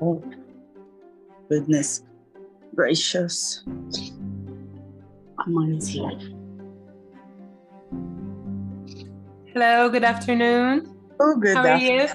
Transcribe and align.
Oh, 0.00 0.22
goodness 1.48 2.02
gracious. 2.74 3.64
Here. 5.46 6.10
Hello, 9.52 9.88
good 9.88 10.04
afternoon. 10.04 10.94
Oh, 11.18 11.36
good 11.36 11.56
How 11.56 11.66
are 11.66 11.78
you? 11.78 12.08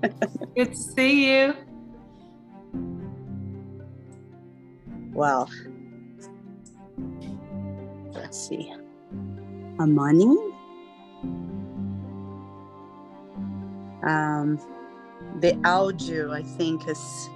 Good 0.54 0.72
to 0.72 0.76
see 0.76 1.32
you. 1.32 1.54
Well, 5.12 5.48
let's 8.12 8.38
see. 8.48 8.74
Amani. 9.80 10.36
Um, 14.06 14.60
the 15.40 15.56
audio, 15.64 16.32
I 16.32 16.42
think, 16.42 16.88
is 16.88 17.30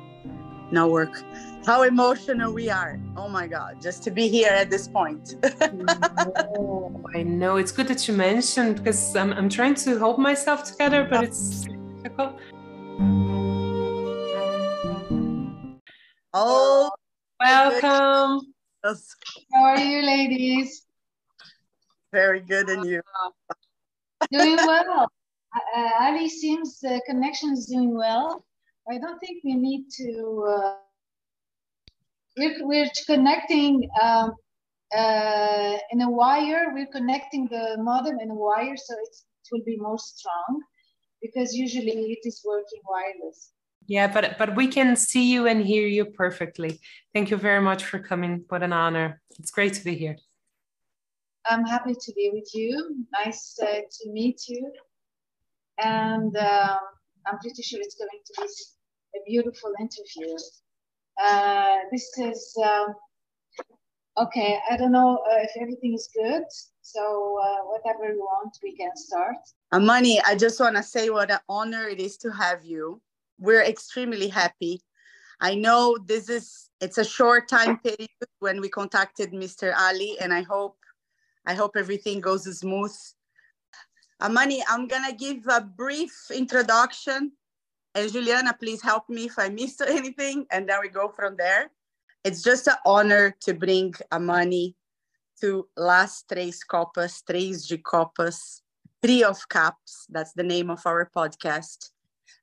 not 0.70 0.90
work. 0.90 1.22
How 1.64 1.82
emotional 1.82 2.52
we 2.52 2.68
are. 2.70 2.98
Oh 3.16 3.28
my 3.28 3.46
God, 3.46 3.80
just 3.80 4.02
to 4.04 4.10
be 4.10 4.28
here 4.28 4.50
at 4.50 4.70
this 4.70 4.88
point. 4.88 5.36
Oh, 6.56 7.04
I 7.14 7.22
know 7.22 7.56
it's 7.56 7.72
good 7.72 7.88
that 7.88 8.08
you 8.08 8.14
mentioned 8.14 8.76
because 8.76 9.14
I'm, 9.14 9.32
I'm 9.32 9.48
trying 9.48 9.74
to 9.76 9.98
hold 9.98 10.18
myself 10.18 10.64
together, 10.64 11.06
but 11.08 11.24
it's 11.24 11.66
difficult. 12.02 12.40
oh, 16.34 16.90
Welcome. 17.38 18.52
How 18.84 19.64
are 19.64 19.78
you, 19.78 20.02
ladies? 20.02 20.86
very 22.12 22.40
good. 22.40 22.68
And 22.68 22.84
you? 22.86 23.02
Doing 24.30 24.56
well. 24.56 25.10
Uh, 25.54 25.90
Ali 26.00 26.28
seems 26.28 26.80
the 26.80 27.00
connection 27.06 27.52
is 27.52 27.66
doing 27.66 27.94
well. 27.94 28.44
I 28.90 28.98
don't 28.98 29.18
think 29.18 29.44
we 29.44 29.54
need 29.54 29.86
to. 29.98 30.44
Uh, 30.48 30.74
we're, 32.36 32.66
we're 32.66 32.90
connecting 33.06 33.88
um, 34.02 34.32
uh, 34.96 35.76
in 35.90 36.00
a 36.02 36.10
wire. 36.10 36.72
We're 36.74 36.86
connecting 36.86 37.48
the 37.48 37.76
modem 37.78 38.18
in 38.20 38.30
a 38.30 38.34
wire, 38.34 38.76
so 38.76 38.94
it's, 39.02 39.24
it 39.44 39.48
will 39.52 39.64
be 39.64 39.76
more 39.76 39.98
strong 39.98 40.62
because 41.20 41.54
usually 41.54 41.90
it 41.90 42.20
is 42.24 42.42
working 42.44 42.80
wireless. 42.88 43.52
Yeah, 43.86 44.06
but 44.06 44.38
but 44.38 44.56
we 44.56 44.68
can 44.68 44.96
see 44.96 45.32
you 45.32 45.46
and 45.46 45.64
hear 45.64 45.86
you 45.86 46.06
perfectly. 46.06 46.80
Thank 47.12 47.30
you 47.30 47.36
very 47.36 47.60
much 47.60 47.84
for 47.84 47.98
coming. 47.98 48.44
What 48.48 48.62
an 48.62 48.72
honor. 48.72 49.20
It's 49.38 49.50
great 49.50 49.74
to 49.74 49.84
be 49.84 49.94
here. 49.96 50.16
I'm 51.46 51.64
happy 51.64 51.94
to 51.94 52.12
be 52.14 52.30
with 52.32 52.48
you. 52.54 53.04
Nice 53.24 53.58
uh, 53.60 53.66
to 53.66 54.10
meet 54.10 54.42
you. 54.48 54.72
And 55.82 56.36
um, 56.36 56.78
I'm 57.26 57.38
pretty 57.38 57.62
sure 57.62 57.80
it's 57.80 57.96
going 57.96 58.08
to 58.26 58.42
be 58.42 59.18
a 59.18 59.20
beautiful 59.26 59.72
interview. 59.80 60.36
Uh, 61.22 61.76
this 61.90 62.08
is, 62.18 62.56
um, 62.64 62.94
okay, 64.18 64.58
I 64.70 64.76
don't 64.76 64.92
know 64.92 65.18
uh, 65.30 65.38
if 65.42 65.50
everything 65.60 65.94
is 65.94 66.08
good. 66.14 66.44
So, 66.82 67.38
uh, 67.42 67.64
whatever 67.66 68.12
you 68.12 68.20
want, 68.20 68.56
we 68.62 68.76
can 68.76 68.90
start. 68.94 69.36
Amani, 69.72 70.20
I 70.22 70.36
just 70.36 70.60
want 70.60 70.76
to 70.76 70.82
say 70.82 71.10
what 71.10 71.30
an 71.30 71.38
honor 71.48 71.88
it 71.88 72.00
is 72.00 72.16
to 72.18 72.30
have 72.30 72.64
you. 72.64 73.00
We're 73.38 73.62
extremely 73.62 74.28
happy. 74.28 74.82
I 75.40 75.54
know 75.56 75.98
this 76.06 76.28
is 76.28 76.70
it's 76.80 76.98
a 76.98 77.04
short 77.04 77.48
time 77.48 77.78
period 77.78 78.10
when 78.38 78.60
we 78.60 78.68
contacted 78.68 79.32
Mr. 79.32 79.74
Ali, 79.76 80.16
and 80.20 80.32
I 80.32 80.42
hope 80.42 80.76
I 81.46 81.54
hope 81.54 81.72
everything 81.76 82.20
goes 82.20 82.44
smooth. 82.58 82.94
Amani, 84.22 84.62
I'm 84.68 84.86
gonna 84.86 85.12
give 85.12 85.48
a 85.48 85.60
brief 85.60 86.30
introduction, 86.32 87.32
and 87.92 88.12
Juliana, 88.12 88.54
please 88.54 88.80
help 88.80 89.08
me 89.08 89.24
if 89.24 89.36
I 89.36 89.48
missed 89.48 89.82
anything, 89.86 90.46
and 90.52 90.68
then 90.68 90.78
we 90.80 90.88
go 90.88 91.08
from 91.08 91.36
there. 91.36 91.72
It's 92.22 92.40
just 92.40 92.68
an 92.68 92.76
honor 92.86 93.34
to 93.40 93.52
bring 93.52 93.94
Amani 94.12 94.76
to 95.40 95.66
Las 95.76 96.22
Três 96.30 96.60
Copas, 96.64 97.24
Três 97.28 97.66
de 97.66 97.78
Copas, 97.78 98.62
Three 99.02 99.24
of 99.24 99.48
Cups. 99.48 100.06
That's 100.08 100.32
the 100.34 100.44
name 100.44 100.70
of 100.70 100.86
our 100.86 101.10
podcast. 101.14 101.90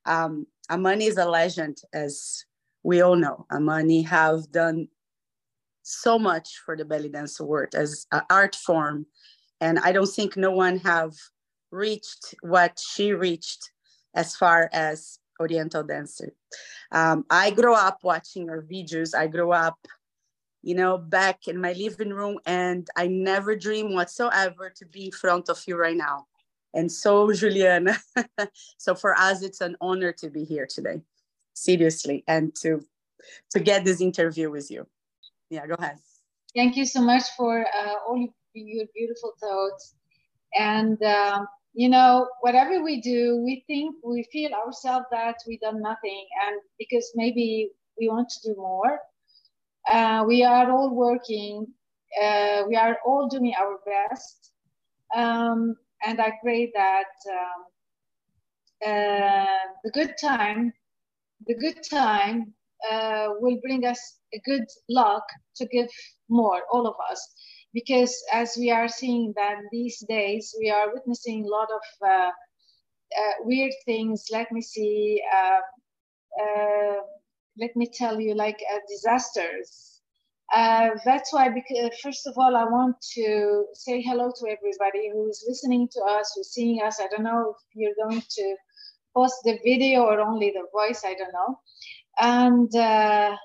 Um, 0.04 0.46
Amani 0.70 1.06
is 1.06 1.16
a 1.16 1.24
legend, 1.24 1.78
as 1.94 2.44
we 2.82 3.00
all 3.00 3.16
know. 3.16 3.46
Amani 3.50 4.02
have 4.02 4.52
done 4.52 4.88
so 5.82 6.18
much 6.18 6.60
for 6.62 6.76
the 6.76 6.84
belly 6.84 7.08
dance 7.08 7.40
world 7.40 7.74
as 7.74 8.06
an 8.12 8.20
art 8.28 8.54
form, 8.54 9.06
and 9.62 9.78
I 9.78 9.92
don't 9.92 10.12
think 10.12 10.36
no 10.36 10.50
one 10.50 10.76
have 10.80 11.14
reached 11.70 12.34
what 12.42 12.78
she 12.78 13.12
reached 13.12 13.70
as 14.14 14.36
far 14.36 14.68
as 14.72 15.18
Oriental 15.40 15.82
dancer. 15.82 16.34
Um, 16.92 17.24
I 17.30 17.50
grew 17.50 17.74
up 17.74 18.00
watching 18.02 18.48
her 18.48 18.62
videos. 18.62 19.14
I 19.14 19.26
grew 19.26 19.52
up 19.52 19.78
you 20.62 20.74
know, 20.74 20.98
back 20.98 21.48
in 21.48 21.60
my 21.60 21.72
living 21.72 22.10
room, 22.10 22.38
and 22.44 22.88
I 22.96 23.06
never 23.06 23.56
dream 23.56 23.94
whatsoever 23.94 24.70
to 24.76 24.86
be 24.86 25.06
in 25.06 25.12
front 25.12 25.48
of 25.48 25.62
you 25.66 25.76
right 25.76 25.96
now. 25.96 26.26
And 26.74 26.90
so, 26.90 27.32
Juliana, 27.32 27.96
so 28.78 28.94
for 28.94 29.18
us, 29.18 29.42
it's 29.42 29.60
an 29.60 29.76
honor 29.80 30.12
to 30.12 30.30
be 30.30 30.44
here 30.44 30.66
today, 30.66 31.00
seriously, 31.54 32.24
and 32.28 32.54
to 32.56 32.80
to 33.50 33.60
get 33.60 33.84
this 33.84 34.00
interview 34.00 34.50
with 34.50 34.70
you. 34.70 34.86
Yeah, 35.50 35.66
go 35.66 35.74
ahead. 35.74 35.98
Thank 36.54 36.76
you 36.76 36.86
so 36.86 37.00
much 37.00 37.24
for 37.36 37.66
uh, 37.66 37.94
all 38.06 38.18
your 38.54 38.86
beautiful 38.94 39.32
thoughts. 39.40 39.94
And, 40.58 41.00
um, 41.02 41.46
you 41.72 41.88
know, 41.88 42.28
whatever 42.40 42.82
we 42.82 43.00
do, 43.00 43.40
we 43.44 43.64
think, 43.66 43.94
we 44.04 44.26
feel 44.32 44.52
ourselves 44.52 45.06
that 45.10 45.36
we 45.46 45.58
done 45.58 45.80
nothing. 45.80 46.26
And 46.46 46.60
because 46.78 47.10
maybe 47.14 47.70
we 47.98 48.08
want 48.08 48.28
to 48.28 48.48
do 48.48 48.54
more, 48.56 48.98
uh, 49.90 50.24
we 50.26 50.42
are 50.42 50.70
all 50.70 50.94
working, 50.94 51.66
uh, 52.22 52.64
we 52.68 52.76
are 52.76 52.98
all 53.06 53.28
doing 53.28 53.54
our 53.60 53.78
best. 53.86 54.52
Um, 55.14 55.76
and 56.04 56.20
I 56.20 56.32
pray 56.42 56.72
that 56.74 57.12
um, 57.30 57.64
uh, 58.86 59.66
the 59.84 59.90
good 59.90 60.14
time, 60.20 60.72
the 61.46 61.54
good 61.54 61.78
time 61.88 62.52
uh, 62.90 63.28
will 63.40 63.58
bring 63.62 63.84
us 63.86 64.18
a 64.34 64.40
good 64.44 64.64
luck 64.88 65.24
to 65.56 65.66
give 65.66 65.88
more, 66.28 66.62
all 66.72 66.86
of 66.86 66.94
us. 67.10 67.34
Because 67.72 68.22
as 68.32 68.56
we 68.58 68.70
are 68.70 68.88
seeing 68.88 69.32
that 69.36 69.58
these 69.70 70.04
days, 70.08 70.54
we 70.58 70.70
are 70.70 70.92
witnessing 70.92 71.44
a 71.44 71.48
lot 71.48 71.68
of 71.70 72.08
uh, 72.08 72.30
uh, 73.18 73.32
weird 73.44 73.72
things. 73.84 74.26
Let 74.32 74.50
me 74.50 74.60
see. 74.60 75.22
Uh, 75.32 76.42
uh, 76.42 77.00
let 77.58 77.74
me 77.76 77.86
tell 77.92 78.20
you, 78.20 78.34
like 78.34 78.58
uh, 78.74 78.78
disasters. 78.88 80.00
Uh, 80.54 80.90
that's 81.04 81.32
why, 81.32 81.48
because, 81.48 81.96
first 82.02 82.26
of 82.26 82.34
all, 82.36 82.56
I 82.56 82.64
want 82.64 82.96
to 83.14 83.66
say 83.74 84.02
hello 84.02 84.32
to 84.36 84.48
everybody 84.50 85.10
who 85.12 85.28
is 85.28 85.44
listening 85.46 85.88
to 85.92 86.00
us, 86.00 86.32
who's 86.34 86.50
seeing 86.50 86.82
us. 86.82 87.00
I 87.00 87.06
don't 87.06 87.22
know 87.22 87.54
if 87.56 87.56
you're 87.74 88.08
going 88.08 88.20
to 88.20 88.56
post 89.14 89.36
the 89.44 89.58
video 89.64 90.02
or 90.02 90.20
only 90.20 90.50
the 90.50 90.66
voice, 90.72 91.02
I 91.04 91.14
don't 91.14 91.32
know. 91.32 91.60
And 92.18 93.36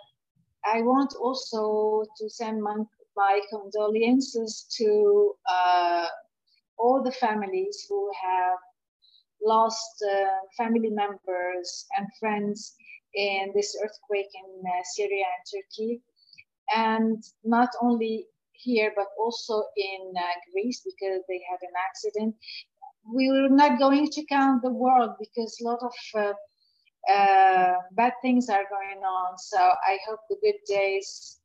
I 0.66 0.82
want 0.82 1.14
also 1.20 2.04
to 2.18 2.30
send 2.30 2.62
my, 2.62 2.76
my 3.16 3.40
condolences 3.50 4.66
to 4.78 5.34
uh, 5.50 6.06
all 6.78 7.02
the 7.04 7.12
families 7.12 7.86
who 7.88 8.12
have 8.22 8.60
lost 9.44 10.04
uh, 10.12 10.26
family 10.58 10.90
members 10.90 11.86
and 11.98 12.08
friends 12.20 12.76
in 13.14 13.52
this 13.56 13.78
earthquake 13.82 14.32
in 14.34 14.64
uh, 14.66 14.84
Syria 14.84 15.26
and 15.26 15.62
Turkey. 15.62 16.02
And 16.76 17.24
not 17.44 17.70
only 17.82 18.26
here, 18.54 18.92
but 18.96 19.08
also 19.20 19.64
in 19.78 20.14
uh, 20.18 20.22
Greece 20.52 20.82
because 20.84 21.22
they 21.28 21.42
had 21.50 21.60
an 21.62 21.76
accident. 21.88 22.36
We 23.14 23.30
were 23.30 23.50
not 23.50 23.78
going 23.78 24.10
to 24.10 24.26
count 24.26 24.64
the 24.64 24.72
world 24.72 25.12
because 25.20 25.58
a 25.62 25.66
lot 25.66 25.80
of 25.84 25.94
uh, 26.16 27.12
uh, 27.12 27.74
bad 27.92 28.14
things 28.22 28.50
are 28.50 28.66
going 28.70 29.04
on. 29.04 29.38
So 29.38 29.58
I 29.60 29.98
hope 30.08 30.22
the 30.30 30.38
good 30.42 30.60
days 30.68 31.40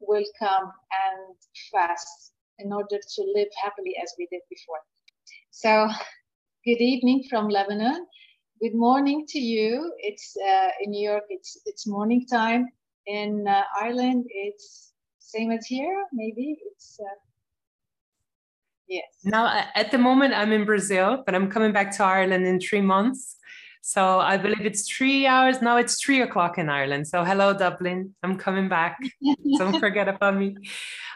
will 0.00 0.24
come 0.38 0.64
and 0.64 1.36
fast 1.72 2.32
in 2.58 2.72
order 2.72 2.98
to 2.98 3.22
live 3.34 3.48
happily 3.62 3.94
as 4.02 4.12
we 4.18 4.26
did 4.30 4.40
before. 4.48 4.80
So 5.50 5.88
good 6.64 6.80
evening 6.80 7.24
from 7.28 7.48
Lebanon. 7.48 8.06
Good 8.60 8.74
morning 8.74 9.24
to 9.28 9.38
you. 9.38 9.92
It's 9.98 10.36
uh, 10.36 10.68
in 10.82 10.90
New 10.90 11.08
York. 11.08 11.24
It's 11.30 11.60
it's 11.64 11.86
morning 11.86 12.26
time. 12.26 12.68
In 13.06 13.46
uh, 13.48 13.62
Ireland, 13.80 14.26
it's 14.28 14.92
same 15.18 15.50
as 15.50 15.66
here. 15.66 16.04
Maybe 16.12 16.58
it's 16.66 16.98
uh, 17.00 17.18
yes. 18.86 19.04
Now, 19.24 19.64
at 19.74 19.90
the 19.90 19.98
moment, 19.98 20.34
I'm 20.34 20.52
in 20.52 20.64
Brazil, 20.66 21.22
but 21.24 21.34
I'm 21.34 21.50
coming 21.50 21.72
back 21.72 21.90
to 21.96 22.04
Ireland 22.04 22.46
in 22.46 22.60
three 22.60 22.82
months. 22.82 23.36
So 23.82 24.20
I 24.20 24.36
believe 24.36 24.64
it's 24.64 24.90
three 24.90 25.26
hours. 25.26 25.62
Now 25.62 25.76
it's 25.78 26.00
three 26.00 26.20
o'clock 26.20 26.58
in 26.58 26.68
Ireland. 26.68 27.08
So 27.08 27.24
hello, 27.24 27.52
Dublin. 27.52 28.14
I'm 28.22 28.36
coming 28.36 28.68
back. 28.68 28.98
Don't 29.58 29.80
forget 29.80 30.08
about 30.08 30.36
me. 30.36 30.56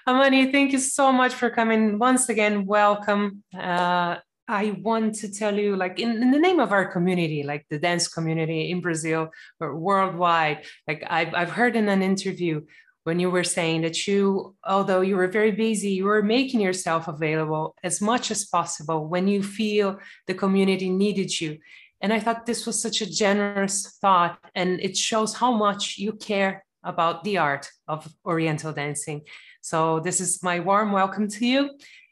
Amani, 0.06 0.50
thank 0.50 0.72
you 0.72 0.78
so 0.78 1.12
much 1.12 1.34
for 1.34 1.50
coming. 1.50 1.98
Once 1.98 2.28
again, 2.28 2.66
welcome. 2.66 3.42
Uh, 3.56 4.16
I 4.46 4.78
want 4.82 5.14
to 5.16 5.32
tell 5.32 5.58
you, 5.58 5.76
like 5.76 5.98
in, 5.98 6.22
in, 6.22 6.30
the 6.30 6.38
name 6.38 6.60
of 6.60 6.72
our 6.72 6.84
community, 6.86 7.42
like 7.42 7.64
the 7.70 7.78
dance 7.78 8.08
community 8.08 8.70
in 8.70 8.80
Brazil 8.80 9.30
or 9.60 9.78
worldwide, 9.78 10.64
like 10.86 11.02
I've, 11.08 11.32
I've 11.32 11.50
heard 11.50 11.76
in 11.76 11.88
an 11.88 12.02
interview 12.02 12.62
when 13.04 13.20
you 13.20 13.30
were 13.30 13.44
saying 13.44 13.82
that 13.82 14.06
you, 14.06 14.54
although 14.66 15.02
you 15.02 15.16
were 15.16 15.28
very 15.28 15.50
busy, 15.50 15.90
you 15.90 16.04
were 16.04 16.22
making 16.22 16.60
yourself 16.60 17.06
available 17.06 17.74
as 17.82 18.00
much 18.00 18.30
as 18.30 18.46
possible 18.46 19.06
when 19.06 19.28
you 19.28 19.42
feel 19.42 19.98
the 20.26 20.34
community 20.34 20.88
needed 20.90 21.40
you. 21.40 21.58
And 22.04 22.12
I 22.12 22.20
thought 22.20 22.44
this 22.44 22.66
was 22.66 22.82
such 22.82 23.00
a 23.00 23.10
generous 23.10 23.96
thought, 24.02 24.38
and 24.54 24.78
it 24.80 24.94
shows 24.94 25.32
how 25.32 25.52
much 25.52 25.96
you 25.96 26.12
care 26.12 26.62
about 26.82 27.24
the 27.24 27.38
art 27.38 27.70
of 27.88 28.06
Oriental 28.26 28.74
dancing. 28.74 29.22
So, 29.62 30.00
this 30.00 30.20
is 30.20 30.42
my 30.42 30.60
warm 30.60 30.92
welcome 30.92 31.28
to 31.28 31.46
you. 31.46 31.70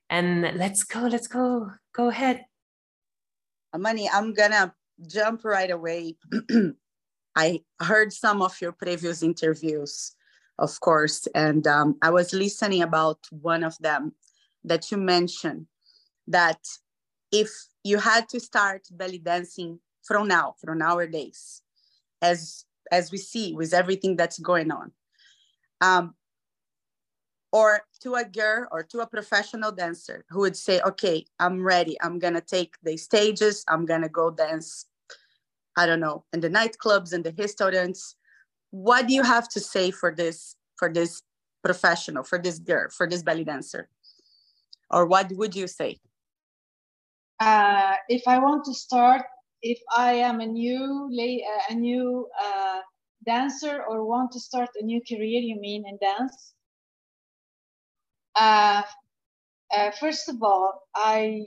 And 0.09 0.57
let's 0.57 0.83
go, 0.83 1.01
let's 1.01 1.27
go, 1.27 1.73
go 1.95 2.09
ahead. 2.09 2.47
Amani, 3.75 4.09
I'm 4.09 4.33
gonna 4.33 4.73
jump 5.07 5.45
right 5.45 5.71
away. 5.71 6.17
I 7.37 7.61
heard 7.79 8.15
some 8.15 8.41
of 8.41 8.59
your 8.63 8.73
previous 8.73 9.23
interviews 9.23 10.17
of 10.59 10.81
course. 10.81 11.29
And 11.35 11.67
um, 11.67 11.97
I 12.01 12.09
was 12.09 12.33
listening 12.33 12.81
about 12.81 13.19
one 13.31 13.63
of 13.65 13.77
them 13.79 14.15
that 14.65 14.91
you 14.91 14.97
mentioned 14.97 15.67
that 16.29 16.59
if 17.33 17.51
you 17.83 17.99
had 17.99 18.29
to 18.29 18.41
start 18.41 18.87
belly 18.91 19.19
dancing 19.19 19.81
from 20.03 20.29
now, 20.29 20.55
from 20.61 20.79
nowadays, 20.79 21.63
as 22.21 22.65
as 22.91 23.11
we 23.11 23.19
see 23.19 23.55
with 23.55 23.73
everything 23.73 24.17
that's 24.17 24.39
going 24.39 24.71
on, 24.71 24.93
um, 25.81 26.15
or 27.51 27.83
to 28.01 28.15
a 28.15 28.25
girl 28.25 28.69
or 28.71 28.83
to 28.83 29.01
a 29.01 29.07
professional 29.07 29.73
dancer 29.73 30.25
who 30.29 30.41
would 30.41 30.57
say, 30.57 30.81
"Okay, 30.83 31.25
I'm 31.39 31.63
ready. 31.63 32.01
I'm 32.01 32.19
gonna 32.19 32.41
take 32.41 32.77
the 32.83 32.97
stages. 32.97 33.65
I'm 33.69 33.87
gonna 33.87 34.09
go 34.09 34.31
dance. 34.31 34.87
I 35.77 35.87
don't 35.87 36.01
know 36.01 36.25
in 36.33 36.41
the 36.41 36.51
nightclubs 36.51 37.13
and 37.13 37.25
the 37.25 37.33
restaurants." 37.33 38.17
what 38.73 39.07
do 39.07 39.15
you 39.15 39.23
have 39.23 39.49
to 39.49 39.61
say 39.61 39.91
for 39.91 40.13
this 40.13 40.57
for 40.77 40.91
this 40.91 41.23
professional 41.63 42.25
for 42.25 42.39
this 42.39 42.59
girl 42.59 42.89
for 42.91 43.07
this 43.07 43.23
belly 43.23 43.45
dancer 43.45 43.89
or 44.91 45.07
what 45.07 45.31
would 45.33 45.55
you 45.55 45.69
say 45.69 46.01
uh, 47.43 47.95
if 48.09 48.23
i 48.27 48.39
want 48.39 48.65
to 48.65 48.75
start 48.75 49.23
if 49.63 49.79
i 49.97 50.13
am 50.13 50.41
a 50.41 50.47
new 50.47 51.09
lay 51.11 51.45
a 51.71 51.75
new 51.75 52.29
uh, 52.47 52.81
dancer 53.27 53.83
or 53.89 54.05
want 54.05 54.31
to 54.33 54.41
start 54.41 54.69
a 54.81 54.85
new 54.85 55.01
career 55.11 55.41
you 55.51 55.59
mean 55.61 55.85
in 55.87 55.99
dance 56.09 56.55
uh, 58.37 58.83
uh 59.77 59.91
first 60.01 60.29
of 60.29 60.37
all 60.43 60.83
i 60.95 61.43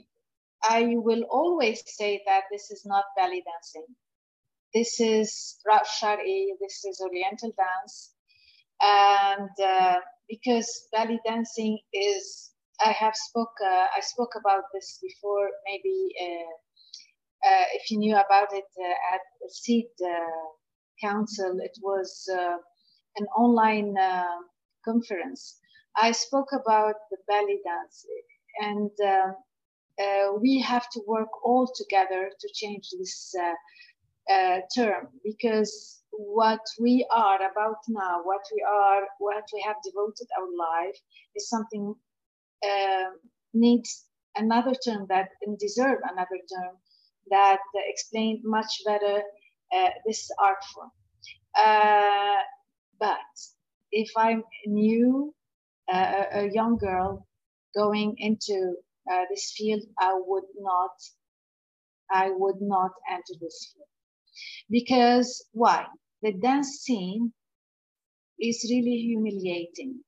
i 0.62 0.80
will 1.06 1.24
always 1.30 1.82
say 1.86 2.22
that 2.26 2.44
this 2.50 2.70
is 2.70 2.82
not 2.84 3.04
belly 3.16 3.42
dancing 3.50 3.86
this 4.76 5.00
is 5.00 5.56
Shar'i, 5.66 6.48
this 6.60 6.84
is 6.84 7.00
Oriental 7.00 7.50
dance. 7.56 8.12
And 8.82 9.48
uh, 9.64 10.00
because 10.28 10.88
belly 10.92 11.18
dancing 11.24 11.78
is, 11.94 12.50
I 12.80 12.92
have 12.92 13.14
spoke, 13.16 13.54
uh, 13.64 13.86
I 13.96 14.00
spoke 14.00 14.34
about 14.38 14.64
this 14.72 14.98
before, 15.02 15.48
maybe 15.64 16.12
uh, 16.20 17.48
uh 17.48 17.64
if 17.74 17.90
you 17.90 17.98
knew 17.98 18.16
about 18.16 18.52
it 18.52 18.70
uh, 18.78 19.14
at 19.14 19.20
the 19.40 19.48
CID 19.50 19.86
uh, 20.04 20.46
Council, 21.00 21.58
it 21.60 21.76
was 21.82 22.28
an 23.18 23.26
online 23.36 23.94
conference. 24.84 25.58
I 25.96 26.12
spoke 26.12 26.52
about 26.52 26.96
the 27.10 27.18
belly 27.28 27.60
dance 27.64 28.06
and 28.60 28.90
we 30.40 30.60
have 30.60 30.88
to 30.90 31.00
work 31.06 31.28
all 31.44 31.70
together 31.74 32.30
to 32.40 32.48
change 32.54 32.88
this 32.98 33.34
term 34.74 35.08
because 35.22 36.02
what 36.10 36.64
we 36.80 37.06
are 37.10 37.36
about 37.36 37.80
now, 37.88 38.20
what 38.24 38.44
we 38.54 38.64
are, 38.66 39.02
what 39.18 39.44
we 39.52 39.62
have 39.66 39.76
devoted 39.84 40.28
our 40.38 40.48
life 40.56 40.98
is 41.34 41.48
something 41.48 41.94
uh, 42.64 43.10
needs 43.54 44.04
another 44.36 44.74
term 44.74 45.06
that 45.08 45.28
and 45.42 45.58
deserve 45.58 45.98
another 46.10 46.38
term 46.52 46.76
that 47.30 47.58
uh, 47.74 47.80
explained 47.88 48.40
much 48.44 48.70
better 48.84 49.22
uh, 49.74 49.90
this 50.06 50.28
art 50.38 50.62
form. 50.74 50.90
Uh, 51.58 52.42
but 53.00 53.18
if 53.92 54.10
I'm 54.16 54.42
new, 54.66 55.34
uh, 55.92 56.24
a 56.32 56.50
young 56.52 56.76
girl 56.76 57.26
going 57.74 58.14
into 58.18 58.74
this 59.30 59.54
field, 59.56 59.82
I 60.00 60.12
would 60.14 60.48
not, 60.58 60.90
I 62.10 62.30
would 62.30 62.60
not 62.60 62.90
enter 63.08 63.34
this 63.40 63.72
field 63.72 63.86
because 64.70 65.46
why? 65.52 65.86
The 66.22 66.32
dance 66.32 66.80
scene 66.82 67.32
is 68.40 68.66
really 68.70 68.96
humiliating. 68.96 70.00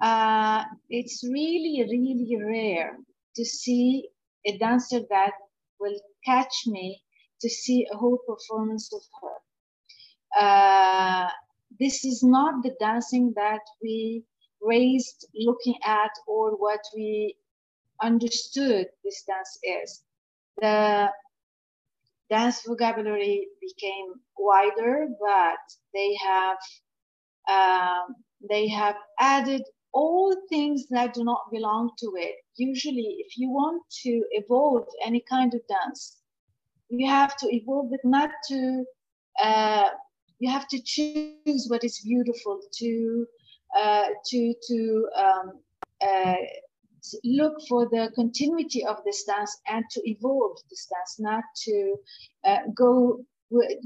Uh, 0.00 0.64
it's 0.88 1.24
really, 1.24 1.84
really 1.90 2.36
rare 2.44 2.96
to 3.36 3.44
see 3.44 4.08
a 4.46 4.56
dancer 4.58 5.00
that 5.10 5.32
will 5.80 5.98
catch 6.24 6.64
me 6.66 7.02
to 7.40 7.48
see 7.48 7.86
a 7.92 7.96
whole 7.96 8.18
performance 8.26 8.92
of 8.92 9.02
her. 9.20 10.40
Uh, 10.40 11.28
this 11.78 12.04
is 12.04 12.22
not 12.22 12.62
the 12.62 12.74
dancing 12.80 13.32
that 13.36 13.60
we 13.82 14.24
raised 14.60 15.26
looking 15.34 15.76
at 15.84 16.10
or 16.26 16.56
what 16.56 16.80
we 16.94 17.36
understood 18.02 18.86
this 19.04 19.24
dance 19.24 19.58
is. 19.62 20.02
The 20.60 21.08
dance 22.30 22.62
vocabulary 22.66 23.48
became 23.60 24.14
wider, 24.36 25.08
but 25.20 25.58
they 25.94 26.16
have 26.16 26.58
um, 27.48 28.14
they 28.48 28.68
have 28.68 28.96
added 29.18 29.62
all 29.92 30.34
things 30.48 30.86
that 30.90 31.14
do 31.14 31.24
not 31.24 31.50
belong 31.50 31.90
to 31.98 32.12
it. 32.16 32.36
Usually, 32.56 33.16
if 33.18 33.38
you 33.38 33.50
want 33.50 33.82
to 34.02 34.24
evolve 34.32 34.86
any 35.04 35.22
kind 35.28 35.54
of 35.54 35.60
dance, 35.68 36.18
you 36.88 37.08
have 37.08 37.36
to 37.36 37.46
evolve 37.54 37.92
it 37.92 38.00
not 38.04 38.30
to 38.48 38.84
uh, 39.42 39.88
you 40.38 40.50
have 40.50 40.68
to 40.68 40.80
choose 40.82 41.66
what 41.68 41.84
is 41.84 42.00
beautiful 42.00 42.60
to 42.78 43.26
uh, 43.78 44.06
to 44.26 44.54
to 44.68 45.08
um, 45.16 45.52
uh, 46.00 46.36
look 47.24 47.54
for 47.68 47.88
the 47.88 48.10
continuity 48.14 48.84
of 48.84 48.96
this 49.04 49.24
dance 49.24 49.60
and 49.68 49.84
to 49.90 50.00
evolve 50.08 50.58
this 50.70 50.86
dance, 50.86 51.16
not 51.18 51.44
to 51.64 51.96
uh, 52.44 52.58
go 52.74 53.24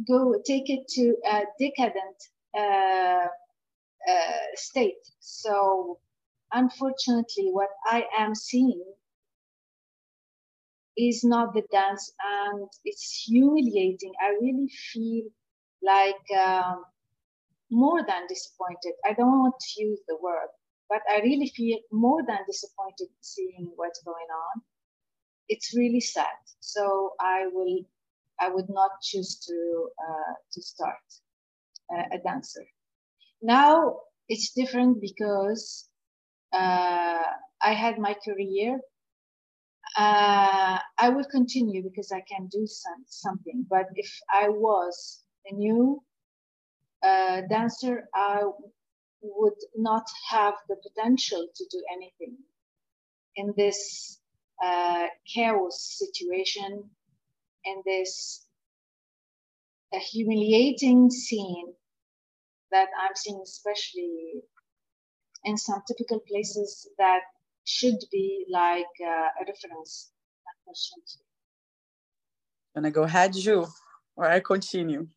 go 0.09 0.35
take 0.44 0.68
it 0.71 0.87
to 0.88 1.14
a 1.26 1.42
decadent 1.59 2.16
uh, 2.59 3.26
uh, 4.09 4.47
state. 4.54 5.02
So, 5.21 5.99
unfortunately, 6.52 7.50
what 7.50 7.71
I 7.87 8.04
am 8.18 8.35
seeing 8.35 8.85
is 10.97 11.25
not 11.25 11.54
the 11.54 11.62
dance, 11.73 12.12
and 12.23 12.68
it's 12.85 13.25
humiliating. 13.26 14.12
I 14.21 14.37
really 14.40 14.68
feel 14.92 15.25
like 15.82 16.38
um, 16.38 16.85
more 17.71 18.04
than 18.06 18.26
disappointed. 18.28 18.94
I 19.04 19.14
don't 19.14 19.38
want 19.40 19.54
to 19.59 19.82
use 19.82 20.00
the 20.06 20.16
word 20.23 20.49
but 20.92 21.00
I 21.11 21.21
really 21.21 21.50
feel 21.56 21.78
more 21.90 22.23
than 22.26 22.37
disappointed 22.47 23.09
seeing 23.23 23.73
what's 23.76 24.02
going 24.02 24.30
on. 24.47 24.62
It's 25.49 25.75
really 25.75 26.00
sad. 26.00 26.37
So 26.61 27.14
I 27.18 27.47
will, 27.50 27.80
I 28.38 28.50
would 28.50 28.68
not 28.68 28.90
choose 29.02 29.38
to 29.47 29.88
uh, 30.06 30.35
to 30.52 30.62
start 30.62 31.06
uh, 31.94 32.04
a 32.12 32.18
dancer. 32.18 32.66
Now 33.42 33.96
it's 34.28 34.52
different 34.52 35.00
because 35.00 35.88
uh, 36.52 37.22
I 37.61 37.72
had 37.75 37.99
my 37.99 38.14
career. 38.25 38.80
Uh, 39.96 40.78
I 40.99 41.08
will 41.08 41.25
continue 41.25 41.82
because 41.82 42.12
I 42.12 42.22
can 42.32 42.46
do 42.46 42.66
some, 42.66 43.04
something. 43.06 43.66
But 43.68 43.87
if 43.96 44.11
I 44.32 44.49
was 44.49 45.25
a 45.46 45.54
new 45.54 46.02
uh, 47.02 47.42
dancer, 47.50 48.08
I 48.14 48.42
would 49.22 49.58
not 49.76 50.06
have 50.30 50.54
the 50.68 50.76
potential 50.76 51.46
to 51.54 51.64
do 51.70 51.82
anything 51.92 52.37
in 53.37 53.54
this 53.56 54.20
uh, 54.64 55.06
chaos 55.34 55.99
situation, 55.99 56.90
in 57.64 57.82
this 57.84 58.46
uh, 59.92 59.99
humiliating 59.99 61.11
scene 61.11 61.75
that 62.73 62.88
I'm 63.00 63.14
seeing, 63.14 63.41
especially 63.43 64.43
in 65.45 65.57
some 65.57 65.83
typical 65.87 66.21
places 66.21 66.88
that 66.99 67.21
should 67.64 67.99
be 68.11 68.47
like 68.50 68.93
uh, 69.00 69.29
a 69.41 69.45
reference. 69.47 70.11
I'm 72.75 72.83
gonna 72.83 72.91
go 72.91 73.02
ahead, 73.02 73.35
Ju, 73.35 73.67
or 74.17 74.26
I 74.26 74.41
continue. 74.41 75.09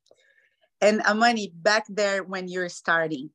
And 0.82 1.02
Amani, 1.02 1.54
back 1.56 1.86
there 1.88 2.24
when 2.24 2.48
you're 2.48 2.70
starting, 2.70 3.30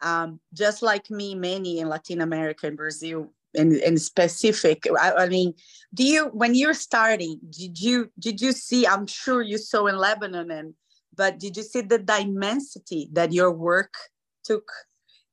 um, 0.00 0.40
just 0.54 0.82
like 0.82 1.10
me, 1.10 1.34
many 1.34 1.80
in 1.80 1.88
Latin 1.88 2.20
America 2.20 2.66
and 2.66 2.76
Brazil, 2.76 3.32
and, 3.54 4.00
specific 4.00 4.86
I, 5.00 5.12
I, 5.12 5.28
mean 5.28 5.54
do 5.92 6.04
you 6.04 6.26
when 6.26 6.54
you're 6.54 6.74
starting 6.74 7.40
did 7.50 7.80
you 7.80 8.10
did 8.18 8.40
you 8.40 8.52
see 8.52 8.86
i'm 8.86 9.06
sure 9.06 9.42
you 9.42 9.58
saw 9.58 9.86
in 9.86 9.96
lebanon 9.96 10.50
and 10.50 10.74
but 11.20 11.38
did 11.38 11.54
you 11.54 11.62
see 11.62 11.82
the 11.82 11.98
dimensity 11.98 13.10
that 13.12 13.30
your 13.30 13.52
work 13.52 13.92
took 14.42 14.72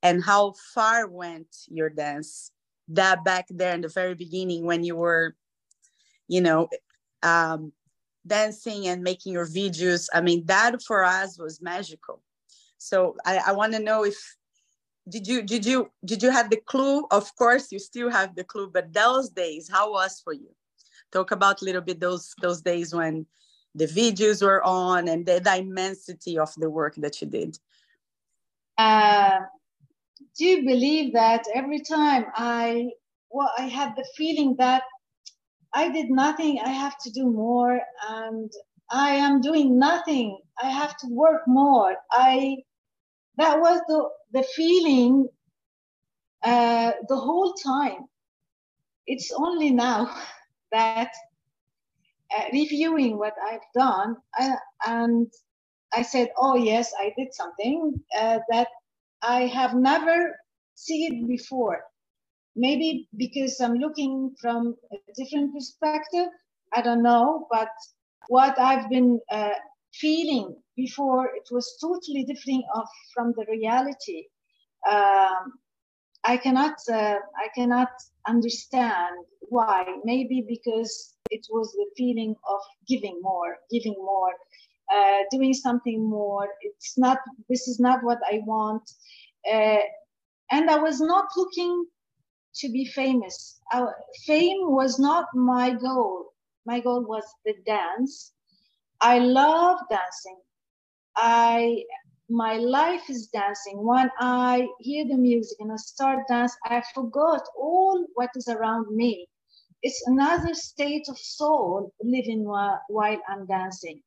and 0.03 0.21
how 0.21 0.53
far 0.75 1.07
went 1.07 1.47
your 1.69 1.89
dance? 1.89 2.51
That 2.89 3.23
back 3.23 3.45
there 3.49 3.73
in 3.73 3.79
the 3.79 3.87
very 3.87 4.13
beginning 4.13 4.65
when 4.65 4.83
you 4.83 4.97
were 4.97 5.37
you 6.27 6.41
know 6.41 6.67
um, 7.23 7.71
dancing 8.25 8.85
and 8.89 9.01
making 9.01 9.31
your 9.31 9.47
videos 9.47 10.09
i 10.13 10.19
mean 10.19 10.45
that 10.47 10.83
for 10.83 11.05
us 11.05 11.39
was 11.39 11.61
magical. 11.61 12.21
So 12.77 13.15
i, 13.25 13.33
I 13.47 13.51
want 13.53 13.71
to 13.71 13.79
know 13.79 14.03
if 14.03 14.19
did 15.07 15.25
you 15.25 15.41
did 15.41 15.65
you 15.65 15.89
did 16.03 16.21
you 16.21 16.31
have 16.31 16.49
the 16.49 16.61
clue? 16.71 17.07
Of 17.11 17.33
course 17.37 17.71
you 17.71 17.79
still 17.79 18.09
have 18.09 18.35
the 18.35 18.43
clue 18.43 18.69
but 18.77 18.91
those 18.91 19.29
days 19.29 19.69
how 19.71 19.93
was 19.93 20.19
for 20.21 20.33
you? 20.33 20.51
Talk 21.13 21.31
about 21.31 21.61
a 21.61 21.65
little 21.65 21.85
bit 21.89 22.01
those 22.01 22.33
those 22.41 22.61
days 22.61 22.93
when 22.93 23.25
the 23.77 23.87
videos 23.87 24.41
were 24.41 24.63
on 24.63 25.07
and 25.07 25.25
the, 25.25 25.55
immensity 25.57 26.37
of 26.37 26.53
the 26.57 26.69
work 26.69 26.95
that 26.95 27.21
you 27.21 27.27
did 27.27 27.57
uh, 28.77 29.39
do 30.37 30.45
you 30.45 30.63
believe 30.65 31.13
that 31.13 31.43
every 31.53 31.79
time 31.79 32.25
i 32.35 32.89
well 33.29 33.51
i 33.57 33.63
had 33.63 33.93
the 33.95 34.05
feeling 34.15 34.55
that 34.57 34.83
i 35.73 35.89
did 35.89 36.09
nothing 36.09 36.59
i 36.65 36.69
have 36.69 36.97
to 36.99 37.09
do 37.11 37.31
more 37.31 37.79
and 38.09 38.51
i 38.91 39.09
am 39.11 39.41
doing 39.41 39.77
nothing 39.77 40.37
i 40.61 40.69
have 40.69 40.95
to 40.97 41.07
work 41.09 41.41
more 41.47 41.95
i 42.11 42.57
that 43.37 43.59
was 43.59 43.79
the, 43.87 44.09
the 44.39 44.43
feeling 44.55 45.27
uh, 46.43 46.91
the 47.07 47.15
whole 47.15 47.53
time. 47.53 48.05
It's 49.05 49.31
only 49.31 49.69
now 49.69 50.15
that 50.71 51.11
uh, 52.35 52.43
reviewing 52.53 53.17
what 53.17 53.33
I've 53.45 53.67
done, 53.75 54.17
I, 54.35 54.55
and 54.85 55.27
I 55.93 56.01
said, 56.01 56.29
oh, 56.37 56.55
yes, 56.55 56.93
I 56.99 57.13
did 57.17 57.33
something 57.33 57.93
uh, 58.17 58.39
that 58.49 58.67
I 59.21 59.41
have 59.47 59.73
never 59.73 60.35
seen 60.75 61.27
before. 61.27 61.81
Maybe 62.55 63.07
because 63.17 63.59
I'm 63.61 63.75
looking 63.75 64.35
from 64.41 64.75
a 64.91 64.97
different 65.15 65.53
perspective, 65.53 66.27
I 66.73 66.81
don't 66.81 67.03
know, 67.03 67.47
but 67.51 67.69
what 68.29 68.59
I've 68.59 68.89
been 68.89 69.19
uh, 69.31 69.53
feeling 69.93 70.55
before 70.75 71.27
it 71.27 71.47
was 71.51 71.77
totally 71.81 72.23
different 72.25 72.63
of, 72.75 72.87
from 73.13 73.33
the 73.37 73.45
reality. 73.49 74.25
Um, 74.89 75.53
I 76.23 76.37
cannot 76.37 76.75
uh, 76.91 77.19
I 77.43 77.47
cannot 77.55 77.89
understand 78.27 79.15
why. 79.41 79.85
Maybe 80.03 80.45
because 80.47 81.15
it 81.29 81.45
was 81.49 81.71
the 81.73 81.89
feeling 81.97 82.35
of 82.49 82.59
giving 82.87 83.19
more, 83.21 83.57
giving 83.71 83.95
more, 83.97 84.33
uh, 84.93 85.23
doing 85.31 85.53
something 85.53 86.09
more. 86.09 86.47
It's 86.61 86.97
not. 86.97 87.19
This 87.49 87.67
is 87.67 87.79
not 87.79 88.03
what 88.03 88.19
I 88.31 88.41
want. 88.45 88.83
Uh, 89.51 89.83
and 90.51 90.69
I 90.69 90.79
was 90.79 90.99
not 91.01 91.25
looking 91.35 91.85
to 92.55 92.69
be 92.69 92.85
famous. 92.85 93.59
Uh, 93.73 93.87
fame 94.25 94.71
was 94.71 94.99
not 94.99 95.25
my 95.33 95.71
goal. 95.71 96.33
My 96.65 96.79
goal 96.79 97.05
was 97.05 97.23
the 97.45 97.53
dance 97.65 98.33
I 99.01 99.19
love 99.19 99.79
dancing. 99.89 100.39
I 101.15 101.83
my 102.29 102.57
life 102.57 103.09
is 103.09 103.27
dancing. 103.27 103.83
When 103.85 104.09
I 104.19 104.67
hear 104.79 105.05
the 105.05 105.17
music 105.17 105.57
and 105.59 105.71
I 105.71 105.77
start 105.77 106.27
dance, 106.27 106.55
I 106.65 106.83
forgot 106.93 107.41
all 107.57 108.05
what 108.15 108.29
is 108.35 108.47
around 108.47 108.93
me. 108.95 109.27
It's 109.81 110.03
another 110.07 110.53
state 110.53 111.07
of 111.07 111.17
soul 111.17 111.93
living 112.01 112.43
while, 112.43 112.81
I'm 113.29 113.45
dancing. 113.45 114.01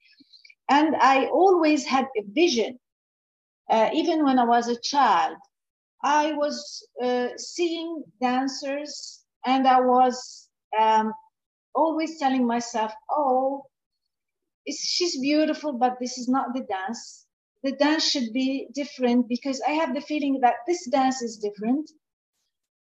And 0.68 0.96
I 0.96 1.26
always 1.26 1.84
had 1.86 2.06
a 2.16 2.22
vision. 2.22 2.78
Uh, 3.70 3.88
even 3.94 4.24
when 4.24 4.38
I 4.38 4.44
was 4.44 4.68
a 4.68 4.80
child, 4.80 5.36
I 6.02 6.32
was 6.32 6.86
uh, 7.02 7.28
seeing 7.36 8.02
dancers 8.20 9.22
and 9.46 9.66
I 9.66 9.80
was 9.80 10.48
um, 10.78 11.12
always 11.74 12.18
telling 12.18 12.46
myself, 12.46 12.92
oh, 13.10 13.64
she's 14.68 15.18
beautiful, 15.20 15.72
but 15.72 15.98
this 16.00 16.18
is 16.18 16.28
not 16.28 16.52
the 16.54 16.62
dance. 16.62 17.26
The 17.62 17.72
dance 17.72 18.08
should 18.08 18.32
be 18.32 18.68
different 18.74 19.28
because 19.28 19.60
I 19.66 19.72
have 19.72 19.94
the 19.94 20.00
feeling 20.00 20.40
that 20.40 20.56
this 20.66 20.88
dance 20.88 21.22
is 21.22 21.36
different. 21.36 21.90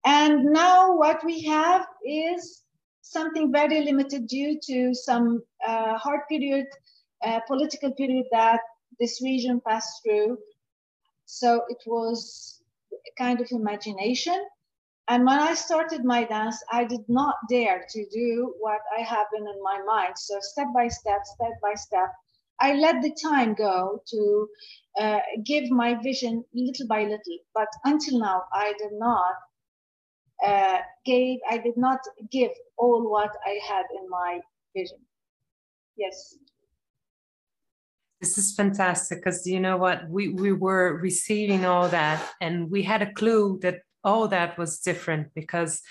And 0.05 0.45
now 0.45 0.95
what 0.95 1.23
we 1.25 1.43
have 1.43 1.85
is 2.05 2.63
something 3.01 3.51
very 3.51 3.81
limited 3.81 4.27
due 4.27 4.59
to 4.67 4.93
some 4.93 5.43
uh, 5.67 5.97
hard 5.97 6.21
period, 6.29 6.65
uh, 7.23 7.39
political 7.47 7.91
period 7.91 8.25
that 8.31 8.59
this 8.99 9.21
region 9.21 9.61
passed 9.65 10.01
through. 10.03 10.37
So 11.25 11.63
it 11.69 11.81
was 11.85 12.61
a 12.93 13.23
kind 13.23 13.41
of 13.41 13.47
imagination. 13.51 14.39
And 15.07 15.25
when 15.25 15.39
I 15.39 15.53
started 15.53 16.03
my 16.03 16.23
dance, 16.23 16.63
I 16.71 16.83
did 16.83 17.07
not 17.07 17.35
dare 17.49 17.85
to 17.89 18.05
do 18.09 18.55
what 18.59 18.81
I 18.97 19.01
have 19.01 19.27
been 19.31 19.47
in 19.47 19.61
my 19.61 19.79
mind. 19.85 20.17
So 20.17 20.37
step 20.41 20.67
by 20.73 20.87
step, 20.87 21.21
step 21.25 21.53
by 21.61 21.75
step, 21.75 22.11
I 22.59 22.73
let 22.73 23.01
the 23.01 23.15
time 23.21 23.53
go 23.53 24.01
to 24.07 24.47
uh, 24.99 25.19
give 25.43 25.69
my 25.69 25.95
vision 26.01 26.43
little 26.53 26.87
by 26.87 27.03
little. 27.03 27.37
But 27.53 27.67
until 27.83 28.19
now, 28.19 28.43
I 28.53 28.73
did 28.77 28.93
not 28.93 29.35
uh, 30.45 30.79
gave, 31.05 31.39
I 31.49 31.57
did 31.57 31.77
not 31.77 31.99
give 32.31 32.51
all 32.77 33.09
what 33.09 33.31
I 33.45 33.59
had 33.67 33.85
in 33.99 34.09
my 34.09 34.39
vision. 34.75 34.99
Yes. 35.97 36.37
This 38.21 38.37
is 38.37 38.55
fantastic 38.55 39.19
because 39.19 39.45
you 39.45 39.59
know 39.59 39.77
what 39.77 40.09
we 40.09 40.29
we 40.29 40.51
were 40.51 40.97
receiving 40.97 41.65
all 41.65 41.89
that 41.89 42.23
and 42.41 42.71
we 42.71 42.81
had 42.81 43.01
a 43.01 43.11
clue 43.11 43.59
that 43.61 43.81
all 44.03 44.27
that 44.29 44.57
was 44.57 44.79
different 44.79 45.27
because 45.35 45.81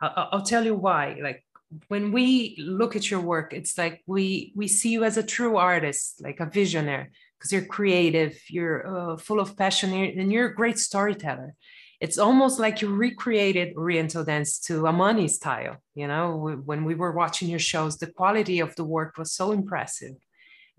I'll, 0.00 0.28
I'll 0.32 0.42
tell 0.42 0.64
you 0.64 0.74
why. 0.74 1.18
Like 1.22 1.45
when 1.88 2.12
we 2.12 2.56
look 2.58 2.96
at 2.96 3.10
your 3.10 3.20
work, 3.20 3.52
it's 3.52 3.76
like 3.76 4.02
we 4.06 4.52
we 4.54 4.68
see 4.68 4.90
you 4.90 5.04
as 5.04 5.16
a 5.16 5.22
true 5.22 5.56
artist, 5.56 6.22
like 6.22 6.40
a 6.40 6.46
visionary, 6.46 7.08
because 7.38 7.52
you're 7.52 7.64
creative, 7.64 8.38
you're 8.48 9.12
uh, 9.12 9.16
full 9.16 9.40
of 9.40 9.56
passion, 9.56 9.92
and 9.92 10.32
you're 10.32 10.46
a 10.46 10.54
great 10.54 10.78
storyteller. 10.78 11.54
It's 12.00 12.18
almost 12.18 12.60
like 12.60 12.82
you 12.82 12.94
recreated 12.94 13.74
Oriental 13.76 14.22
dance 14.22 14.58
to 14.66 14.86
Amani 14.86 15.28
style. 15.28 15.76
You 15.94 16.08
know, 16.08 16.60
when 16.64 16.84
we 16.84 16.94
were 16.94 17.12
watching 17.12 17.48
your 17.48 17.58
shows, 17.58 17.96
the 17.96 18.12
quality 18.12 18.60
of 18.60 18.76
the 18.76 18.84
work 18.84 19.16
was 19.16 19.32
so 19.32 19.52
impressive 19.52 20.14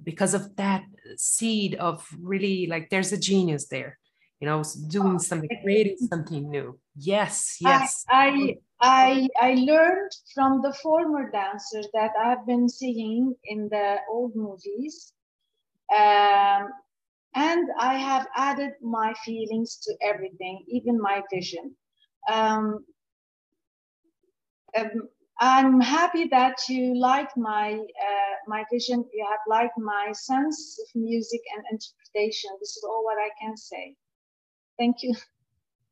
because 0.02 0.34
of 0.34 0.56
that 0.58 0.84
seed 1.18 1.76
of 1.76 2.08
really 2.22 2.68
like 2.68 2.90
there's 2.90 3.12
a 3.12 3.18
genius 3.18 3.68
there 3.68 3.98
you 4.40 4.48
know 4.48 4.64
doing 4.88 5.16
oh, 5.16 5.18
something 5.18 5.50
creating 5.62 5.98
something 5.98 6.50
new 6.50 6.78
yes 6.96 7.58
yes 7.62 8.06
I, 8.10 8.56
I 8.80 9.28
i 9.42 9.54
learned 9.56 10.12
from 10.34 10.62
the 10.62 10.74
former 10.74 11.32
dancers 11.32 11.88
that 11.94 12.12
i've 12.24 12.46
been 12.46 12.70
seeing 12.70 13.34
in 13.46 13.70
the 13.70 13.98
old 14.10 14.36
movies 14.36 15.14
um, 15.94 16.70
and 17.36 17.68
i 17.80 17.96
have 17.96 18.28
added 18.36 18.74
my 18.82 19.14
feelings 19.26 19.78
to 19.84 19.96
everything 20.02 20.64
even 20.68 21.02
my 21.02 21.22
vision 21.34 21.76
um, 22.32 22.86
um, 24.78 25.10
I'm 25.40 25.80
happy 25.80 26.28
that 26.30 26.58
you 26.68 27.00
like 27.00 27.30
my 27.38 27.74
uh, 27.74 28.36
my 28.48 28.64
vision. 28.74 29.06
You 29.14 29.26
have 29.30 29.40
liked 29.48 29.78
my 29.78 30.12
sense 30.12 30.80
of 30.82 31.00
music 31.00 31.42
and 31.56 31.64
interpretation. 31.72 32.50
This 32.60 32.76
is 32.76 32.84
all 32.84 33.04
what 33.04 33.18
I 33.20 33.30
can 33.40 33.56
say. 33.56 33.96
Thank 34.78 35.04
you. 35.04 35.16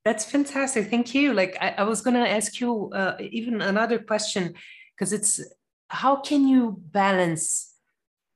That's 0.03 0.23
fantastic. 0.23 0.89
Thank 0.89 1.15
you. 1.15 1.33
Like 1.33 1.57
I, 1.59 1.75
I 1.79 1.83
was 1.83 2.01
going 2.01 2.13
to 2.13 2.29
ask 2.29 2.59
you 2.59 2.91
uh, 2.93 3.17
even 3.19 3.61
another 3.61 3.97
question 3.97 4.53
because 4.95 5.11
it's 5.13 5.41
how 5.87 6.17
can 6.17 6.47
you 6.47 6.77
balance 6.91 7.73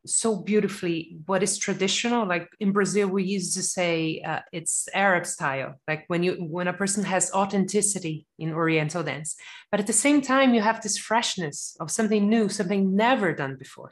so 0.05 0.37
beautifully 0.37 1.17
what 1.25 1.43
is 1.43 1.57
traditional 1.57 2.25
like 2.25 2.47
in 2.61 2.71
brazil 2.71 3.09
we 3.09 3.23
used 3.23 3.53
to 3.53 3.61
say 3.61 4.21
uh, 4.25 4.39
it's 4.53 4.87
arab 4.93 5.25
style 5.25 5.75
like 5.89 6.05
when 6.07 6.23
you 6.23 6.33
when 6.39 6.69
a 6.69 6.73
person 6.73 7.03
has 7.03 7.31
authenticity 7.33 8.25
in 8.37 8.53
oriental 8.53 9.03
dance 9.03 9.35
but 9.69 9.79
at 9.79 9.87
the 9.87 9.93
same 9.93 10.21
time 10.21 10.53
you 10.53 10.61
have 10.61 10.81
this 10.81 10.97
freshness 10.97 11.75
of 11.81 11.91
something 11.91 12.29
new 12.29 12.47
something 12.47 12.95
never 12.95 13.33
done 13.33 13.57
before 13.57 13.91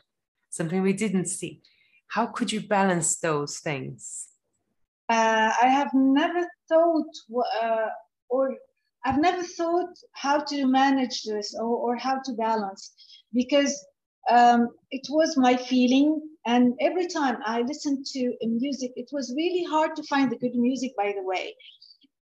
something 0.49 0.81
we 0.81 0.93
didn't 0.93 1.25
see 1.27 1.61
how 2.07 2.25
could 2.25 2.53
you 2.53 2.61
balance 2.61 3.17
those 3.19 3.59
things 3.59 4.29
uh, 5.09 5.51
I 5.61 5.67
have 5.67 5.89
never 5.93 6.47
thought 6.69 7.11
uh, 7.61 7.87
or 8.29 8.55
I've 9.05 9.19
never 9.19 9.43
thought 9.43 9.93
how 10.13 10.39
to 10.39 10.67
manage 10.67 11.23
this 11.23 11.55
or, 11.57 11.65
or 11.77 11.95
how 11.95 12.19
to 12.25 12.33
balance 12.33 12.93
because 13.33 13.73
um, 14.29 14.69
it 14.91 15.07
was 15.09 15.37
my 15.37 15.55
feeling. 15.55 16.21
And 16.45 16.73
every 16.81 17.07
time 17.07 17.37
I 17.45 17.61
listened 17.61 18.05
to 18.13 18.33
music, 18.41 18.91
it 18.95 19.09
was 19.11 19.33
really 19.35 19.63
hard 19.63 19.95
to 19.95 20.03
find 20.03 20.31
the 20.31 20.37
good 20.37 20.55
music, 20.55 20.91
by 20.97 21.13
the 21.15 21.23
way. 21.23 21.55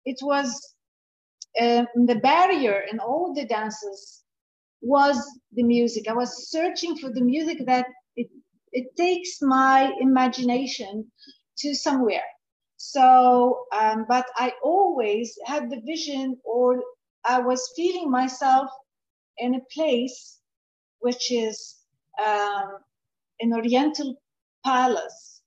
It 0.06 0.18
was 0.22 0.76
um, 1.60 1.88
the 1.96 2.20
barrier 2.22 2.84
in 2.92 3.00
all 3.00 3.34
the 3.34 3.46
dances 3.46 4.24
was 4.82 5.18
the 5.54 5.64
music. 5.64 6.08
I 6.08 6.14
was 6.14 6.50
searching 6.52 6.98
for 6.98 7.12
the 7.12 7.22
music 7.22 7.60
that 7.66 7.88
it, 8.16 8.28
it 8.72 8.96
takes 8.96 9.40
my 9.42 9.92
imagination 10.00 11.12
to 11.60 11.74
somewhere. 11.74 12.24
So, 12.92 13.66
um, 13.74 14.06
but 14.08 14.26
I 14.36 14.54
always 14.64 15.38
had 15.46 15.70
the 15.70 15.82
vision, 15.86 16.38
or 16.46 16.84
I 17.26 17.40
was 17.40 17.74
feeling 17.76 18.12
myself 18.12 18.70
in 19.38 19.56
a 19.56 19.62
place 19.74 20.40
which 21.00 21.32
is 21.32 21.78
um, 22.24 22.78
an 23.40 23.54
Oriental 23.54 24.16
palace 24.64 25.42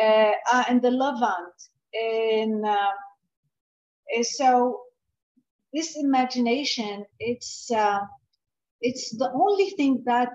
uh, 0.00 0.32
uh, 0.52 0.64
in 0.68 0.80
the 0.80 0.90
Levant. 0.90 1.56
In 1.94 2.62
uh, 2.64 4.22
so, 4.22 4.82
this 5.72 5.96
imagination, 5.96 7.06
it's 7.18 7.70
uh, 7.70 8.00
it's 8.82 9.16
the 9.16 9.30
only 9.32 9.70
thing 9.70 10.02
that 10.04 10.28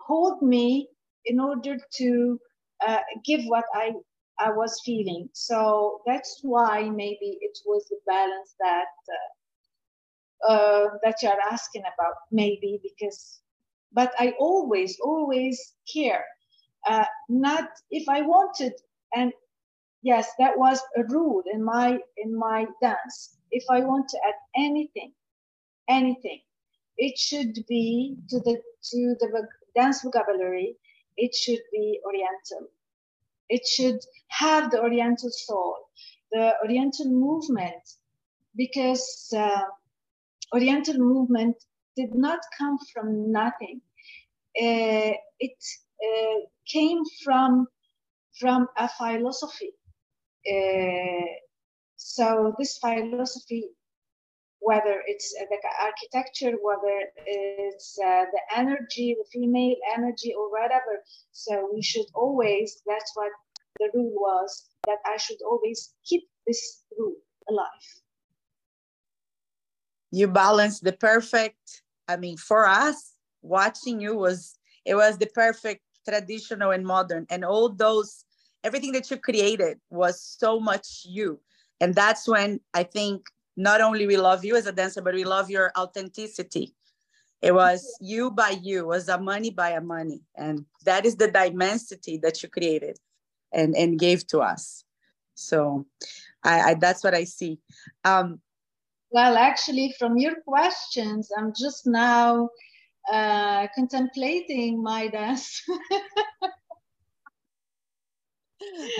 hold 0.00 0.42
me 0.42 0.88
in 1.24 1.40
order 1.40 1.76
to 1.96 2.38
uh, 2.86 3.00
give 3.24 3.40
what 3.46 3.64
I 3.74 3.92
I 4.38 4.50
was 4.52 4.80
feeling. 4.84 5.28
So 5.32 6.00
that's 6.06 6.40
why 6.42 6.88
maybe 6.90 7.38
it 7.40 7.58
was 7.66 7.86
the 7.88 7.98
balance 8.06 8.54
that 8.60 8.92
uh, 10.48 10.52
uh, 10.52 10.88
that 11.02 11.16
you're 11.22 11.40
asking 11.50 11.82
about. 11.82 12.14
Maybe 12.30 12.80
because, 12.82 13.40
but 13.92 14.12
I 14.18 14.34
always 14.38 14.98
always 15.02 15.74
care. 15.92 16.24
Uh, 16.88 17.04
not 17.28 17.68
if 17.90 18.08
I 18.08 18.22
wanted, 18.22 18.72
and 19.14 19.32
yes, 20.02 20.30
that 20.38 20.58
was 20.58 20.80
a 20.96 21.04
rule 21.04 21.42
in 21.52 21.64
my 21.64 21.98
in 22.16 22.38
my 22.38 22.66
dance. 22.82 23.38
If 23.50 23.64
I 23.70 23.80
want 23.80 24.08
to 24.10 24.18
add 24.26 24.34
anything, 24.56 25.12
anything, 25.88 26.40
it 26.98 27.18
should 27.18 27.54
be 27.68 28.16
to 28.30 28.40
the 28.40 28.60
to 28.92 29.16
the 29.20 29.48
dance 29.74 30.02
vocabulary. 30.02 30.76
It 31.16 31.34
should 31.34 31.62
be 31.72 32.00
Oriental 32.04 32.68
it 33.48 33.66
should 33.66 33.98
have 34.28 34.70
the 34.70 34.80
Oriental 34.80 35.30
soul, 35.30 35.76
the 36.32 36.52
Oriental 36.62 37.06
movement, 37.06 37.82
because 38.56 39.32
uh, 39.36 39.62
Oriental 40.54 40.98
movement 40.98 41.56
did 41.96 42.14
not 42.14 42.40
come 42.58 42.78
from 42.92 43.30
nothing. 43.32 43.80
Uh, 44.60 45.12
it 45.38 45.58
uh, 46.02 46.40
came 46.66 47.02
from 47.24 47.66
from 48.40 48.68
a 48.76 48.88
philosophy. 48.88 49.72
Uh, 50.50 51.26
so 51.96 52.54
this 52.58 52.78
philosophy 52.78 53.70
whether 54.66 54.96
it's 55.06 55.32
uh, 55.40 55.44
the 55.48 55.60
architecture, 55.88 56.54
whether 56.60 56.96
it's 57.24 57.96
uh, 58.04 58.24
the 58.34 58.42
energy, 58.62 59.14
the 59.16 59.28
female 59.32 59.76
energy, 59.96 60.34
or 60.36 60.50
whatever. 60.50 60.94
So 61.30 61.70
we 61.72 61.82
should 61.82 62.06
always, 62.14 62.82
that's 62.84 63.12
what 63.14 63.30
the 63.78 63.88
rule 63.94 64.12
was, 64.28 64.66
that 64.88 64.98
I 65.06 65.18
should 65.18 65.40
always 65.48 65.94
keep 66.04 66.24
this 66.48 66.82
rule 66.98 67.14
alive. 67.48 67.86
You 70.10 70.26
balance 70.26 70.80
the 70.80 70.94
perfect, 70.94 71.82
I 72.08 72.16
mean, 72.16 72.36
for 72.36 72.66
us, 72.66 73.12
watching 73.42 74.00
you 74.00 74.16
was, 74.16 74.58
it 74.84 74.96
was 74.96 75.16
the 75.16 75.30
perfect 75.42 75.82
traditional 76.08 76.72
and 76.72 76.84
modern. 76.84 77.26
And 77.30 77.44
all 77.44 77.68
those, 77.68 78.24
everything 78.64 78.90
that 78.92 79.08
you 79.12 79.16
created 79.16 79.78
was 79.90 80.20
so 80.20 80.58
much 80.58 81.02
you. 81.04 81.38
And 81.80 81.94
that's 81.94 82.26
when 82.26 82.58
I 82.74 82.82
think 82.82 83.26
not 83.56 83.80
only 83.80 84.06
we 84.06 84.16
love 84.16 84.44
you 84.44 84.56
as 84.56 84.66
a 84.66 84.72
dancer, 84.72 85.00
but 85.00 85.14
we 85.14 85.24
love 85.24 85.50
your 85.50 85.72
authenticity. 85.76 86.74
It 87.42 87.54
was 87.54 87.96
you 88.00 88.30
by 88.30 88.50
you, 88.62 88.86
was 88.86 89.08
Amani 89.08 89.50
by 89.50 89.76
Amani. 89.76 90.22
And 90.36 90.64
that 90.84 91.04
is 91.06 91.16
the 91.16 91.30
dimensity 91.30 92.18
that 92.18 92.42
you 92.42 92.48
created 92.48 92.98
and, 93.52 93.74
and 93.76 93.98
gave 93.98 94.26
to 94.28 94.40
us. 94.40 94.84
So 95.34 95.86
I, 96.42 96.60
I 96.60 96.74
that's 96.74 97.04
what 97.04 97.14
I 97.14 97.24
see. 97.24 97.58
Um, 98.04 98.40
well, 99.10 99.36
actually, 99.36 99.94
from 99.98 100.16
your 100.16 100.40
questions, 100.46 101.30
I'm 101.36 101.52
just 101.56 101.86
now 101.86 102.48
uh, 103.12 103.66
contemplating 103.74 104.82
my 104.82 105.08
dance. 105.08 105.62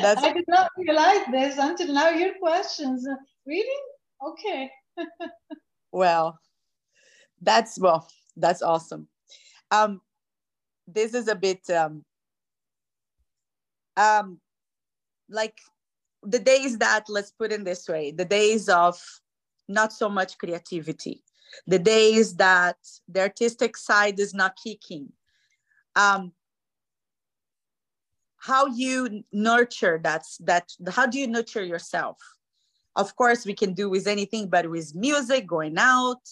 I 0.01 0.33
did 0.33 0.45
not 0.49 0.71
realize 0.77 1.27
this 1.33 1.57
until 1.59 1.93
now. 1.93 2.11
Your 2.11 2.35
questions, 2.39 3.07
really? 3.47 3.83
Okay. 4.25 4.71
well, 5.93 6.39
that's 7.41 7.79
well, 7.79 8.09
that's 8.37 8.63
awesome. 8.63 9.09
Um, 9.71 10.01
this 10.87 11.15
is 11.15 11.29
a 11.29 11.35
bit 11.35 11.69
um, 11.71 12.05
um, 13.97 14.41
like 15.29 15.59
the 16.23 16.39
days 16.39 16.79
that 16.79 17.05
let's 17.09 17.33
put 17.33 17.53
in 17.53 17.65
this 17.65 17.89
way, 17.89 18.11
the 18.11 18.25
days 18.25 18.69
of 18.69 19.01
not 19.69 19.93
so 19.93 20.09
much 20.09 20.39
creativity, 20.39 21.23
the 21.67 21.79
days 21.79 22.37
that 22.37 22.77
the 23.09 23.21
artistic 23.21 23.77
side 23.77 24.19
is 24.21 24.35
not 24.35 24.57
kicking. 24.63 25.13
Um, 25.95 26.33
how 28.39 28.67
you 28.67 29.25
nurture 29.33 29.99
that's 30.03 30.37
that 30.39 30.71
how 30.91 31.07
do 31.07 31.19
you 31.19 31.27
nurture 31.27 31.65
yourself 31.65 32.17
of 32.97 33.15
course 33.15 33.47
we 33.47 33.55
can 33.55 33.73
do 33.75 33.89
with 33.89 34.07
anything 34.07 34.49
but 34.49 34.69
with 34.69 34.95
music 34.95 35.47
going 35.47 35.77
out. 35.79 36.23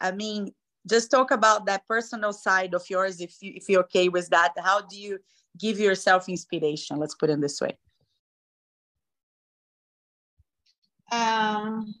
I 0.00 0.12
mean 0.12 0.52
just 0.88 1.10
talk 1.10 1.30
about 1.30 1.66
that 1.66 1.86
personal 1.88 2.32
side 2.32 2.74
of 2.74 2.88
yours 2.88 3.20
if 3.20 3.36
you 3.42 3.52
if 3.54 3.68
you're 3.68 3.82
okay 3.82 4.08
with 4.08 4.28
that. 4.30 4.52
How 4.62 4.80
do 4.82 4.98
you 4.98 5.18
give 5.58 5.78
yourself 5.78 6.28
inspiration? 6.28 6.98
Let's 6.98 7.14
put 7.14 7.30
it 7.30 7.40
this 7.40 7.60
way. 7.60 7.76
Um, 11.12 11.94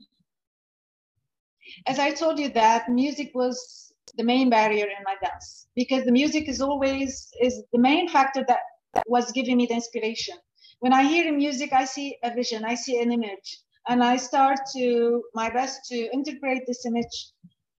as 1.86 1.98
i 1.98 2.10
told 2.10 2.38
you 2.38 2.48
that 2.50 2.88
music 2.88 3.30
was 3.34 3.92
the 4.16 4.24
main 4.24 4.50
barrier 4.50 4.86
in 4.86 5.02
my 5.04 5.14
dance 5.22 5.66
because 5.74 6.04
the 6.04 6.12
music 6.12 6.48
is 6.48 6.60
always 6.60 7.30
is 7.40 7.62
the 7.72 7.78
main 7.78 8.08
factor 8.08 8.44
that, 8.48 8.60
that 8.94 9.04
was 9.06 9.30
giving 9.32 9.56
me 9.56 9.66
the 9.66 9.74
inspiration. 9.74 10.36
When 10.80 10.92
i 10.92 11.02
hear 11.02 11.32
music 11.32 11.72
i 11.72 11.84
see 11.84 12.16
a 12.22 12.34
vision 12.34 12.64
i 12.64 12.74
see 12.74 13.00
an 13.00 13.12
image 13.12 13.58
and 13.88 14.02
I 14.02 14.16
start 14.16 14.58
to 14.74 15.22
my 15.34 15.50
best 15.50 15.84
to 15.90 15.96
integrate 16.12 16.62
this 16.66 16.86
image 16.86 17.32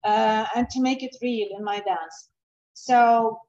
uh, 0.03 0.45
and 0.55 0.69
to 0.69 0.81
make 0.81 1.03
it 1.03 1.15
real 1.21 1.49
in 1.57 1.63
my 1.63 1.79
dance. 1.79 2.29
So 2.73 3.39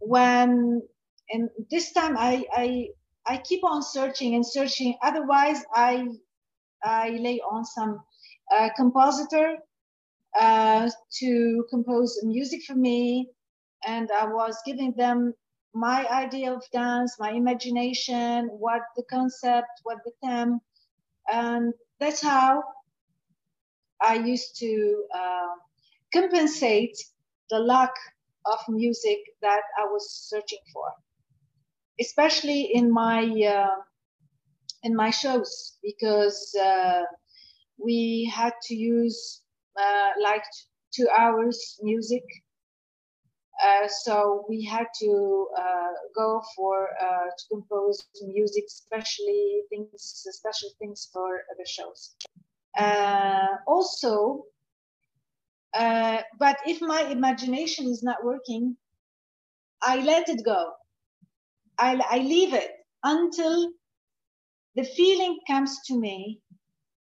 when 0.00 0.82
and 1.30 1.48
this 1.70 1.92
time 1.92 2.16
I 2.18 2.44
I 2.52 2.88
I 3.26 3.38
keep 3.38 3.64
on 3.64 3.82
searching 3.82 4.34
and 4.34 4.46
searching. 4.46 4.96
Otherwise, 5.02 5.64
I 5.74 6.06
I 6.84 7.10
lay 7.10 7.40
on 7.40 7.64
some 7.64 8.00
uh, 8.54 8.68
compositor 8.76 9.56
uh, 10.38 10.88
to 11.20 11.66
compose 11.70 12.20
music 12.22 12.62
for 12.66 12.74
me, 12.74 13.30
and 13.84 14.10
I 14.12 14.26
was 14.26 14.56
giving 14.64 14.92
them 14.96 15.34
my 15.74 16.06
idea 16.08 16.52
of 16.52 16.62
dance, 16.72 17.16
my 17.18 17.32
imagination, 17.32 18.48
what 18.48 18.82
the 18.96 19.02
concept, 19.10 19.68
what 19.82 19.98
the 20.04 20.12
theme, 20.22 20.60
and 21.32 21.72
that's 22.00 22.22
how 22.22 22.62
I 24.00 24.16
used 24.16 24.56
to 24.58 25.04
uh, 25.14 25.54
compensate 26.12 26.96
the 27.50 27.58
lack 27.58 27.92
of 28.46 28.58
music 28.68 29.18
that 29.42 29.62
I 29.78 29.84
was 29.84 30.10
searching 30.10 30.60
for, 30.72 30.92
especially 32.00 32.70
in 32.74 32.92
my 32.92 33.24
uh, 33.24 33.76
in 34.82 34.94
my 34.94 35.10
shows 35.10 35.78
because 35.82 36.54
uh, 36.60 37.02
we 37.78 38.30
had 38.34 38.52
to 38.64 38.74
use 38.74 39.42
uh, 39.80 40.10
like 40.22 40.44
two 40.94 41.08
hours 41.16 41.78
music 41.82 42.22
uh, 43.66 43.88
so 43.88 44.44
we 44.48 44.64
had 44.64 44.86
to 45.00 45.48
uh, 45.58 45.92
go 46.14 46.42
for 46.54 46.88
uh, 47.02 47.26
to 47.38 47.44
compose 47.50 48.06
music, 48.22 48.64
especially 48.68 49.62
things, 49.70 49.88
special 50.30 50.70
things 50.78 51.08
for 51.12 51.40
the 51.58 51.66
shows. 51.66 52.14
Uh, 52.78 53.56
also, 53.66 54.44
uh, 55.74 56.18
but 56.38 56.56
if 56.66 56.80
my 56.80 57.02
imagination 57.02 57.86
is 57.86 58.02
not 58.02 58.24
working, 58.24 58.76
I 59.82 59.96
let 59.96 60.28
it 60.28 60.44
go. 60.44 60.72
I, 61.78 62.00
I 62.10 62.18
leave 62.18 62.54
it 62.54 62.70
until 63.02 63.70
the 64.74 64.84
feeling 64.84 65.38
comes 65.46 65.80
to 65.86 65.98
me 65.98 66.40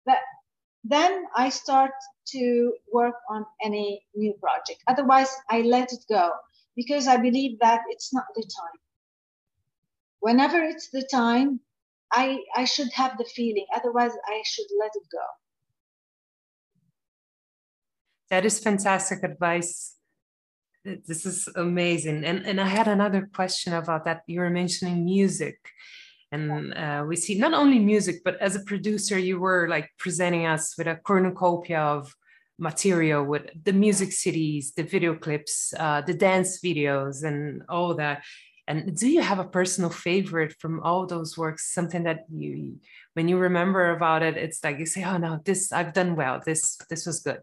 that 0.05 0.19
then 0.83 1.25
I 1.35 1.49
start 1.49 1.91
to 2.27 2.73
work 2.91 3.15
on 3.29 3.45
any 3.63 4.05
new 4.15 4.33
project. 4.33 4.83
Otherwise, 4.87 5.33
I 5.49 5.61
let 5.61 5.91
it 5.93 6.03
go 6.09 6.31
because 6.75 7.07
I 7.07 7.17
believe 7.17 7.59
that 7.59 7.81
it's 7.89 8.13
not 8.13 8.25
the 8.35 8.43
time. 8.43 8.79
Whenever 10.19 10.61
it's 10.61 10.89
the 10.89 11.07
time, 11.11 11.59
I, 12.11 12.39
I 12.55 12.65
should 12.65 12.91
have 12.93 13.17
the 13.17 13.25
feeling. 13.25 13.65
Otherwise, 13.75 14.11
I 14.27 14.41
should 14.45 14.67
let 14.79 14.91
it 14.95 15.03
go. 15.11 15.25
that 18.33 18.45
is 18.45 18.57
fantastic 18.59 19.21
advice. 19.23 19.95
This 20.83 21.23
is 21.31 21.47
amazing. 21.55 22.25
And 22.25 22.39
and 22.49 22.59
I 22.59 22.69
had 22.77 22.87
another 22.87 23.29
question 23.39 23.73
about 23.73 24.05
that. 24.05 24.23
You 24.25 24.39
were 24.39 24.49
mentioning 24.49 25.05
music. 25.05 25.57
And 26.31 26.73
uh, 26.73 27.05
we 27.07 27.15
see 27.15 27.35
not 27.37 27.53
only 27.53 27.77
music, 27.77 28.15
but 28.25 28.35
as 28.41 28.55
a 28.55 28.63
producer, 28.71 29.17
you 29.19 29.39
were 29.39 29.67
like 29.75 29.87
presenting 29.99 30.47
us 30.47 30.75
with 30.77 30.87
a 30.87 30.95
cornucopia 30.95 31.79
of 31.79 32.15
material 32.63 33.23
with 33.23 33.43
the 33.63 33.73
music 33.73 34.11
cities, 34.11 34.73
the 34.73 34.83
video 34.83 35.13
clips, 35.15 35.73
uh, 35.77 36.01
the 36.01 36.13
dance 36.13 36.61
videos, 36.61 37.23
and 37.23 37.61
all 37.69 37.93
that. 37.95 38.23
And 38.67 38.95
do 38.97 39.09
you 39.09 39.21
have 39.21 39.39
a 39.39 39.43
personal 39.59 39.89
favorite 39.89 40.55
from 40.59 40.79
all 40.81 41.05
those 41.05 41.37
works? 41.37 41.73
Something 41.73 42.03
that 42.03 42.21
you, 42.33 42.79
when 43.13 43.27
you 43.27 43.37
remember 43.37 43.91
about 43.91 44.23
it, 44.23 44.37
it's 44.37 44.63
like 44.63 44.79
you 44.79 44.85
say, 44.85 45.03
"Oh 45.03 45.17
no, 45.17 45.41
this 45.43 45.71
I've 45.71 45.93
done 45.93 46.15
well. 46.15 46.41
This 46.43 46.77
this 46.89 47.05
was 47.05 47.19
good." 47.19 47.41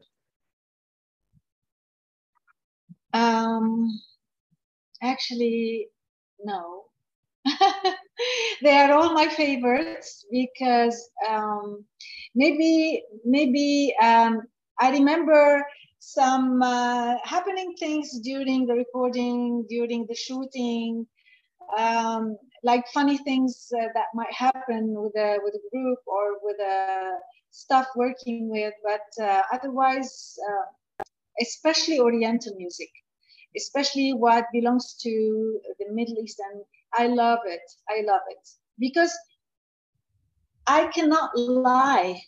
Um, 3.13 4.01
actually, 5.03 5.89
no. 6.43 6.85
they 8.63 8.77
are 8.77 8.93
all 8.93 9.13
my 9.13 9.29
favorites 9.29 10.25
because 10.31 11.11
um, 11.29 11.85
maybe 12.35 13.03
maybe 13.25 13.95
um, 14.03 14.43
I 14.81 14.91
remember 14.91 15.63
some 15.99 16.63
uh, 16.63 17.17
happening 17.25 17.75
things 17.79 18.19
during 18.21 18.67
the 18.67 18.75
recording, 18.75 19.67
during 19.69 20.07
the 20.07 20.15
shooting, 20.15 21.07
um, 21.79 22.37
like 22.65 22.87
funny 22.89 23.19
things 23.19 23.71
uh, 23.79 23.87
that 23.95 24.07
might 24.15 24.33
happen 24.33 24.95
with 24.97 25.15
a 25.17 25.39
with 25.45 25.55
a 25.55 25.71
group 25.71 25.99
or 26.07 26.39
with 26.43 26.59
a 26.61 27.13
staff 27.51 27.87
working 27.95 28.49
with. 28.51 28.73
But 28.83 29.25
uh, 29.25 29.43
otherwise, 29.53 30.37
uh, 30.49 31.05
especially 31.41 32.01
Oriental 32.01 32.55
music, 32.57 32.91
especially 33.57 34.13
what 34.13 34.47
belongs 34.53 34.97
to 35.03 35.61
the 35.79 35.87
Middle 35.93 36.17
East, 36.25 36.41
and 36.53 36.63
I 36.95 37.07
love 37.07 37.41
it. 37.45 37.63
I 37.89 38.03
love 38.07 38.23
it 38.31 38.49
because 38.79 39.13
I 40.67 40.87
cannot 40.87 41.37
lie 41.37 42.23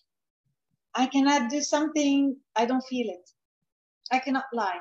I 0.94 1.06
cannot 1.06 1.50
do 1.50 1.60
something, 1.60 2.36
I 2.56 2.66
don't 2.66 2.84
feel 2.84 3.08
it. 3.08 3.30
I 4.10 4.18
cannot 4.18 4.44
lie. 4.52 4.80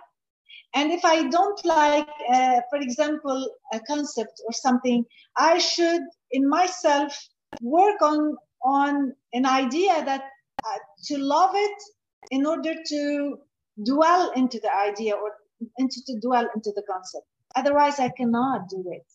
And 0.74 0.91
if 0.91 1.04
I 1.04 1.28
don't 1.28 1.65
like, 1.65 2.08
uh, 2.34 2.62
for 2.69 2.80
example, 2.80 3.50
a 3.74 3.80
concept 3.82 4.41
or 4.45 4.54
something, 4.54 5.06
I 5.38 5.58
should 5.58 6.02
in 6.32 6.47
myself 6.47 7.17
work 7.62 8.02
on 8.02 8.38
on 8.63 9.13
an 9.34 9.45
idea 9.45 10.06
that 10.06 10.21
uh, 10.65 10.78
to 11.06 11.17
love 11.17 11.52
it 11.56 11.84
in 12.30 12.45
order 12.45 12.76
to 12.88 13.38
dwell 13.84 14.32
into 14.36 14.60
the 14.60 14.74
idea 14.74 15.15
or 15.15 15.32
into 15.78 16.00
to 16.06 16.19
dwell 16.19 16.47
into 16.56 16.71
the 16.76 16.84
concept. 16.89 17.26
Otherwise, 17.56 18.00
I 18.00 18.10
cannot 18.10 18.69
do 18.69 18.84
it. 18.88 19.06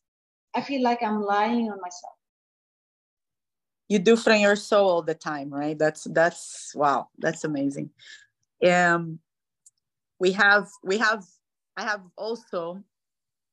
I 0.54 0.60
feel 0.62 0.82
like 0.82 1.02
I'm 1.02 1.22
lying 1.22 1.70
on 1.70 1.80
myself 1.80 2.15
you 3.88 3.98
do 3.98 4.16
from 4.16 4.40
your 4.40 4.56
soul 4.56 4.90
all 4.90 5.02
the 5.02 5.14
time 5.14 5.50
right? 5.50 5.78
That's 5.78 6.04
that's 6.04 6.72
wow 6.74 7.08
that's 7.18 7.44
amazing. 7.44 7.90
Um 8.66 9.18
we 10.18 10.32
have 10.32 10.68
we 10.82 10.98
have 10.98 11.24
i 11.76 11.82
have 11.82 12.00
also 12.16 12.82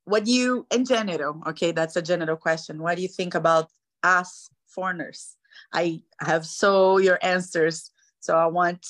what 0.06 0.28
you 0.28 0.66
in 0.72 0.86
general 0.86 1.42
okay 1.48 1.72
that's 1.72 1.96
a 1.96 2.02
general 2.02 2.38
question. 2.38 2.82
What 2.82 2.96
do 2.96 3.02
you 3.02 3.08
think 3.10 3.36
about 3.36 3.70
us 4.02 4.50
foreigners? 4.68 5.36
I 5.74 6.02
have 6.20 6.46
so 6.46 6.98
your 6.98 7.20
answers 7.22 7.92
so 8.20 8.36
i 8.36 8.48
want 8.48 8.86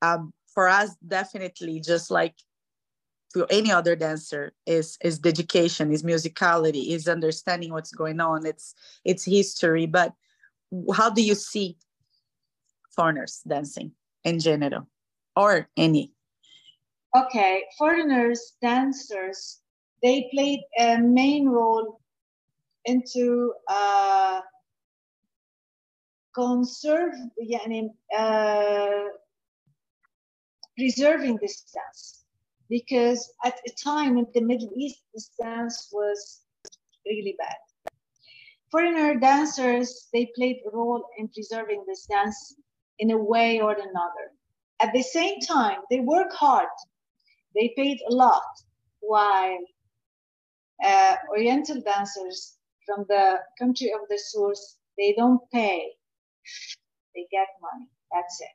um 0.00 0.32
for 0.54 0.68
us 0.68 0.96
definitely 1.06 1.80
just 1.80 2.10
like 2.10 2.34
to 3.34 3.46
any 3.50 3.72
other 3.72 3.96
dancer 3.96 4.52
is 4.66 4.98
is 5.02 5.18
dedication 5.18 5.92
is 5.92 6.02
musicality 6.02 6.90
is 6.90 7.08
understanding 7.08 7.72
what's 7.72 7.92
going 7.92 8.20
on. 8.20 8.46
It's 8.46 8.74
it's 9.04 9.24
history 9.24 9.86
but 9.86 10.12
how 10.93 11.09
do 11.09 11.21
you 11.21 11.35
see 11.35 11.77
foreigners 12.95 13.41
dancing 13.47 13.91
in 14.23 14.39
general 14.39 14.87
or 15.35 15.69
any 15.77 16.11
okay 17.15 17.63
foreigners 17.77 18.53
dancers 18.61 19.61
they 20.03 20.29
played 20.33 20.61
a 20.79 20.97
main 20.97 21.47
role 21.47 21.99
into 22.85 23.53
uh, 23.67 24.41
conserve 26.33 27.13
يعني, 27.41 27.89
uh, 28.17 29.09
preserving 30.77 31.37
this 31.41 31.63
dance 31.73 32.25
because 32.69 33.33
at 33.43 33.59
a 33.67 33.71
time 33.83 34.17
in 34.17 34.27
the 34.33 34.41
middle 34.41 34.69
east 34.75 35.01
this 35.13 35.31
dance 35.41 35.89
was 35.91 36.41
really 37.05 37.35
bad 37.39 37.57
foreigner 38.72 39.14
dancers, 39.20 40.08
they 40.12 40.32
played 40.34 40.56
a 40.66 40.76
role 40.76 41.04
in 41.18 41.28
preserving 41.28 41.84
this 41.86 42.06
dance 42.06 42.56
in 42.98 43.10
a 43.10 43.18
way 43.18 43.60
or 43.60 43.72
another. 43.72 44.26
At 44.80 44.92
the 44.92 45.02
same 45.02 45.40
time, 45.40 45.80
they 45.90 46.00
work 46.00 46.32
hard. 46.32 46.74
They 47.54 47.74
paid 47.76 47.98
a 48.08 48.14
lot, 48.14 48.42
while 49.00 49.58
uh, 50.84 51.16
Oriental 51.30 51.82
dancers 51.82 52.56
from 52.86 53.04
the 53.08 53.38
country 53.58 53.92
of 53.92 54.08
the 54.08 54.18
source, 54.18 54.78
they 54.98 55.14
don't 55.16 55.42
pay. 55.52 55.92
They 57.14 57.26
get 57.30 57.48
money. 57.60 57.88
That's 58.10 58.40
it. 58.40 58.48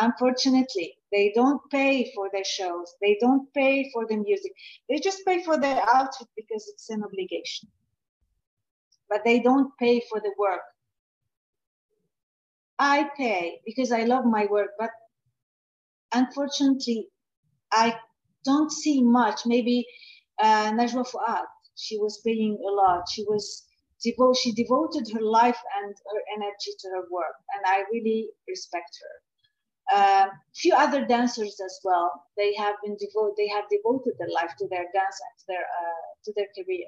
Unfortunately, 0.00 0.96
they 1.10 1.32
don't 1.34 1.60
pay 1.70 2.12
for 2.14 2.30
their 2.32 2.44
shows. 2.44 2.94
They 3.02 3.18
don't 3.20 3.52
pay 3.52 3.90
for 3.92 4.06
the 4.06 4.16
music. 4.16 4.52
They 4.88 5.00
just 5.00 5.26
pay 5.26 5.42
for 5.42 5.58
their 5.58 5.82
outfit 5.92 6.28
because 6.36 6.66
it's 6.72 6.88
an 6.88 7.02
obligation 7.04 7.68
but 9.12 9.22
they 9.24 9.40
don't 9.40 9.70
pay 9.78 10.00
for 10.10 10.20
the 10.20 10.32
work. 10.38 10.62
I 12.78 13.10
pay 13.16 13.60
because 13.66 13.92
I 13.92 14.04
love 14.04 14.24
my 14.24 14.46
work, 14.46 14.70
but 14.78 14.90
unfortunately, 16.14 17.08
I 17.72 17.94
don't 18.44 18.72
see 18.72 19.02
much. 19.02 19.42
Maybe 19.46 19.86
uh, 20.42 20.72
Najwa 20.72 21.06
Fuad, 21.06 21.46
she 21.76 21.98
was 21.98 22.22
paying 22.24 22.58
a 22.66 22.72
lot. 22.72 23.04
She 23.10 23.22
was 23.24 23.66
devo- 24.04 24.36
she 24.42 24.52
devoted 24.52 25.12
her 25.12 25.20
life 25.22 25.60
and 25.82 25.94
her 26.12 26.22
energy 26.36 26.72
to 26.80 26.88
her 26.88 27.04
work, 27.12 27.36
and 27.54 27.62
I 27.66 27.84
really 27.92 28.30
respect 28.48 28.92
her. 29.02 29.14
A 29.96 30.00
uh, 30.00 30.26
few 30.54 30.74
other 30.74 31.04
dancers 31.04 31.60
as 31.64 31.80
well. 31.84 32.10
They 32.38 32.54
have 32.54 32.76
been 32.82 32.96
devoted. 32.98 33.34
They 33.36 33.48
have 33.48 33.64
devoted 33.70 34.14
their 34.18 34.30
life 34.40 34.54
to 34.58 34.68
their 34.68 34.86
dance 34.94 35.18
and 35.26 35.34
to 35.40 35.44
their 35.48 35.66
uh, 35.80 36.04
to 36.24 36.32
their 36.36 36.50
career, 36.56 36.86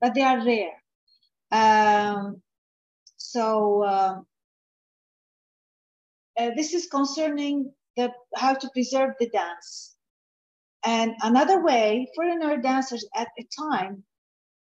but 0.00 0.14
they 0.14 0.22
are 0.22 0.44
rare. 0.44 0.81
Um, 1.52 2.42
so 3.16 3.82
uh, 3.82 4.20
uh, 6.38 6.50
this 6.56 6.72
is 6.72 6.86
concerning 6.86 7.72
the 7.96 8.10
how 8.34 8.54
to 8.54 8.68
preserve 8.70 9.10
the 9.20 9.28
dance. 9.28 9.94
And 10.84 11.14
another 11.22 11.62
way, 11.62 12.08
foreigner 12.16 12.56
dancers 12.56 13.06
at 13.14 13.28
a 13.38 13.46
time, 13.56 14.02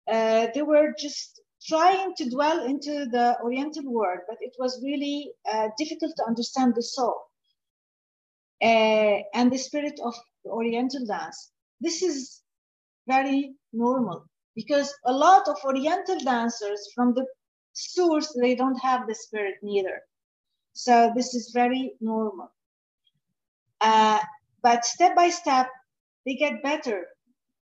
uh, 0.06 0.48
they 0.54 0.62
were 0.62 0.94
just 0.98 1.40
trying 1.66 2.14
to 2.16 2.28
dwell 2.28 2.64
into 2.64 3.06
the 3.06 3.36
Oriental 3.42 3.90
world, 3.90 4.20
but 4.28 4.36
it 4.40 4.54
was 4.58 4.80
really 4.84 5.32
uh, 5.50 5.68
difficult 5.78 6.12
to 6.16 6.24
understand 6.26 6.74
the 6.76 6.82
soul 6.82 7.16
uh, 8.62 9.18
and 9.34 9.50
the 9.50 9.58
spirit 9.58 9.98
of 10.04 10.14
the 10.44 10.50
Oriental 10.50 11.04
dance. 11.06 11.50
This 11.80 12.02
is 12.02 12.42
very 13.08 13.54
normal 13.72 14.26
because 14.54 14.94
a 15.04 15.12
lot 15.12 15.48
of 15.48 15.56
Oriental 15.64 16.18
dancers 16.20 16.90
from 16.94 17.14
the 17.14 17.26
source, 17.72 18.36
they 18.40 18.54
don't 18.54 18.78
have 18.78 19.06
the 19.06 19.14
spirit 19.14 19.56
neither. 19.62 20.00
So 20.72 21.12
this 21.14 21.34
is 21.34 21.50
very 21.52 21.94
normal. 22.00 22.52
Uh, 23.80 24.20
but 24.62 24.84
step 24.84 25.14
by 25.14 25.28
step, 25.28 25.68
they 26.24 26.34
get 26.34 26.62
better 26.62 27.06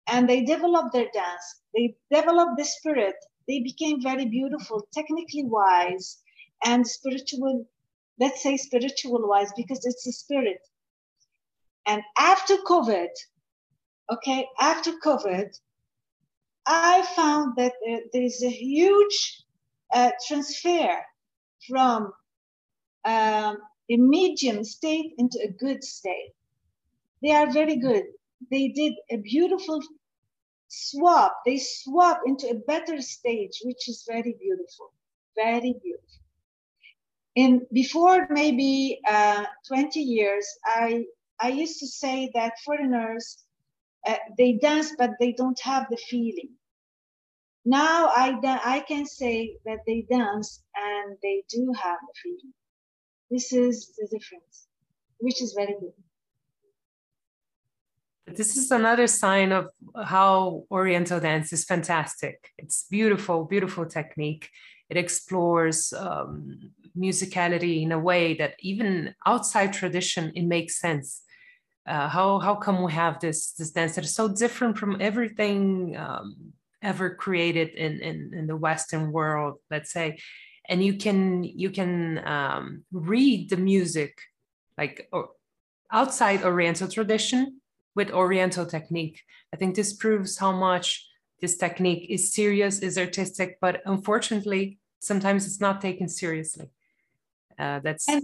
and 0.09 0.29
they 0.29 0.45
develop 0.45 0.93
their 0.93 1.09
dance. 1.12 1.61
They 1.75 1.97
develop 2.11 2.51
the 2.57 2.65
spirit. 2.65 3.17
They 3.49 3.61
became 3.61 4.03
very 4.03 4.27
beautiful, 4.27 4.87
technically 4.95 5.45
wise 5.45 6.19
and 6.65 6.87
spiritual, 6.87 7.67
let's 8.19 8.43
say 8.43 8.57
spiritual 8.57 9.29
wise, 9.29 9.53
because 9.57 9.85
it's 9.85 10.07
a 10.07 10.12
spirit. 10.12 10.61
And 11.87 12.03
after 12.19 12.57
COVID, 12.69 13.09
okay, 14.12 14.47
after 14.61 14.93
COVID, 15.05 15.49
I 16.66 17.07
found 17.14 17.55
that 17.57 17.72
there 18.12 18.22
is 18.22 18.42
a 18.42 18.50
huge 18.50 19.44
uh, 19.92 20.11
transfer 20.26 21.00
from 21.68 22.12
um, 23.05 23.59
a 23.88 23.96
medium 23.96 24.64
state 24.64 25.14
into 25.18 25.38
a 25.42 25.50
good 25.52 25.85
state. 25.85 26.33
They 27.22 27.31
are 27.31 27.50
very 27.52 27.76
good. 27.76 28.05
They 28.50 28.68
did 28.68 28.94
a 29.11 29.16
beautiful 29.18 29.81
swap. 30.68 31.40
They 31.46 31.59
swap 31.59 32.20
into 32.26 32.48
a 32.48 32.55
better 32.55 33.00
stage, 33.00 33.61
which 33.64 33.88
is 33.88 34.05
very 34.07 34.37
beautiful, 34.40 34.92
very 35.37 35.74
beautiful. 35.83 36.07
And 37.37 37.62
before 37.72 38.26
maybe 38.31 39.00
uh, 39.09 39.44
20 39.68 40.00
years, 40.00 40.46
I 40.64 41.05
I 41.38 41.48
used 41.48 41.81
to 41.81 41.87
say 41.87 42.31
that 42.35 42.55
foreigners, 42.64 43.44
uh, 44.07 44.16
they 44.38 44.55
dance, 44.55 44.95
but 44.97 45.11
they 45.21 45.33
don't 45.33 45.61
have 45.61 45.87
the 45.90 45.97
feeling. 45.97 46.51
Now 47.64 48.07
I, 48.14 48.38
I 48.64 48.81
can 48.81 49.07
say 49.07 49.57
that 49.64 49.79
they 49.87 50.07
dance 50.09 50.62
and 50.77 51.16
they 51.23 51.42
do 51.49 51.73
have 51.83 51.99
the 52.01 52.14
feeling. 52.23 52.55
This 53.31 53.53
is 53.53 53.92
the 53.99 54.07
difference, 54.07 54.69
which 55.19 55.42
is 55.42 55.53
very 55.53 55.75
good. 55.81 55.92
This 58.37 58.57
is 58.57 58.71
another 58.71 59.07
sign 59.07 59.53
of 59.53 59.69
how 60.05 60.64
Oriental 60.71 61.21
dance 61.21 61.53
is 61.53 61.64
fantastic. 61.64 62.51
It's 62.59 62.87
beautiful, 62.90 63.45
beautiful 63.45 63.87
technique. 63.87 64.49
It 64.88 64.97
explores 64.97 65.92
um, 65.92 66.73
musicality 66.97 67.83
in 67.83 67.92
a 67.92 67.99
way 67.99 68.35
that 68.35 68.55
even 68.61 69.14
outside 69.27 69.73
tradition, 69.73 70.33
it 70.35 70.45
makes 70.45 70.81
sense. 70.81 71.23
Uh, 71.87 72.09
how 72.09 72.38
how 72.40 72.55
come 72.55 72.83
we 72.83 72.92
have 72.92 73.20
this 73.20 73.53
this 73.53 73.70
dance 73.70 73.94
that 73.94 74.05
is 74.05 74.14
so 74.14 74.29
different 74.29 74.77
from 74.77 74.96
everything 75.01 75.96
um, 75.96 76.53
ever 76.83 77.14
created 77.14 77.68
in, 77.70 78.01
in 78.01 78.33
in 78.35 78.46
the 78.46 78.57
Western 78.57 79.12
world? 79.12 79.59
Let's 79.70 79.92
say, 79.92 80.18
and 80.68 80.85
you 80.85 80.94
can 80.94 81.44
you 81.44 81.70
can 81.70 82.27
um, 82.27 82.85
read 82.90 83.51
the 83.51 83.57
music 83.57 84.18
like 84.77 85.09
or 85.12 85.31
outside 85.92 86.42
Oriental 86.42 86.88
tradition 86.88 87.61
with 87.94 88.11
Oriental 88.11 88.66
technique. 88.66 89.22
I 89.55 89.57
think 89.57 89.77
this 89.77 89.92
proves 89.92 90.38
how 90.38 90.53
much 90.53 91.07
this 91.40 91.57
technique 91.57 92.11
is 92.11 92.33
serious, 92.33 92.81
is 92.81 92.99
artistic, 92.99 93.59
but 93.61 93.83
unfortunately, 93.85 94.79
sometimes 94.99 95.46
it's 95.46 95.61
not 95.61 95.81
taken 95.81 96.09
seriously. 96.09 96.68
Uh, 97.59 97.81
that's 97.81 98.09
and, 98.09 98.22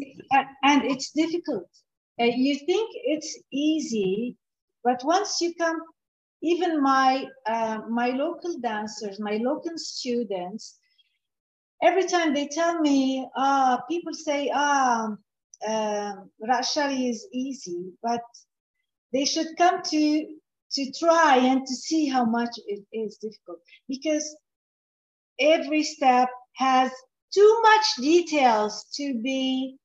and 0.62 0.84
it's 0.84 1.10
difficult. 1.10 1.68
Uh, 2.22 2.26
you 2.26 2.54
think 2.54 2.88
it's 2.94 3.36
easy, 3.52 4.36
but 4.84 5.02
once 5.04 5.40
you 5.40 5.52
come, 5.56 5.80
even 6.40 6.80
my 6.80 7.26
uh, 7.46 7.80
my 7.88 8.10
local 8.10 8.58
dancers, 8.60 9.18
my 9.18 9.38
local 9.42 9.72
students, 9.76 10.78
every 11.82 12.06
time 12.06 12.32
they 12.32 12.46
tell 12.46 12.78
me, 12.80 13.26
ah, 13.36 13.82
people 13.90 14.14
say, 14.14 14.50
ah, 14.54 15.16
um, 15.66 16.30
Raqs 16.48 16.72
Shari 16.72 17.08
is 17.08 17.26
easy, 17.32 17.92
but 18.02 18.22
they 19.12 19.24
should 19.24 19.56
come 19.58 19.82
to 19.82 20.26
to 20.74 20.92
try 20.92 21.38
and 21.38 21.66
to 21.66 21.74
see 21.74 22.06
how 22.08 22.24
much 22.24 22.54
it 22.66 22.84
is 22.92 23.16
difficult 23.16 23.58
because 23.88 24.36
every 25.40 25.82
step 25.82 26.28
has 26.54 26.92
too 27.34 27.60
much 27.62 27.86
details 27.98 28.84
to 28.94 29.20
be 29.22 29.76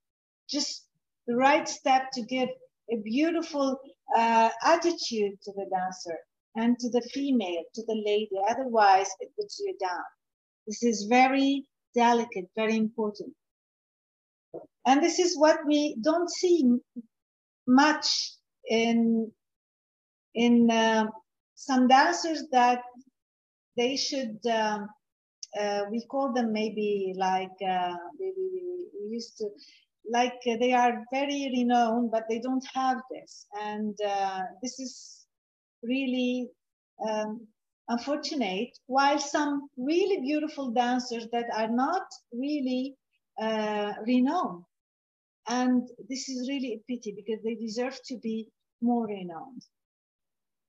just 0.50 0.87
the 1.27 1.35
right 1.35 1.67
step 1.67 2.11
to 2.13 2.21
give 2.21 2.49
a 2.91 2.97
beautiful 2.97 3.79
uh, 4.15 4.49
attitude 4.63 5.33
to 5.43 5.51
the 5.53 5.65
dancer 5.71 6.17
and 6.55 6.79
to 6.79 6.89
the 6.89 7.01
female, 7.13 7.63
to 7.75 7.83
the 7.85 8.01
lady. 8.05 8.37
Otherwise, 8.49 9.09
it 9.19 9.29
puts 9.39 9.59
you 9.59 9.75
down. 9.79 10.03
This 10.65 10.83
is 10.83 11.07
very 11.09 11.65
delicate, 11.93 12.49
very 12.55 12.77
important. 12.77 13.33
And 14.85 15.03
this 15.03 15.19
is 15.19 15.37
what 15.37 15.59
we 15.67 15.97
don't 16.01 16.29
see 16.29 16.77
much 17.67 18.07
in 18.69 19.31
in 20.33 20.69
uh, 20.69 21.07
some 21.55 21.87
dancers 21.87 22.43
that 22.51 22.81
they 23.75 23.97
should 23.97 24.39
um, 24.49 24.87
uh, 25.59 25.81
we 25.91 26.05
call 26.05 26.33
them 26.33 26.53
maybe 26.53 27.13
like 27.17 27.57
uh, 27.67 27.93
maybe 28.19 28.45
we 28.53 29.15
used 29.15 29.37
to 29.37 29.49
like 30.11 30.39
uh, 30.49 30.57
they 30.59 30.73
are 30.73 31.03
very 31.11 31.51
renowned 31.55 32.11
but 32.11 32.23
they 32.29 32.39
don't 32.39 32.65
have 32.73 32.97
this 33.11 33.45
and 33.61 33.95
uh, 34.05 34.41
this 34.61 34.79
is 34.79 35.25
really 35.83 36.49
um, 37.07 37.45
unfortunate 37.89 38.69
while 38.87 39.19
some 39.19 39.69
really 39.77 40.21
beautiful 40.21 40.71
dancers 40.71 41.27
that 41.31 41.45
are 41.55 41.69
not 41.69 42.03
really 42.31 42.95
uh, 43.41 43.93
renowned 44.05 44.63
and 45.47 45.87
this 46.09 46.27
is 46.29 46.49
really 46.49 46.73
a 46.73 46.81
pity 46.91 47.13
because 47.15 47.43
they 47.43 47.55
deserve 47.55 47.97
to 48.05 48.17
be 48.17 48.49
more 48.81 49.07
renowned. 49.07 49.63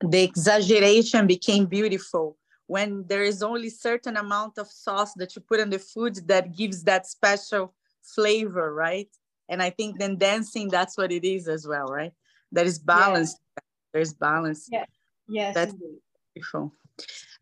The 0.01 0.23
exaggeration 0.23 1.27
became 1.27 1.65
beautiful 1.65 2.37
when 2.67 3.05
there 3.07 3.23
is 3.23 3.43
only 3.43 3.69
certain 3.69 4.15
amount 4.15 4.57
of 4.57 4.67
sauce 4.67 5.13
that 5.15 5.35
you 5.35 5.41
put 5.41 5.59
on 5.59 5.69
the 5.69 5.79
food 5.79 6.27
that 6.27 6.55
gives 6.55 6.83
that 6.83 7.07
special 7.07 7.73
flavor, 8.15 8.73
right? 8.73 9.09
And 9.49 9.61
I 9.61 9.71
think 9.71 9.99
then 9.99 10.17
dancing, 10.17 10.69
that's 10.69 10.97
what 10.97 11.11
it 11.11 11.25
is 11.25 11.47
as 11.47 11.67
well, 11.67 11.87
right? 11.87 12.13
That 12.51 12.65
is 12.65 12.79
balance. 12.79 13.35
Yeah. 13.35 13.61
There's 13.93 14.13
balance. 14.13 14.67
Yeah. 14.71 14.85
Yes. 15.27 15.55
That's 15.55 15.73
indeed. 15.73 15.99
beautiful. 16.33 16.73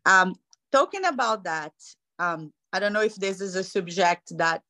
Um, 0.06 0.34
talking 0.72 1.04
about 1.04 1.44
that, 1.44 1.72
um, 2.18 2.52
I 2.72 2.80
don't 2.80 2.92
know 2.92 3.02
if 3.02 3.16
this 3.16 3.40
is 3.40 3.54
a 3.54 3.64
subject 3.64 4.36
that, 4.38 4.62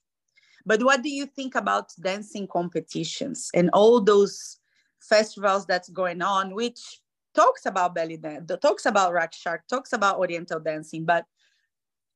but 0.66 0.83
what 0.83 1.03
do 1.03 1.09
you 1.09 1.27
think 1.27 1.55
about 1.55 1.90
dancing 2.01 2.46
competitions 2.46 3.51
and 3.55 3.70
all 3.72 4.01
those 4.01 4.59
festivals 5.01 5.66
that's 5.66 5.88
going 5.88 6.22
on, 6.22 6.55
which 6.55 7.01
talks 7.35 7.66
about 7.66 7.94
belly 7.94 8.16
dance, 8.16 8.51
talks 8.61 8.87
about 8.87 9.12
Raqs 9.12 9.40
Sharq, 9.44 9.61
talks 9.68 9.92
about 9.92 10.18
Oriental 10.18 10.61
dancing, 10.61 11.05
but 11.05 11.24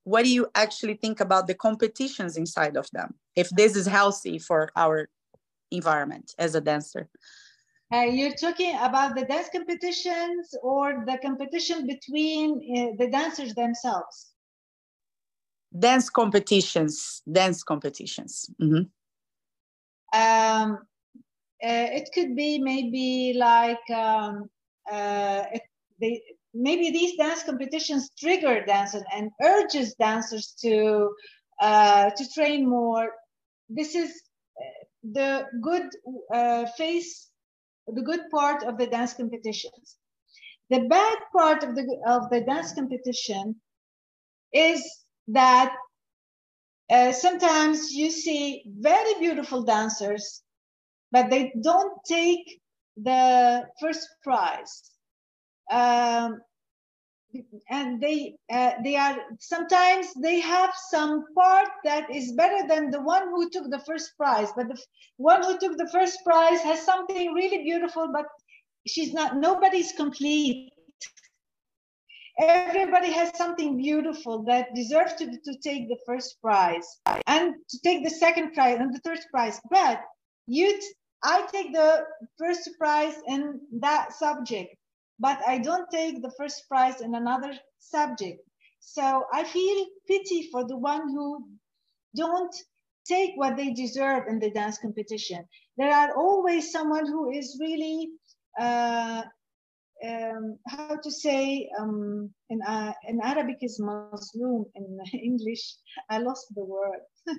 what 0.04 0.24
do 0.24 0.30
you 0.30 0.48
actually 0.54 0.94
think 0.94 1.20
about 1.20 1.46
the 1.46 1.54
competitions 1.54 2.36
inside 2.36 2.76
of 2.76 2.88
them? 2.92 3.14
If 3.36 3.50
this 3.50 3.76
is 3.76 3.86
healthy 3.86 4.38
for 4.38 4.70
our 4.76 5.08
environment 5.70 6.34
as 6.38 6.54
a 6.54 6.60
dancer? 6.60 7.08
Uh, 7.92 8.02
you're 8.02 8.34
talking 8.34 8.74
about 8.80 9.14
the 9.14 9.24
dance 9.24 9.48
competitions 9.52 10.54
or 10.62 11.04
the 11.06 11.18
competition 11.18 11.86
between 11.86 12.50
uh, 12.76 12.96
the 12.98 13.10
dancers 13.10 13.54
themselves? 13.54 14.32
Dance 15.78 16.08
competitions, 16.08 17.22
dance 17.30 17.62
competitions. 17.62 18.48
Mm-hmm. 18.60 18.84
Um, 20.18 20.78
uh, 21.62 21.88
it 21.98 22.10
could 22.14 22.34
be 22.34 22.58
maybe 22.58 23.34
like 23.36 23.90
um, 23.90 24.50
uh, 24.90 25.44
it, 25.52 25.62
they, 26.00 26.22
maybe 26.54 26.90
these 26.90 27.16
dance 27.16 27.42
competitions 27.42 28.10
trigger 28.18 28.64
dancers 28.64 29.02
and 29.14 29.30
urges 29.42 29.94
dancers 29.94 30.54
to 30.62 31.10
uh, 31.60 32.10
to 32.10 32.28
train 32.34 32.68
more. 32.68 33.10
This 33.68 33.94
is 33.94 34.10
uh, 34.60 34.84
the 35.02 35.46
good 35.62 35.88
uh, 36.34 36.66
face, 36.76 37.30
the 37.86 38.02
good 38.02 38.20
part 38.30 38.64
of 38.64 38.78
the 38.78 38.86
dance 38.86 39.14
competitions. 39.14 39.96
The 40.70 40.80
bad 40.88 41.18
part 41.36 41.64
of 41.64 41.74
the 41.74 41.84
of 42.06 42.30
the 42.30 42.40
dance 42.40 42.72
competition 42.72 43.60
is 44.52 44.82
that 45.28 45.74
uh, 46.90 47.12
sometimes 47.12 47.92
you 47.92 48.10
see 48.10 48.64
very 48.66 49.14
beautiful 49.20 49.62
dancers 49.62 50.42
but 51.12 51.30
they 51.30 51.52
don't 51.62 51.98
take 52.06 52.60
the 52.96 53.64
first 53.80 54.08
prize. 54.24 54.91
Um, 55.70 56.40
and 57.70 58.00
they 58.00 58.36
uh, 58.52 58.72
they 58.84 58.96
are 58.96 59.16
sometimes 59.40 60.12
they 60.20 60.40
have 60.40 60.70
some 60.90 61.24
part 61.34 61.68
that 61.84 62.14
is 62.14 62.32
better 62.32 62.66
than 62.68 62.90
the 62.90 63.00
one 63.00 63.28
who 63.28 63.48
took 63.50 63.70
the 63.70 63.82
first 63.86 64.12
prize 64.16 64.50
but 64.54 64.68
the 64.68 64.78
one 65.16 65.42
who 65.42 65.58
took 65.58 65.78
the 65.78 65.88
first 65.90 66.18
prize 66.24 66.60
has 66.60 66.82
something 66.82 67.32
really 67.32 67.62
beautiful 67.62 68.10
but 68.12 68.26
she's 68.86 69.12
not 69.12 69.36
nobody's 69.36 69.92
complete. 69.92 70.70
Everybody 72.38 73.12
has 73.12 73.36
something 73.36 73.76
beautiful 73.76 74.42
that 74.44 74.74
deserves 74.74 75.12
to, 75.14 75.26
to 75.26 75.58
take 75.62 75.88
the 75.88 75.98
first 76.06 76.40
prize 76.40 77.00
and 77.26 77.54
to 77.68 77.78
take 77.84 78.04
the 78.04 78.10
second 78.10 78.54
prize 78.54 78.78
and 78.78 78.94
the 78.94 79.00
third 79.00 79.20
prize 79.30 79.60
but 79.70 80.00
you 80.46 80.78
I 81.24 81.46
take 81.52 81.72
the 81.72 82.04
first 82.38 82.68
prize 82.78 83.14
in 83.28 83.60
that 83.80 84.12
subject, 84.12 84.74
but 85.22 85.38
I 85.46 85.58
don't 85.58 85.88
take 85.90 86.20
the 86.20 86.32
first 86.36 86.68
prize 86.68 87.00
in 87.00 87.14
another 87.14 87.52
subject. 87.78 88.40
So 88.80 89.24
I 89.32 89.44
feel 89.44 89.86
pity 90.08 90.48
for 90.50 90.66
the 90.66 90.76
one 90.76 91.08
who 91.08 91.46
don't 92.16 92.54
take 93.06 93.30
what 93.36 93.56
they 93.56 93.72
deserve 93.72 94.24
in 94.28 94.40
the 94.40 94.50
dance 94.50 94.78
competition. 94.78 95.46
There 95.78 95.94
are 95.94 96.16
always 96.16 96.72
someone 96.72 97.06
who 97.06 97.30
is 97.30 97.56
really, 97.60 98.10
uh, 98.60 99.22
um, 100.04 100.58
how 100.66 100.96
to 100.96 101.10
say, 101.10 101.70
um, 101.78 102.30
in, 102.50 102.60
uh, 102.62 102.92
in 103.06 103.20
Arabic 103.22 103.58
is 103.62 103.80
mazloum, 103.80 104.64
in 104.74 104.98
English, 105.22 105.76
I 106.10 106.18
lost 106.18 106.46
the 106.56 106.64
word. 106.64 107.02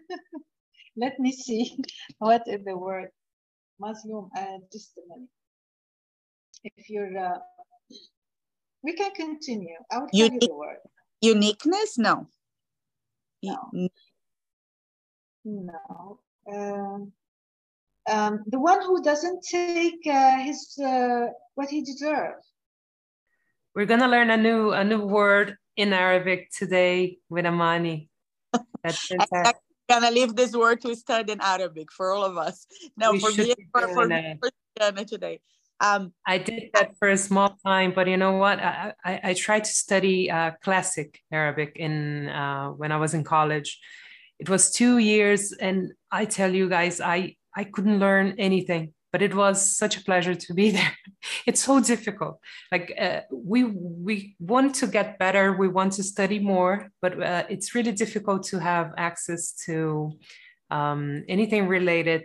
Let 0.95 1.19
me 1.19 1.33
see 1.33 1.77
what 2.19 2.43
is 2.47 2.63
the 2.63 2.77
word. 2.77 3.09
mazloum 3.81 4.29
uh, 4.37 4.59
testimony. 4.71 5.27
If 6.63 6.89
you're, 6.89 7.17
uh, 7.17 7.39
we 8.83 8.93
can 8.93 9.11
continue. 9.11 9.75
I 9.91 9.99
will 9.99 10.07
tell 10.13 10.29
you 10.29 10.39
the 10.39 10.53
word. 10.53 10.77
Uniqueness? 11.21 11.97
No. 11.97 12.27
No. 13.41 13.89
No. 15.45 16.19
Um, 16.51 17.11
um, 18.09 18.43
the 18.47 18.59
one 18.59 18.81
who 18.81 19.01
doesn't 19.01 19.43
take 19.43 20.05
uh, 20.05 20.37
his 20.39 20.77
uh, 20.83 21.27
what 21.55 21.69
he 21.69 21.81
deserves. 21.81 22.45
We're 23.73 23.85
gonna 23.85 24.09
learn 24.09 24.29
a 24.29 24.37
new 24.37 24.71
a 24.71 24.83
new 24.83 25.05
word 25.05 25.57
in 25.77 25.93
Arabic 25.93 26.49
today 26.51 27.19
with 27.29 27.45
Amani. 27.45 28.09
That's 28.83 29.09
I'm 29.33 29.53
gonna 29.89 30.11
leave 30.11 30.35
this 30.35 30.53
word 30.53 30.81
to 30.81 30.95
study 30.95 31.31
in 31.31 31.41
Arabic 31.41 31.91
for 31.91 32.11
all 32.11 32.25
of 32.25 32.37
us. 32.37 32.67
No, 32.97 33.13
we 33.13 33.19
for 33.19 33.31
me, 33.31 33.53
for, 33.71 33.87
for, 33.87 34.09
for 34.41 35.05
today. 35.05 35.39
Um, 35.83 36.13
I 36.25 36.37
did 36.37 36.69
that 36.73 36.97
for 36.97 37.09
a 37.09 37.17
small 37.17 37.57
time, 37.65 37.91
but 37.93 38.07
you 38.07 38.15
know 38.15 38.37
what? 38.37 38.59
I, 38.59 38.93
I, 39.03 39.19
I 39.23 39.33
tried 39.33 39.65
to 39.65 39.69
study 39.69 40.31
uh, 40.31 40.51
classic 40.63 41.19
Arabic 41.29 41.73
in 41.75 42.29
uh, 42.29 42.69
when 42.69 42.93
I 42.93 42.97
was 42.97 43.13
in 43.13 43.25
college. 43.25 43.79
It 44.39 44.49
was 44.49 44.71
two 44.71 44.97
years, 44.97 45.51
and 45.51 45.91
I 46.09 46.23
tell 46.23 46.53
you 46.53 46.69
guys, 46.69 47.01
I 47.01 47.35
I 47.55 47.65
couldn't 47.65 47.99
learn 47.99 48.35
anything 48.37 48.93
but 49.13 49.21
it 49.21 49.35
was 49.35 49.77
such 49.77 49.95
a 49.95 50.03
pleasure 50.03 50.35
to 50.35 50.53
be 50.53 50.71
there 50.77 50.97
it's 51.45 51.63
so 51.63 51.79
difficult 51.79 52.39
like 52.71 52.93
uh, 52.99 53.21
we 53.31 53.63
we 53.63 54.35
want 54.39 54.75
to 54.75 54.87
get 54.87 55.19
better 55.19 55.55
we 55.55 55.67
want 55.67 55.93
to 55.93 56.03
study 56.03 56.39
more 56.39 56.89
but 57.01 57.21
uh, 57.21 57.43
it's 57.49 57.75
really 57.75 57.91
difficult 57.91 58.43
to 58.43 58.59
have 58.59 58.91
access 58.97 59.53
to 59.53 60.11
um, 60.71 61.23
anything 61.29 61.67
related 61.67 62.23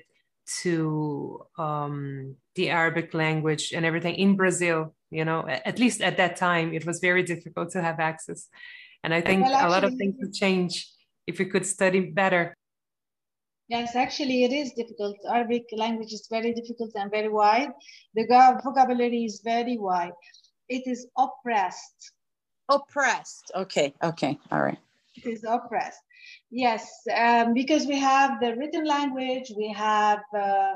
to 0.62 1.44
um, 1.58 2.36
the 2.54 2.70
arabic 2.70 3.14
language 3.14 3.72
and 3.72 3.84
everything 3.84 4.14
in 4.14 4.36
brazil 4.36 4.94
you 5.10 5.24
know 5.24 5.46
at 5.46 5.78
least 5.78 6.00
at 6.00 6.16
that 6.16 6.36
time 6.36 6.72
it 6.72 6.86
was 6.86 7.00
very 7.00 7.22
difficult 7.22 7.70
to 7.70 7.82
have 7.82 8.00
access 8.00 8.48
and 9.04 9.12
i 9.14 9.20
think 9.20 9.42
well, 9.42 9.54
actually, 9.54 9.66
a 9.66 9.70
lot 9.70 9.84
of 9.84 9.94
things 9.94 10.14
would 10.18 10.32
change 10.32 10.88
if 11.26 11.38
we 11.38 11.44
could 11.44 11.66
study 11.66 12.00
better 12.00 12.54
Yes, 13.68 13.94
actually, 13.94 14.44
it 14.44 14.52
is 14.52 14.72
difficult. 14.72 15.18
Arabic 15.30 15.66
language 15.72 16.14
is 16.14 16.26
very 16.30 16.54
difficult 16.54 16.90
and 16.94 17.10
very 17.10 17.28
wide. 17.28 17.68
The 18.14 18.24
vocabulary 18.64 19.24
is 19.24 19.42
very 19.44 19.76
wide. 19.76 20.16
It 20.70 20.84
is 20.86 21.06
oppressed. 21.18 22.12
Oppressed. 22.70 23.52
Okay. 23.54 23.92
Okay. 24.02 24.38
All 24.50 24.62
right. 24.62 24.78
Is 25.24 25.44
oppressed. 25.44 26.00
Yes, 26.50 26.88
um, 27.16 27.54
because 27.54 27.86
we 27.86 27.98
have 27.98 28.40
the 28.40 28.56
written 28.56 28.84
language, 28.84 29.52
we 29.56 29.72
have 29.72 30.20
uh, 30.34 30.74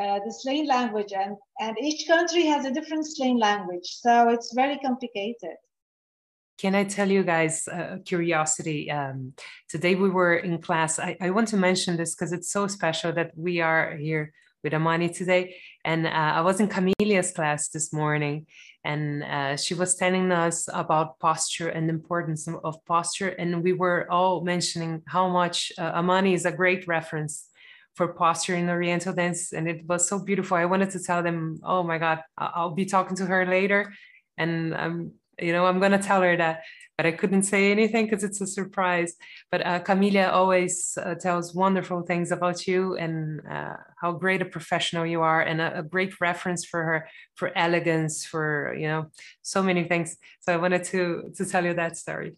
uh, 0.00 0.18
the 0.24 0.32
slang 0.32 0.66
language, 0.66 1.12
and, 1.12 1.36
and 1.60 1.76
each 1.80 2.06
country 2.06 2.44
has 2.46 2.64
a 2.64 2.70
different 2.70 3.06
slang 3.06 3.38
language. 3.38 3.86
So 3.86 4.28
it's 4.30 4.52
very 4.54 4.78
complicated. 4.78 5.56
Can 6.58 6.74
I 6.74 6.84
tell 6.84 7.10
you 7.10 7.24
guys 7.24 7.66
a 7.68 7.98
curiosity? 8.04 8.90
Um, 8.90 9.34
today 9.68 9.94
we 9.94 10.10
were 10.10 10.36
in 10.36 10.60
class. 10.62 10.98
I, 10.98 11.16
I 11.20 11.30
want 11.30 11.48
to 11.48 11.56
mention 11.56 11.96
this 11.96 12.14
because 12.14 12.32
it's 12.32 12.50
so 12.52 12.66
special 12.66 13.12
that 13.12 13.32
we 13.36 13.60
are 13.60 13.96
here 13.96 14.32
with 14.62 14.74
Amani 14.74 15.08
today. 15.08 15.56
And 15.84 16.06
uh, 16.06 16.10
I 16.10 16.40
was 16.40 16.60
in 16.60 16.68
Camilia's 16.68 17.32
class 17.32 17.68
this 17.68 17.92
morning, 17.92 18.46
and 18.84 19.22
uh, 19.22 19.56
she 19.56 19.74
was 19.74 19.96
telling 19.96 20.30
us 20.32 20.68
about 20.72 21.18
posture 21.18 21.68
and 21.68 21.88
the 21.88 21.94
importance 21.94 22.48
of 22.48 22.84
posture. 22.86 23.28
And 23.28 23.62
we 23.62 23.72
were 23.72 24.06
all 24.10 24.42
mentioning 24.42 25.02
how 25.06 25.28
much 25.28 25.72
uh, 25.78 25.92
Amani 25.94 26.34
is 26.34 26.46
a 26.46 26.52
great 26.52 26.86
reference 26.86 27.48
for 27.94 28.08
posture 28.08 28.54
in 28.54 28.70
Oriental 28.70 29.12
dance. 29.12 29.52
And 29.52 29.68
it 29.68 29.84
was 29.86 30.08
so 30.08 30.18
beautiful. 30.18 30.56
I 30.56 30.64
wanted 30.64 30.90
to 30.90 31.02
tell 31.02 31.22
them, 31.22 31.60
oh 31.62 31.82
my 31.82 31.98
God, 31.98 32.20
I'll 32.38 32.74
be 32.74 32.86
talking 32.86 33.16
to 33.16 33.26
her 33.26 33.44
later. 33.44 33.92
And 34.38 34.74
I'm 34.74 35.12
you 35.42 35.52
know 35.52 35.66
i'm 35.66 35.78
going 35.78 35.92
to 35.92 35.98
tell 35.98 36.22
her 36.22 36.36
that 36.36 36.62
but 36.96 37.06
i 37.06 37.12
couldn't 37.12 37.42
say 37.42 37.70
anything 37.70 38.04
because 38.06 38.22
it's 38.22 38.40
a 38.40 38.46
surprise. 38.46 39.14
But 39.50 39.66
uh, 39.66 39.80
Camila 39.80 40.32
always 40.32 40.96
uh, 41.02 41.14
tells 41.14 41.54
wonderful 41.54 42.02
things 42.02 42.30
about 42.32 42.66
you 42.66 42.96
and 42.96 43.40
uh, 43.50 43.76
how 44.00 44.12
great 44.12 44.42
a 44.42 44.44
professional 44.44 45.06
you 45.06 45.22
are 45.22 45.42
and 45.42 45.60
a, 45.60 45.78
a, 45.78 45.82
great 45.82 46.20
reference 46.20 46.64
for 46.64 46.82
her 46.82 47.08
for 47.34 47.50
elegance 47.56 48.24
for 48.24 48.74
you 48.78 48.88
know 48.88 49.06
so 49.42 49.62
many 49.62 49.84
things. 49.84 50.16
So 50.40 50.52
i 50.52 50.56
wanted 50.56 50.84
to 50.92 51.32
to 51.36 51.46
tell 51.46 51.64
you 51.64 51.74
that 51.74 51.96
story 51.96 52.36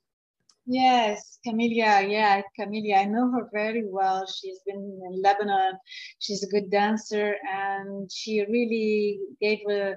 Yes, 0.66 1.38
Camilla. 1.44 2.02
Yeah, 2.06 2.40
Camilla. 2.58 2.96
I 2.96 3.04
know 3.04 3.30
her 3.32 3.50
very 3.52 3.84
well. 3.86 4.26
She's 4.26 4.60
been 4.66 5.00
in 5.06 5.22
Lebanon. 5.22 5.74
She's 6.20 6.42
a 6.42 6.48
good 6.48 6.70
dancer, 6.70 7.36
and 7.52 8.10
she 8.10 8.44
really 8.48 9.18
gave 9.40 9.58
a 9.68 9.96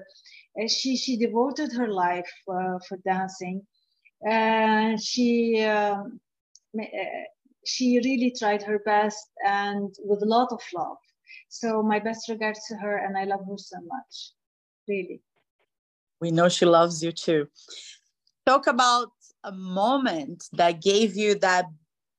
she 0.66 0.96
she 0.96 1.16
devoted 1.16 1.72
her 1.72 1.88
life 1.88 2.30
uh, 2.50 2.78
for 2.88 2.98
dancing 3.04 3.62
and 4.26 5.00
she 5.00 5.62
um, 5.62 6.18
uh, 6.78 6.84
she 7.64 8.00
really 8.04 8.34
tried 8.36 8.62
her 8.62 8.80
best 8.80 9.28
and 9.46 9.94
with 10.04 10.22
a 10.22 10.26
lot 10.26 10.48
of 10.50 10.60
love 10.74 10.96
so 11.48 11.82
my 11.82 11.98
best 11.98 12.28
regards 12.28 12.60
to 12.66 12.74
her 12.76 12.96
and 12.96 13.16
i 13.16 13.24
love 13.24 13.40
her 13.48 13.56
so 13.56 13.76
much 13.86 14.32
really 14.88 15.20
we 16.20 16.30
know 16.30 16.48
she 16.48 16.64
loves 16.64 17.02
you 17.02 17.12
too 17.12 17.46
talk 18.46 18.66
about 18.66 19.12
a 19.48 19.52
moment 19.52 20.44
that 20.52 20.82
gave 20.82 21.16
you 21.16 21.38
that 21.38 21.64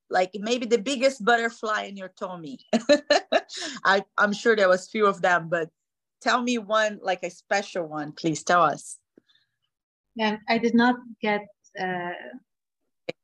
like 0.10 0.32
maybe 0.34 0.66
the 0.66 0.82
biggest 0.82 1.24
butterfly 1.24 1.84
in 1.84 1.96
your 1.96 2.12
tummy. 2.20 2.60
I, 3.86 4.04
i'm 4.18 4.34
sure 4.34 4.56
there 4.56 4.70
was 4.70 4.90
few 4.90 5.06
of 5.06 5.22
them 5.22 5.50
but 5.50 5.70
tell 6.22 6.42
me 6.42 6.58
one 6.58 7.00
like 7.02 7.24
a 7.24 7.30
special 7.30 7.86
one 7.86 8.12
please. 8.12 8.44
Tell 8.44 8.64
us. 8.64 8.98
Yeah 10.16 10.38
i 10.48 10.58
did 10.58 10.74
not 10.74 10.96
get 11.22 11.46
uh, 11.80 12.20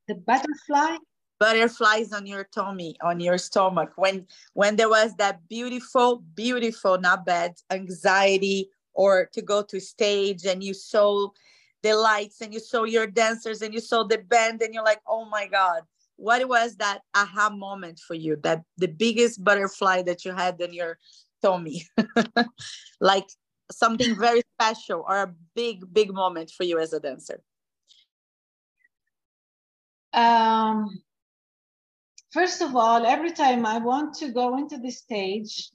the 0.08 0.14
butterfly. 0.14 0.96
Butterflies 1.38 2.14
on 2.14 2.24
your 2.26 2.44
tummy 2.44 2.96
on 3.02 3.20
your 3.20 3.36
stomach. 3.36 3.92
When 3.96 4.26
when 4.54 4.76
there 4.76 4.88
was 4.88 5.14
that 5.16 5.46
beautiful 5.48 6.24
beautiful 6.34 6.98
not 6.98 7.26
bad 7.26 7.52
anxiety 7.70 8.70
or 8.94 9.28
to 9.34 9.42
go 9.42 9.62
to 9.62 9.78
stage 9.78 10.46
and 10.46 10.64
you 10.64 10.72
saw 10.72 11.28
the 11.86 11.94
lights 11.94 12.40
and 12.40 12.52
you 12.52 12.60
saw 12.60 12.84
your 12.84 13.06
dancers 13.06 13.62
and 13.62 13.72
you 13.72 13.80
saw 13.80 14.02
the 14.02 14.18
band 14.18 14.62
and 14.62 14.74
you're 14.74 14.84
like 14.84 15.00
oh 15.06 15.24
my 15.24 15.46
god. 15.46 15.82
What 16.18 16.48
was 16.48 16.76
that 16.76 17.02
aha 17.14 17.50
moment 17.50 18.00
for 18.06 18.14
you? 18.14 18.36
That 18.42 18.62
the 18.78 18.88
biggest 18.88 19.44
butterfly 19.44 20.02
that 20.02 20.24
you 20.24 20.32
had 20.32 20.60
in 20.60 20.72
your 20.72 20.98
tummy? 21.42 21.82
Like 23.00 23.28
something 23.70 24.16
very 24.18 24.42
special 24.58 25.04
or 25.06 25.16
a 25.22 25.34
big 25.54 25.76
big 25.92 26.12
moment 26.12 26.50
for 26.56 26.64
you 26.64 26.78
as 26.78 26.92
a 26.92 27.00
dancer? 27.00 27.42
Um, 30.14 31.02
first 32.32 32.62
of 32.62 32.76
all 32.76 33.06
every 33.06 33.32
time 33.32 33.64
i 33.64 33.78
want 33.78 34.14
to 34.14 34.28
go 34.30 34.58
into 34.58 34.76
the 34.78 34.90
stage 34.90 35.70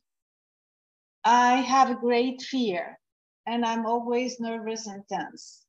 i 1.23 1.55
have 1.55 1.89
a 1.89 2.01
great 2.07 2.41
fear 2.41 2.99
and 3.47 3.65
i'm 3.65 3.85
always 3.85 4.39
nervous 4.39 4.85
and 4.87 5.03
tense 5.07 5.65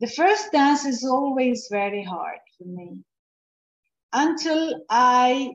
the 0.00 0.08
first 0.08 0.52
dance 0.52 0.84
is 0.84 1.04
always 1.04 1.68
very 1.70 2.02
hard 2.04 2.40
for 2.58 2.64
me 2.66 3.02
until 4.12 4.80
i 4.90 5.50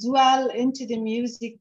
dwell 0.00 0.48
into 0.50 0.86
the 0.86 0.98
music 0.98 1.54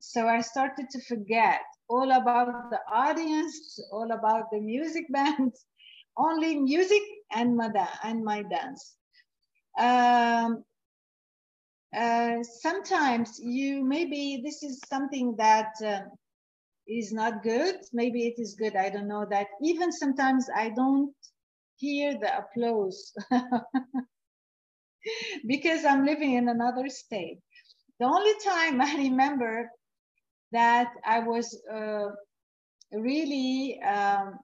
so 0.00 0.26
I 0.28 0.40
started 0.40 0.90
to 0.90 1.00
forget 1.08 1.60
all 1.88 2.10
about 2.12 2.70
the 2.70 2.78
audience, 2.92 3.78
all 3.92 4.10
about 4.12 4.50
the 4.50 4.60
music 4.60 5.06
band, 5.10 5.52
only 6.16 6.56
music 6.58 7.02
and 7.32 7.56
my, 7.56 7.68
da- 7.68 7.98
and 8.04 8.24
my 8.24 8.42
dance. 8.42 8.96
Um, 9.78 10.64
uh, 11.96 12.42
sometimes 12.42 13.38
you 13.42 13.84
maybe 13.84 14.40
this 14.44 14.62
is 14.62 14.80
something 14.88 15.34
that 15.38 15.72
uh, 15.84 16.00
is 16.88 17.12
not 17.12 17.42
good. 17.42 17.76
Maybe 17.92 18.26
it 18.26 18.38
is 18.38 18.54
good. 18.54 18.76
I 18.76 18.90
don't 18.90 19.08
know 19.08 19.26
that. 19.30 19.46
Even 19.62 19.92
sometimes 19.92 20.48
I 20.54 20.70
don't 20.70 21.14
hear 21.76 22.18
the 22.18 22.38
applause 22.38 23.12
because 25.46 25.84
I'm 25.84 26.06
living 26.06 26.34
in 26.34 26.48
another 26.48 26.88
state. 26.88 27.38
The 28.00 28.06
only 28.06 28.32
time 28.44 28.80
I 28.80 28.94
remember 28.96 29.70
that 30.52 30.88
I 31.04 31.20
was 31.20 31.60
uh, 31.72 32.08
really 32.92 33.80
um, 33.82 34.38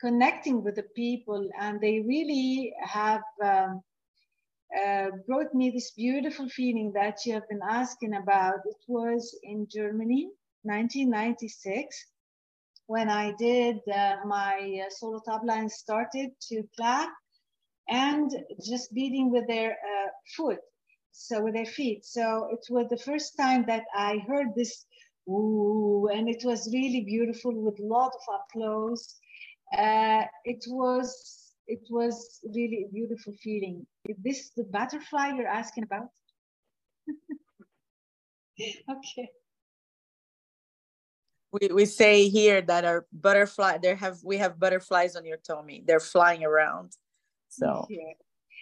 connecting 0.00 0.62
with 0.62 0.76
the 0.76 0.86
people, 0.94 1.48
and 1.60 1.80
they 1.80 2.00
really 2.00 2.72
have 2.82 3.22
um, 3.42 3.82
uh, 4.76 5.06
brought 5.26 5.54
me 5.54 5.70
this 5.70 5.92
beautiful 5.92 6.48
feeling 6.48 6.92
that 6.92 7.24
you 7.24 7.32
have 7.34 7.48
been 7.48 7.60
asking 7.68 8.14
about. 8.14 8.60
It 8.66 8.82
was 8.86 9.38
in 9.42 9.66
Germany, 9.70 10.28
1996, 10.62 12.04
when 12.88 13.08
I 13.10 13.32
did 13.38 13.76
uh, 13.94 14.16
my 14.26 14.82
uh, 14.84 14.90
solo 14.90 15.20
tabla 15.28 15.58
and 15.58 15.70
started 15.70 16.30
to 16.48 16.64
clap 16.76 17.10
and 17.88 18.30
just 18.64 18.92
beating 18.94 19.30
with 19.30 19.46
their 19.46 19.72
uh, 19.72 20.08
foot, 20.36 20.58
so 21.12 21.44
with 21.44 21.54
their 21.54 21.66
feet. 21.66 22.04
So 22.04 22.48
it 22.50 22.66
was 22.70 22.88
the 22.88 22.98
first 22.98 23.36
time 23.36 23.64
that 23.68 23.84
I 23.94 24.18
heard 24.26 24.48
this 24.56 24.86
Ooh, 25.28 26.08
and 26.10 26.28
it 26.28 26.42
was 26.44 26.70
really 26.72 27.02
beautiful 27.04 27.52
with 27.54 27.78
a 27.80 27.84
lot 27.86 28.12
of 28.14 28.40
applause. 28.40 29.14
Uh, 29.76 30.24
it 30.44 30.64
was 30.68 31.54
it 31.66 31.82
was 31.90 32.40
really 32.54 32.86
a 32.88 32.92
beautiful 32.92 33.34
feeling. 33.42 33.86
Is 34.08 34.16
this 34.24 34.50
the 34.56 34.64
butterfly 34.64 35.32
you're 35.36 35.46
asking 35.46 35.84
about? 35.84 36.08
okay. 38.90 39.28
We, 41.52 41.68
we 41.72 41.84
say 41.86 42.28
here 42.28 42.60
that 42.62 42.84
our 42.84 43.06
butterfly 43.12 43.78
there 43.78 43.96
have 43.96 44.18
we 44.22 44.36
have 44.38 44.58
butterflies 44.58 45.16
on 45.16 45.24
your 45.24 45.38
tummy. 45.38 45.82
They're 45.86 46.00
flying 46.00 46.44
around. 46.44 46.92
So 47.48 47.86
yeah. 47.88 48.12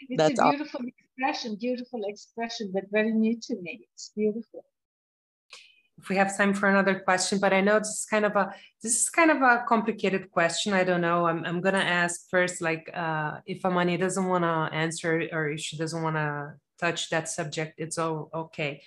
it's 0.09 0.19
That's 0.19 0.41
a 0.41 0.51
beautiful 0.51 0.81
awesome. 0.81 0.93
expression 0.99 1.57
beautiful 1.61 2.01
expression 2.05 2.71
but 2.73 2.85
very 2.91 3.13
new 3.13 3.39
to 3.43 3.61
me. 3.61 3.89
It's 3.93 4.13
beautiful. 4.15 4.65
If 5.99 6.11
we 6.11 6.17
have 6.17 6.37
time 6.37 6.55
for 6.55 6.69
another 6.69 7.01
question 7.01 7.39
but 7.39 7.53
i 7.53 7.61
know 7.61 7.79
this 7.79 8.01
is 8.01 8.07
kind 8.09 8.27
of 8.27 8.37
a 8.37 8.53
this 8.83 9.01
is 9.03 9.11
kind 9.11 9.31
of 9.31 9.43
a 9.43 9.65
complicated 9.67 10.31
question. 10.31 10.73
I 10.73 10.85
don't 10.85 11.01
know. 11.01 11.27
I'm, 11.27 11.45
I'm 11.45 11.61
gonna 11.61 11.79
ask 11.79 12.29
first 12.31 12.61
like 12.61 12.89
uh, 12.95 13.39
if 13.47 13.65
amani 13.65 13.97
doesn't 13.97 14.27
want 14.27 14.45
to 14.45 14.77
answer 14.77 15.29
or 15.33 15.51
if 15.51 15.61
she 15.61 15.77
doesn't 15.77 16.03
want 16.03 16.17
to 16.17 16.55
touch 16.79 17.09
that 17.11 17.29
subject 17.29 17.81
it's 17.81 17.99
all 17.99 18.31
okay. 18.33 18.83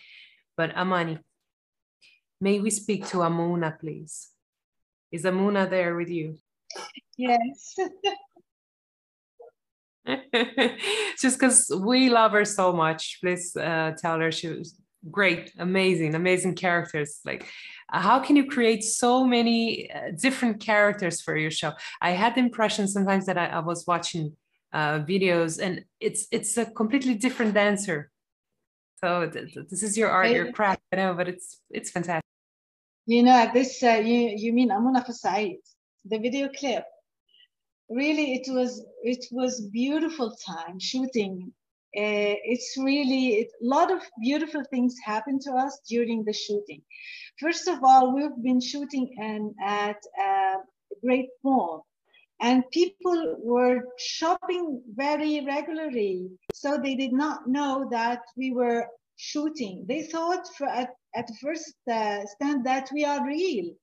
But 0.56 0.76
amani 0.78 1.20
may 2.42 2.60
we 2.60 2.70
speak 2.70 3.08
to 3.08 3.18
amuna 3.18 3.80
please. 3.80 4.30
Is 5.12 5.24
amuna 5.24 5.70
there 5.70 5.96
with 5.96 6.10
you? 6.10 6.38
Yes. 7.18 7.76
Just 11.20 11.40
because 11.40 11.72
we 11.84 12.10
love 12.10 12.32
her 12.32 12.46
so 12.46 12.74
much. 12.74 13.20
Please 13.22 13.56
uh, 13.56 13.94
tell 13.98 14.20
her 14.20 14.32
she 14.32 14.48
was 14.48 14.76
great 15.10 15.54
amazing 15.58 16.14
amazing 16.14 16.56
characters. 16.56 17.20
Like 17.26 17.48
how 17.90 18.20
can 18.20 18.36
you 18.36 18.46
create 18.46 18.84
so 18.84 19.26
many 19.26 19.90
uh, 19.92 20.12
different 20.20 20.60
characters 20.60 21.22
for 21.22 21.38
your 21.38 21.52
show? 21.52 21.74
I 22.02 22.12
had 22.12 22.36
the 22.36 22.42
impression 22.42 22.88
sometimes 22.88 23.26
that 23.26 23.38
i, 23.38 23.48
I 23.48 23.60
was 23.60 23.88
watching 23.88 24.36
uh, 24.74 25.00
videos 25.00 25.62
and 25.62 25.86
it's 26.00 26.28
it's 26.32 26.58
a 26.58 26.66
completely 26.66 27.16
different 27.16 27.54
dancer. 27.54 28.12
So 29.04 29.30
th- 29.30 29.54
th- 29.54 29.68
this 29.70 29.84
is 29.84 29.98
your 29.98 30.10
art 30.10 30.30
your 30.30 30.52
craft 30.52 30.82
i 30.92 30.98
know 30.98 31.14
but 31.14 31.30
it's 31.30 31.62
it's 31.70 31.90
fantastic 31.90 32.29
you 33.14 33.24
know 33.24 33.40
this 33.54 33.72
uh, 33.92 34.02
you 34.10 34.20
you 34.44 34.52
mean 34.58 34.70
amuna 34.78 35.02
fasaid 35.10 35.62
the 36.12 36.20
video 36.26 36.48
clip 36.60 36.86
really 38.00 38.28
it 38.38 38.48
was 38.58 38.72
it 39.14 39.24
was 39.40 39.54
beautiful 39.80 40.30
time 40.50 40.78
shooting 40.90 41.34
uh, 41.98 42.36
it's 42.54 42.76
really 42.78 43.42
a 43.42 43.48
lot 43.62 43.92
of 43.92 44.02
beautiful 44.22 44.64
things 44.70 44.96
happened 45.04 45.42
to 45.42 45.52
us 45.52 45.80
during 45.90 46.24
the 46.24 46.32
shooting. 46.32 46.84
First 47.40 47.68
of 47.68 47.80
all, 47.84 48.14
we've 48.14 48.44
been 48.44 48.62
shooting 48.62 49.12
and 49.18 49.56
at 49.60 49.98
a 50.22 50.58
great 51.04 51.30
mall 51.44 51.88
and 52.42 52.70
people 52.72 53.38
were 53.40 53.88
shopping 53.98 54.82
very 54.96 55.44
regularly. 55.46 56.30
So 56.54 56.78
they 56.78 56.96
did 56.96 57.12
not 57.12 57.48
know 57.48 57.88
that 57.92 58.22
we 58.38 58.52
were 58.52 58.88
shooting. 59.20 59.86
They 59.88 60.04
thought 60.04 60.48
at, 60.62 60.92
at 61.14 61.30
first 61.42 61.76
uh, 61.92 62.26
stand 62.26 62.66
that 62.66 62.90
we 62.94 63.04
are 63.04 63.28
real. 63.28 63.74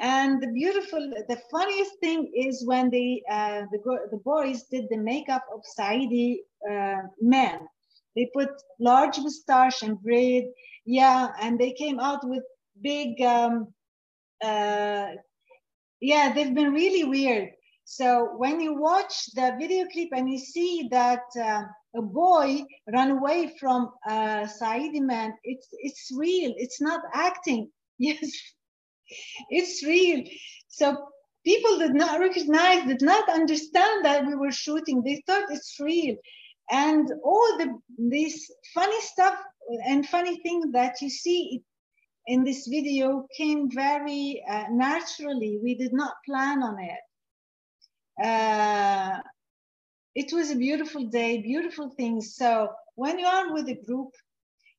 And 0.00 0.42
the 0.42 0.48
beautiful, 0.48 1.12
the 1.28 1.40
funniest 1.50 1.92
thing 2.00 2.32
is 2.34 2.66
when 2.66 2.90
the 2.90 3.22
uh, 3.30 3.62
the, 3.70 3.78
the 4.10 4.20
boys 4.24 4.64
did 4.64 4.86
the 4.88 4.96
makeup 4.96 5.44
of 5.54 5.60
Saidi 5.78 6.38
uh, 6.68 7.02
men. 7.20 7.60
They 8.16 8.28
put 8.34 8.50
large 8.80 9.18
moustache 9.18 9.82
and 9.82 10.02
braid, 10.02 10.44
yeah, 10.84 11.28
and 11.40 11.58
they 11.58 11.72
came 11.72 12.00
out 12.00 12.26
with 12.26 12.42
big, 12.82 13.20
um, 13.22 13.68
uh, 14.42 15.08
yeah, 16.00 16.32
they've 16.32 16.54
been 16.54 16.72
really 16.72 17.04
weird. 17.04 17.50
So 17.84 18.30
when 18.36 18.58
you 18.60 18.74
watch 18.74 19.14
the 19.34 19.54
video 19.60 19.86
clip 19.92 20.08
and 20.12 20.30
you 20.32 20.38
see 20.38 20.88
that 20.90 21.24
uh, 21.40 21.64
a 21.94 22.02
boy 22.02 22.62
run 22.92 23.10
away 23.10 23.52
from 23.58 23.90
a 24.06 24.48
Saidi 24.60 25.00
man, 25.00 25.34
it's 25.44 25.68
it's 25.72 26.10
real. 26.14 26.52
It's 26.56 26.80
not 26.80 27.02
acting. 27.14 27.70
Yes, 28.02 28.32
it's 29.50 29.84
real. 29.84 30.24
So 30.68 30.96
people 31.44 31.78
did 31.78 31.92
not 31.94 32.18
recognize, 32.18 32.86
did 32.86 33.02
not 33.02 33.28
understand 33.28 34.06
that 34.06 34.26
we 34.26 34.34
were 34.34 34.52
shooting. 34.52 35.02
They 35.02 35.22
thought 35.26 35.50
it's 35.50 35.76
real. 35.78 36.16
And 36.70 37.12
all 37.22 37.58
the 37.58 37.78
this 37.98 38.50
funny 38.72 39.00
stuff 39.02 39.34
and 39.86 40.08
funny 40.08 40.38
thing 40.38 40.70
that 40.72 41.02
you 41.02 41.10
see 41.10 41.62
in 42.26 42.44
this 42.44 42.66
video 42.68 43.26
came 43.36 43.70
very 43.70 44.42
uh, 44.48 44.64
naturally. 44.70 45.58
We 45.62 45.74
did 45.74 45.92
not 45.92 46.14
plan 46.24 46.62
on 46.62 46.76
it. 46.80 48.24
Uh, 48.24 49.20
it 50.20 50.34
was 50.34 50.50
a 50.50 50.56
beautiful 50.56 51.04
day, 51.06 51.40
beautiful 51.40 51.88
things. 51.88 52.36
So 52.36 52.68
when 52.94 53.18
you 53.18 53.26
are 53.26 53.54
with 53.54 53.68
a 53.68 53.78
group, 53.86 54.10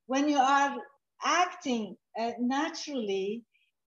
when 0.06 0.30
you 0.30 0.38
are 0.38 0.78
acting 1.24 1.96
uh, 2.20 2.34
naturally, 2.40 3.44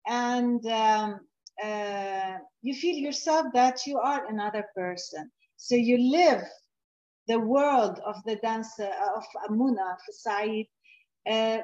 and 0.05 0.65
um, 0.67 1.21
uh, 1.63 2.33
you 2.61 2.73
feel 2.75 2.97
yourself 3.07 3.45
that 3.53 3.77
you 3.87 3.97
are 3.97 4.25
another 4.27 4.65
person. 4.75 5.31
So 5.55 5.75
you 5.75 5.97
live 6.19 6.43
the 7.27 7.39
world 7.39 7.99
of 8.05 8.17
the 8.25 8.35
dancer 8.47 8.91
of 9.15 9.23
Amuna, 9.49 9.87
of 9.93 10.01
Said, 10.11 10.65
uh, 11.29 11.59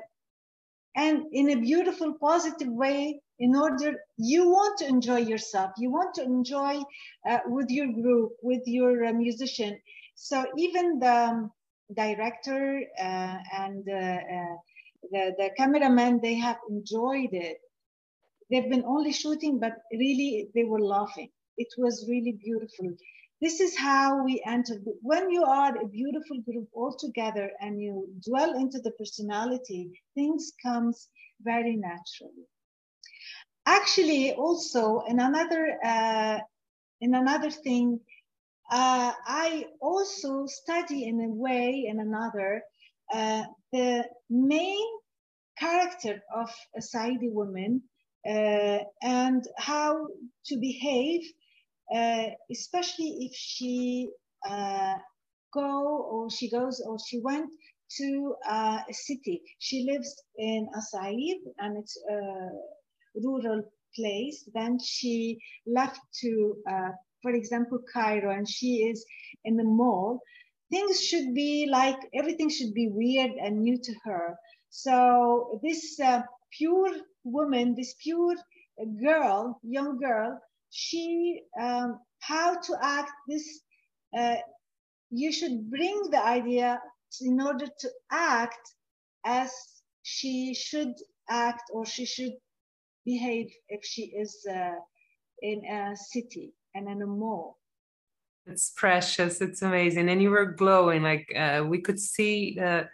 and 0.96 1.26
in 1.32 1.50
a 1.52 1.56
beautiful, 1.60 2.14
positive 2.20 2.70
way. 2.70 3.22
In 3.40 3.56
order, 3.56 3.96
you 4.18 4.50
want 4.50 4.78
to 4.80 4.88
enjoy 4.88 5.18
yourself. 5.18 5.72
You 5.78 5.92
want 5.92 6.14
to 6.16 6.24
enjoy 6.24 6.82
uh, 7.28 7.40
with 7.48 7.70
your 7.70 7.92
group, 7.92 8.34
with 8.42 8.62
your 8.66 9.06
uh, 9.06 9.14
musician. 9.14 9.80
So 10.16 10.46
even 10.58 11.00
the 11.00 11.16
um, 11.16 11.52
director 11.94 12.82
uh, 13.00 13.38
and 13.64 13.80
uh, 13.90 14.56
the 15.12 15.34
the 15.38 15.50
cameraman, 15.58 16.20
they 16.22 16.36
have 16.36 16.58
enjoyed 16.70 17.34
it 17.34 17.58
they've 18.50 18.70
been 18.70 18.86
only 18.86 19.12
shooting, 19.12 19.60
but 19.60 19.74
really 19.92 20.50
they 20.56 20.64
were 20.64 20.82
laughing. 20.82 21.30
It 21.58 21.68
was 21.78 22.06
really 22.10 22.34
beautiful. 22.44 22.96
This 23.44 23.60
is 23.60 23.78
how 23.78 24.24
we 24.24 24.42
enter. 24.48 24.76
When 25.02 25.30
you 25.30 25.44
are 25.44 25.76
a 25.76 25.88
beautiful 26.00 26.40
group 26.48 26.70
all 26.72 26.96
together 26.98 27.52
and 27.60 27.82
you 27.82 28.08
dwell 28.26 28.54
into 28.56 28.80
the 28.80 28.92
personality, 28.92 29.82
things 30.16 30.54
comes 30.66 31.10
very 31.42 31.76
naturally. 31.76 32.48
Actually, 33.66 34.32
also 34.34 35.02
in 35.10 35.20
another 35.20 35.78
uh, 35.84 36.40
in 37.02 37.16
another 37.16 37.52
thing, 37.52 38.00
uh, 38.72 39.12
I 39.28 39.66
also 39.82 40.46
study 40.46 41.04
in 41.10 41.20
a 41.20 41.28
way, 41.28 41.86
in 41.90 42.00
another, 42.00 42.62
uh, 43.14 43.44
the 43.74 44.06
main 44.30 44.88
character 45.60 46.24
of 46.34 46.50
a 46.78 46.80
Saidi 46.80 47.30
woman 47.30 47.82
uh, 48.26 48.80
and 49.02 49.46
how 49.58 50.08
to 50.46 50.58
behave, 50.58 51.24
uh, 51.94 52.26
especially 52.52 53.28
if 53.30 53.34
she 53.36 54.10
uh, 54.48 54.96
go 55.54 56.08
or 56.12 56.30
she 56.30 56.50
goes 56.50 56.82
or 56.86 56.98
she 57.08 57.20
went 57.22 57.50
to 57.98 58.36
uh, 58.50 58.80
a 58.90 58.94
city. 58.94 59.42
She 59.60 59.86
lives 59.90 60.16
in 60.38 60.68
Asaid 60.76 61.40
and 61.60 61.78
it's 61.78 61.98
a 62.10 62.50
rural 63.24 63.64
place. 63.96 64.50
Then 64.54 64.80
she 64.80 65.40
left 65.68 66.00
to, 66.22 66.56
uh, 66.70 66.90
for 67.22 67.32
example, 67.32 67.80
Cairo 67.94 68.32
and 68.32 68.50
she 68.50 68.90
is 68.90 69.06
in 69.46 69.58
the 69.58 69.64
mall. 69.64 70.20
Things 70.72 71.02
should 71.04 71.34
be 71.36 71.68
like, 71.70 71.98
everything 72.16 72.50
should 72.50 72.74
be 72.74 72.90
weird 72.90 73.32
and 73.32 73.62
new 73.62 73.78
to 73.78 73.94
her. 74.06 74.36
So 74.70 75.60
this 75.64 76.00
uh, 76.00 76.24
pure 76.58 76.92
woman, 77.24 77.76
this 77.76 77.94
pure 78.02 78.36
girl, 79.04 79.60
young 79.64 80.00
girl, 80.00 80.40
she, 80.74 81.44
um, 81.62 82.00
how 82.20 82.60
to 82.60 82.78
act 82.82 83.12
this, 83.28 83.62
uh, 84.18 84.38
you 85.12 85.32
should 85.32 85.70
bring 85.70 86.10
the 86.10 86.24
idea 86.26 86.82
in 87.22 87.40
order 87.40 87.68
to 87.80 87.90
act 88.12 88.72
as 89.24 89.52
she 90.02 90.54
should 90.56 90.94
act 91.30 91.70
or 91.72 91.86
she 91.86 92.06
should 92.06 92.34
behave 93.06 93.52
if 93.70 93.86
she 93.86 94.06
is 94.06 94.36
uh, 94.50 94.76
in 95.44 95.64
a 95.66 95.96
city 95.96 96.54
and 96.74 96.90
in 96.90 97.04
a 97.04 97.08
mall. 97.08 97.60
It's 98.48 98.72
precious. 98.76 99.42
It's 99.42 99.62
amazing. 99.62 100.10
And 100.10 100.22
you 100.22 100.32
were 100.32 100.46
glowing. 100.46 101.04
Like 101.04 101.32
uh, 101.38 101.64
we 101.66 101.80
could 101.80 102.00
see 102.00 102.56
the 102.58 102.90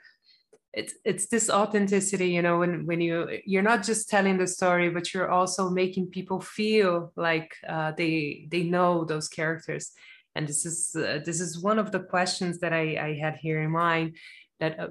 it's 0.74 0.94
it's 1.04 1.28
this 1.28 1.50
authenticity 1.50 2.30
you 2.30 2.42
know 2.42 2.60
when 2.60 2.86
when 2.86 3.02
you 3.02 3.40
you're 3.46 3.64
not 3.64 3.84
just 3.84 4.08
telling 4.08 4.38
the 4.38 4.46
story 4.46 4.90
but 4.90 5.14
you're 5.14 5.32
also 5.32 5.70
making 5.70 6.08
people 6.08 6.40
feel 6.40 7.12
like 7.16 7.56
uh, 7.68 7.92
they 7.98 8.48
they 8.52 8.64
know 8.64 9.04
those 9.04 9.28
characters. 9.28 9.92
And 10.36 10.48
this 10.48 10.66
is 10.66 10.96
uh, 10.96 11.20
this 11.26 11.42
is 11.42 11.62
one 11.62 11.80
of 11.80 11.92
the 11.92 12.00
questions 12.00 12.60
that 12.60 12.72
i 12.72 12.86
i 13.10 13.14
had 13.20 13.36
here 13.38 13.62
in 13.62 13.72
mind 13.72 14.16
that 14.60 14.80
uh, 14.80 14.88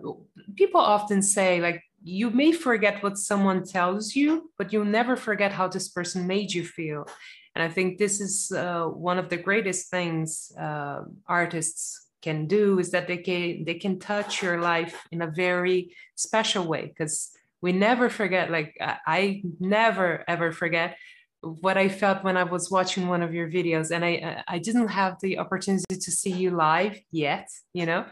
people 0.56 0.80
often 0.80 1.22
say 1.22 1.60
like 1.60 1.82
you 2.02 2.30
may 2.30 2.52
forget 2.52 3.02
what 3.02 3.16
someone 3.16 3.64
tells 3.64 4.16
you 4.16 4.50
but 4.58 4.72
you'll 4.72 4.84
never 4.84 5.16
forget 5.16 5.52
how 5.52 5.68
this 5.68 5.88
person 5.88 6.26
made 6.26 6.52
you 6.52 6.64
feel. 6.64 7.06
And 7.54 7.62
i 7.62 7.68
think 7.68 7.98
this 7.98 8.20
is 8.20 8.50
uh, 8.50 8.86
one 8.86 9.18
of 9.18 9.28
the 9.28 9.36
greatest 9.36 9.90
things 9.90 10.52
uh, 10.60 11.02
artists 11.28 12.07
can 12.22 12.46
do 12.46 12.78
is 12.78 12.90
that 12.90 13.06
they 13.06 13.18
can 13.18 13.64
they 13.64 13.74
can 13.74 13.98
touch 13.98 14.42
your 14.42 14.60
life 14.60 15.06
in 15.12 15.22
a 15.22 15.26
very 15.26 15.94
special 16.14 16.66
way 16.66 16.86
because 16.86 17.30
we 17.60 17.72
never 17.72 18.08
forget 18.08 18.50
like 18.50 18.76
i 19.06 19.42
never 19.60 20.24
ever 20.28 20.52
forget 20.52 20.96
what 21.40 21.76
i 21.78 21.88
felt 21.88 22.24
when 22.24 22.36
i 22.36 22.44
was 22.44 22.70
watching 22.70 23.06
one 23.06 23.22
of 23.22 23.32
your 23.32 23.48
videos. 23.48 23.90
And 23.90 24.04
i 24.04 24.42
i 24.48 24.58
didn't 24.58 24.88
have 24.88 25.16
the 25.20 25.38
opportunity 25.38 25.96
to 25.96 26.10
see 26.10 26.32
you 26.32 26.50
live 26.50 26.98
yet 27.10 27.48
you 27.72 27.86
know? 27.86 28.04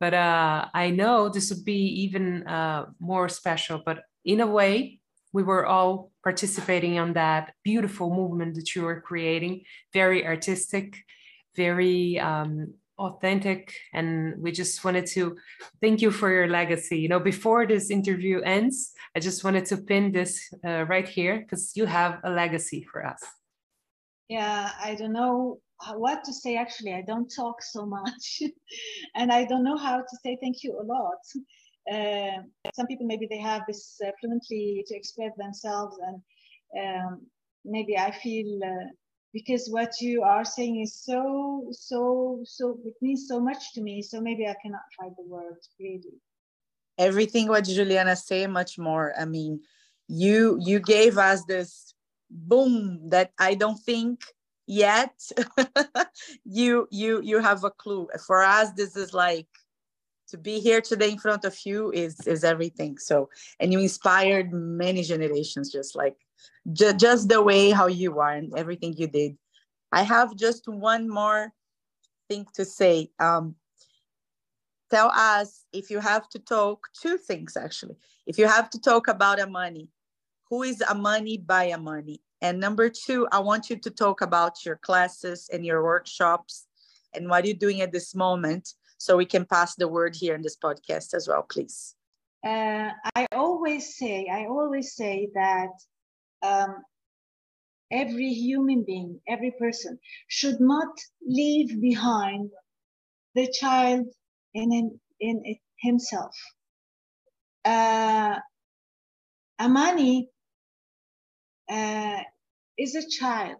But 0.00 0.14
uh, 0.14 0.66
i 0.74 0.90
know 0.90 1.28
this 1.28 1.50
would 1.50 1.64
be 1.64 1.82
even 2.04 2.46
uh, 2.46 2.86
more 2.98 3.28
special. 3.28 3.82
But 3.84 4.02
in 4.24 4.40
a 4.40 4.46
way 4.46 5.00
we 5.32 5.42
were 5.42 5.66
all 5.66 6.12
participating 6.22 6.98
on 6.98 7.14
that 7.14 7.54
beautiful 7.64 8.08
movement 8.08 8.54
that 8.54 8.76
you 8.76 8.82
were 8.82 9.00
creating. 9.00 9.62
Very 9.92 10.24
artistic 10.24 11.04
very 11.56 12.18
um, 12.18 12.74
authentic 12.98 13.74
and 13.92 14.40
we 14.40 14.52
just 14.52 14.84
wanted 14.84 15.06
to 15.06 15.36
thank 15.80 16.00
you 16.00 16.10
for 16.10 16.30
your 16.30 16.48
legacy. 16.48 16.98
You 16.98 17.08
know 17.08 17.20
before 17.20 17.66
this 17.66 17.90
interview 17.90 18.40
ends 18.40 18.92
i 19.16 19.20
just 19.20 19.44
wanted 19.44 19.64
to 19.66 19.76
pin 19.76 20.12
this 20.12 20.52
uh, 20.64 20.84
right 20.84 21.08
here 21.08 21.40
because 21.40 21.72
you 21.76 21.86
have 21.86 22.20
a 22.24 22.30
legacy 22.30 22.86
for 22.90 23.04
us. 23.04 23.20
Yeah 24.28 24.70
i 24.82 24.94
don't 24.94 25.12
know 25.12 25.58
what 25.96 26.24
to 26.24 26.32
say 26.32 26.56
actually. 26.56 26.94
I 26.94 27.02
don't 27.02 27.28
talk 27.28 27.62
so 27.62 27.84
much 27.84 28.42
and 29.16 29.32
i 29.32 29.44
don't 29.44 29.64
know 29.64 29.76
how 29.76 29.98
to 29.98 30.16
say 30.22 30.38
thank 30.40 30.62
you 30.62 30.78
a 30.80 30.84
lot. 30.84 31.22
Uh, 31.92 32.42
some 32.74 32.86
people 32.86 33.06
maybe 33.06 33.26
they 33.28 33.38
have 33.38 33.62
this 33.66 34.00
uh, 34.06 34.10
fluently 34.20 34.84
to 34.86 34.96
express 34.96 35.32
themselves 35.36 35.96
and 36.06 36.16
um, 36.82 37.26
maybe 37.64 37.98
i 37.98 38.10
feel 38.10 38.58
uh, 38.64 38.86
because 39.34 39.68
what 39.68 40.00
you 40.00 40.22
are 40.22 40.44
saying 40.44 40.80
is 40.80 40.94
so 40.94 41.66
so 41.72 42.40
so 42.44 42.78
it 42.86 42.94
means 43.02 43.26
so 43.28 43.40
much 43.40 43.74
to 43.74 43.82
me 43.82 44.00
so 44.00 44.20
maybe 44.20 44.46
i 44.46 44.54
cannot 44.62 44.86
find 44.98 45.12
the 45.18 45.24
words 45.26 45.68
really. 45.78 46.16
Everything 46.96 47.48
what 47.48 47.64
juliana 47.64 48.14
say 48.14 48.46
much 48.46 48.78
more. 48.78 49.12
I 49.18 49.24
mean 49.24 49.60
you 50.06 50.58
you 50.60 50.78
gave 50.78 51.18
us 51.18 51.44
this 51.44 51.92
boom 52.30 53.10
that 53.10 53.32
i 53.38 53.54
don't 53.54 53.78
think 53.78 54.22
yet. 54.66 55.14
You 56.44 56.86
you 56.90 57.20
you 57.22 57.40
have 57.40 57.64
a 57.64 57.70
clue. 57.70 58.08
For 58.26 58.42
us 58.42 58.70
this 58.72 58.96
is 58.96 59.12
like 59.12 59.48
to 60.28 60.38
be 60.38 60.60
here 60.60 60.80
today 60.80 61.10
in 61.10 61.18
front 61.18 61.44
of 61.44 61.56
you 61.66 61.90
is 61.92 62.20
is 62.26 62.44
everything. 62.44 62.98
So 62.98 63.28
and 63.58 63.72
you 63.72 63.80
inspired 63.80 64.52
many 64.52 65.02
generations 65.02 65.72
just 65.72 65.96
like 65.96 66.16
ju- 66.72 66.92
just 66.94 67.28
the 67.28 67.42
way 67.42 67.70
how 67.70 67.86
you 67.86 68.18
are 68.18 68.32
and 68.32 68.52
everything 68.56 68.94
you 68.96 69.06
did. 69.06 69.36
I 69.92 70.02
have 70.02 70.36
just 70.36 70.66
one 70.66 71.08
more 71.08 71.52
thing 72.28 72.46
to 72.54 72.64
say. 72.64 73.10
Um, 73.18 73.54
tell 74.90 75.10
us 75.10 75.64
if 75.72 75.90
you 75.90 76.00
have 76.00 76.28
to 76.30 76.38
talk 76.38 76.88
two 77.00 77.16
things 77.16 77.56
actually. 77.56 77.96
If 78.26 78.38
you 78.38 78.46
have 78.46 78.70
to 78.70 78.80
talk 78.80 79.08
about 79.08 79.40
Amani, 79.40 79.88
who 80.50 80.62
is 80.62 80.82
Amani 80.82 81.38
by 81.38 81.72
Amani? 81.72 82.20
And 82.40 82.60
number 82.60 82.90
two, 82.90 83.26
I 83.32 83.38
want 83.38 83.70
you 83.70 83.76
to 83.76 83.90
talk 83.90 84.20
about 84.20 84.64
your 84.66 84.76
classes 84.76 85.48
and 85.52 85.64
your 85.64 85.82
workshops 85.82 86.66
and 87.14 87.28
what 87.28 87.46
you're 87.46 87.54
doing 87.54 87.80
at 87.80 87.92
this 87.92 88.14
moment 88.14 88.74
so 88.98 89.16
we 89.16 89.26
can 89.26 89.44
pass 89.44 89.74
the 89.74 89.88
word 89.88 90.14
here 90.14 90.34
in 90.34 90.42
this 90.42 90.56
podcast 90.56 91.14
as 91.14 91.28
well, 91.28 91.42
please. 91.42 91.94
Uh, 92.44 92.90
I 93.16 93.26
always 93.32 93.96
say, 93.96 94.28
I 94.30 94.44
always 94.46 94.94
say 94.94 95.30
that 95.34 95.70
um, 96.44 96.76
every 97.92 98.30
human 98.30 98.84
being, 98.86 99.20
every 99.28 99.52
person 99.58 99.98
should 100.28 100.60
not 100.60 100.88
leave 101.26 101.80
behind 101.80 102.50
the 103.34 103.48
child 103.52 104.06
in, 104.54 104.72
in, 104.72 105.00
in 105.20 105.56
himself. 105.80 106.34
Uh, 107.64 108.38
Amani 109.60 110.30
uh, 111.70 112.22
is 112.78 112.94
a 112.96 113.08
child, 113.08 113.58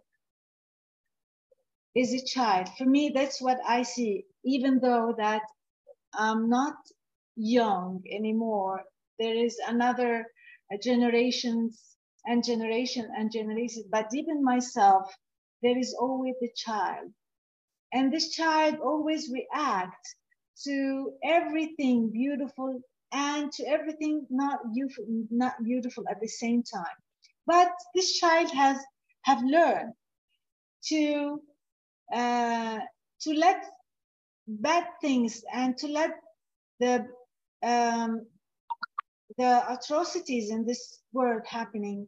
is 1.96 2.14
a 2.14 2.24
child. 2.26 2.68
For 2.78 2.84
me, 2.86 3.12
that's 3.14 3.40
what 3.42 3.58
I 3.66 3.82
see, 3.82 4.24
even 4.44 4.80
though 4.80 5.14
that 5.18 5.42
I'm 6.14 6.50
not 6.50 6.76
young 7.36 8.02
anymore. 8.12 8.84
There 9.18 9.34
is 9.36 9.58
another 9.66 10.26
generations 10.82 11.93
and 12.26 12.44
generation 12.44 13.08
and 13.16 13.30
generation. 13.30 13.84
But 13.90 14.10
deep 14.10 14.26
in 14.28 14.42
myself, 14.42 15.12
there 15.62 15.78
is 15.78 15.94
always 15.98 16.34
the 16.40 16.50
child. 16.56 17.10
And 17.92 18.12
this 18.12 18.30
child 18.30 18.76
always 18.82 19.30
reacts 19.30 20.16
to 20.64 21.12
everything 21.24 22.10
beautiful 22.10 22.80
and 23.12 23.52
to 23.52 23.66
everything 23.66 24.26
not 24.30 24.58
beautiful, 24.74 25.04
not 25.30 25.54
beautiful 25.64 26.04
at 26.10 26.20
the 26.20 26.28
same 26.28 26.62
time. 26.62 26.96
But 27.46 27.70
this 27.94 28.18
child 28.18 28.50
has 28.50 28.78
have 29.22 29.42
learned 29.42 29.92
to 30.88 31.40
uh, 32.12 32.78
to 33.20 33.32
let 33.32 33.64
bad 34.46 34.84
things 35.00 35.42
and 35.52 35.76
to 35.78 35.86
let 35.86 36.10
the 36.80 37.06
um, 37.62 38.26
the 39.38 39.72
atrocities 39.72 40.50
in 40.50 40.66
this 40.66 41.00
world 41.12 41.42
happening 41.46 42.06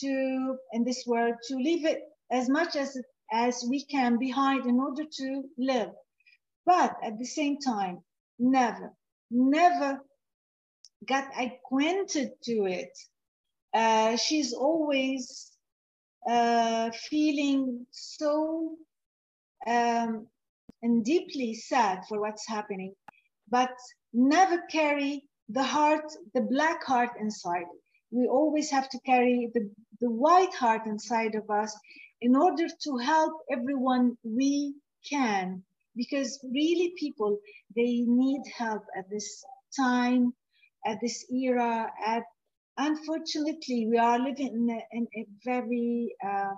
to 0.00 0.56
in 0.72 0.84
this 0.84 1.04
world 1.06 1.34
to 1.48 1.56
leave 1.56 1.84
it 1.86 2.00
as 2.30 2.48
much 2.48 2.76
as 2.76 2.96
as 3.32 3.64
we 3.68 3.84
can 3.84 4.18
behind 4.18 4.66
in 4.66 4.78
order 4.78 5.04
to 5.04 5.42
live. 5.58 5.90
But 6.64 6.96
at 7.02 7.18
the 7.18 7.26
same 7.26 7.58
time 7.58 8.02
never 8.38 8.92
never 9.30 10.00
got 11.06 11.28
acquainted 11.38 12.30
to 12.44 12.66
it. 12.66 12.96
Uh, 13.74 14.16
she's 14.16 14.52
always 14.52 15.52
uh, 16.28 16.90
feeling 17.10 17.86
so 17.90 18.76
um, 19.66 20.26
and 20.82 21.04
deeply 21.04 21.54
sad 21.54 22.02
for 22.08 22.20
what's 22.20 22.46
happening 22.48 22.94
but 23.48 23.70
never 24.12 24.62
carry 24.70 25.24
the 25.48 25.62
heart 25.62 26.04
the 26.34 26.40
black 26.40 26.84
heart 26.84 27.10
inside. 27.20 27.66
We 28.10 28.26
always 28.26 28.70
have 28.70 28.88
to 28.90 28.98
carry 29.06 29.50
the, 29.54 29.70
the 30.00 30.10
white 30.10 30.54
heart 30.54 30.86
inside 30.86 31.34
of 31.34 31.48
us 31.50 31.76
in 32.20 32.34
order 32.36 32.66
to 32.84 32.96
help 32.98 33.32
everyone 33.50 34.16
we 34.24 34.74
can 35.08 35.62
because 35.94 36.38
really 36.52 36.92
people 36.98 37.38
they 37.74 38.04
need 38.06 38.42
help 38.56 38.82
at 38.96 39.08
this 39.10 39.44
time 39.76 40.32
at 40.86 40.98
this 41.00 41.24
era 41.30 41.90
at 42.06 42.24
unfortunately 42.78 43.86
we 43.90 43.98
are 43.98 44.18
living 44.18 44.52
in 44.52 44.70
a, 44.70 44.80
in 44.92 45.06
a 45.16 45.26
very 45.44 46.14
uh, 46.26 46.54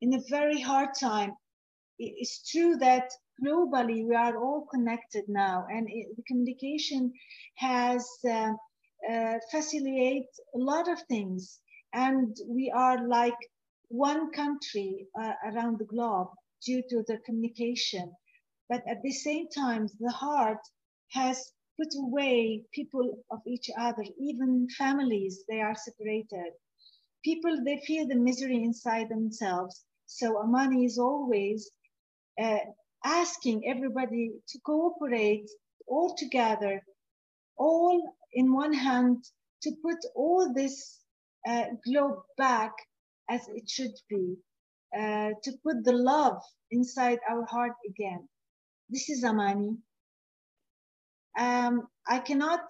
in 0.00 0.14
a 0.14 0.22
very 0.28 0.60
hard 0.60 0.90
time 0.98 1.32
it's 1.98 2.50
true 2.50 2.76
that 2.76 3.10
globally 3.42 4.06
we 4.06 4.14
are 4.14 4.36
all 4.36 4.66
connected 4.72 5.24
now 5.28 5.64
and 5.70 5.88
it, 5.90 6.16
the 6.16 6.22
communication 6.24 7.12
has 7.56 8.06
uh, 8.28 8.52
uh, 9.10 9.34
facilitate 9.50 10.28
a 10.54 10.58
lot 10.58 10.88
of 10.88 11.00
things. 11.08 11.60
And 11.94 12.36
we 12.48 12.70
are 12.70 13.08
like 13.08 13.38
one 13.88 14.32
country 14.32 15.08
uh, 15.18 15.34
around 15.46 15.78
the 15.78 15.86
globe 15.86 16.28
due 16.66 16.82
to 16.90 17.04
the 17.08 17.18
communication. 17.26 18.12
But 18.68 18.82
at 18.88 19.02
the 19.02 19.12
same 19.12 19.48
time, 19.48 19.88
the 20.00 20.12
heart 20.12 20.60
has 21.12 21.52
put 21.78 21.88
away 21.96 22.64
people 22.72 23.18
of 23.30 23.40
each 23.46 23.70
other, 23.78 24.04
even 24.20 24.68
families, 24.78 25.44
they 25.48 25.60
are 25.60 25.76
separated. 25.76 26.52
People, 27.24 27.64
they 27.64 27.82
feel 27.86 28.08
the 28.08 28.16
misery 28.16 28.62
inside 28.64 29.10
themselves. 29.10 29.84
So 30.06 30.38
Amani 30.38 30.86
is 30.86 30.98
always 30.98 31.70
uh, 32.42 32.58
asking 33.04 33.64
everybody 33.68 34.32
to 34.48 34.60
cooperate 34.60 35.50
all 35.88 36.16
together, 36.16 36.82
all 37.58 38.02
in 38.32 38.52
one 38.52 38.72
hand 38.74 39.24
to 39.62 39.72
put 39.84 39.98
all 40.16 40.52
this 40.54 41.00
uh, 41.48 41.64
globe 41.86 42.22
back 42.36 42.72
as 43.28 43.46
it 43.48 43.68
should 43.68 43.94
be, 44.08 44.36
uh, 44.96 45.30
to 45.42 45.52
put 45.62 45.84
the 45.84 45.92
love 45.92 46.40
inside 46.70 47.18
our 47.30 47.44
heart 47.46 47.74
again. 47.88 48.28
This 48.90 49.08
is 49.08 49.24
Amani. 49.24 49.76
Um, 51.38 51.88
I 52.06 52.18
cannot 52.20 52.60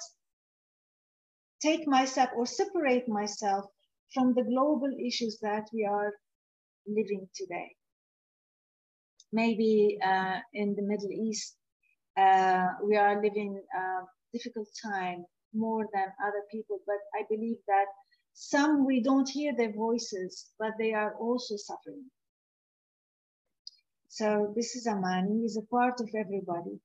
take 1.61 1.87
myself 1.87 2.31
or 2.37 2.47
separate 2.47 3.09
myself 3.09 3.65
from 4.13 4.35
the 4.35 4.45
global 4.45 4.91
issues 5.07 5.39
that 5.43 5.65
we 5.73 5.85
are 5.85 6.13
living 6.87 7.29
today. 7.35 7.75
Maybe 9.33 9.99
uh, 10.05 10.39
in 10.53 10.75
the 10.77 10.83
Middle 10.83 11.11
East, 11.11 11.57
uh, 12.17 12.69
we 12.85 12.97
are 12.97 13.21
living 13.23 13.61
a 13.77 13.83
difficult 14.33 14.69
time 14.85 15.25
more 15.53 15.87
than 15.93 16.07
other 16.25 16.43
people, 16.51 16.79
but 16.87 17.01
I 17.19 17.25
believe 17.29 17.57
that 17.67 17.87
some 18.35 18.85
we 18.85 19.01
don't 19.01 19.29
hear 19.29 19.55
their 19.57 19.73
voices, 19.73 20.51
but 20.59 20.73
they 20.79 20.93
are 20.93 21.15
also 21.15 21.57
suffering. 21.57 22.05
So 24.09 24.53
this 24.55 24.77
is 24.77 24.87
Amani, 24.87 25.45
is 25.45 25.57
a 25.57 25.63
part 25.63 26.01
of 26.01 26.11
everybody. 26.15 26.81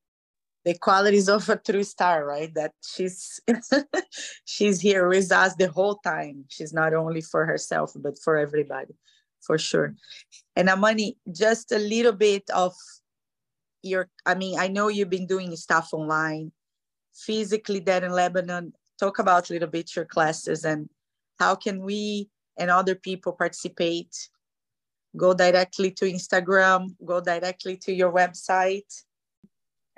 the 0.66 0.78
qualities 0.78 1.30
of 1.30 1.48
a 1.50 1.58
true 1.58 1.84
star, 1.84 2.26
right? 2.26 2.54
That 2.54 2.74
she's 2.84 3.40
she's 4.46 4.82
here 4.82 5.08
with 5.08 5.32
us 5.32 5.56
the 5.56 5.70
whole 5.70 5.96
time. 6.04 6.46
She's 6.50 6.74
not 6.74 6.94
only 6.94 7.22
for 7.22 7.46
herself, 7.46 7.94
but 7.96 8.20
for 8.20 8.38
everybody, 8.38 8.94
for 9.42 9.58
sure. 9.58 9.96
And 10.56 10.70
Amani, 10.70 11.18
just 11.32 11.72
a 11.72 11.80
little 11.80 12.12
bit 12.14 12.44
of 12.54 12.74
your, 13.82 14.10
I 14.26 14.36
mean, 14.36 14.60
I 14.60 14.68
know 14.68 14.90
you've 14.90 15.10
been 15.10 15.28
doing 15.28 15.56
stuff 15.56 15.90
online, 15.94 16.52
physically 17.14 17.80
there 17.80 18.04
in 18.04 18.12
Lebanon. 18.12 18.74
Talk 19.00 19.20
about 19.20 19.50
a 19.50 19.54
little 19.54 19.70
bit 19.70 19.96
your 19.96 20.06
classes 20.06 20.66
and 20.66 20.90
how 21.40 21.56
can 21.56 21.82
we 21.82 22.30
and 22.58 22.70
other 22.70 22.96
people 22.96 23.34
participate? 23.34 24.16
Go 25.16 25.34
directly 25.34 25.92
to 25.92 26.06
Instagram, 26.06 26.96
go 27.04 27.20
directly 27.22 27.78
to 27.78 27.94
your 27.94 28.12
website 28.12 28.92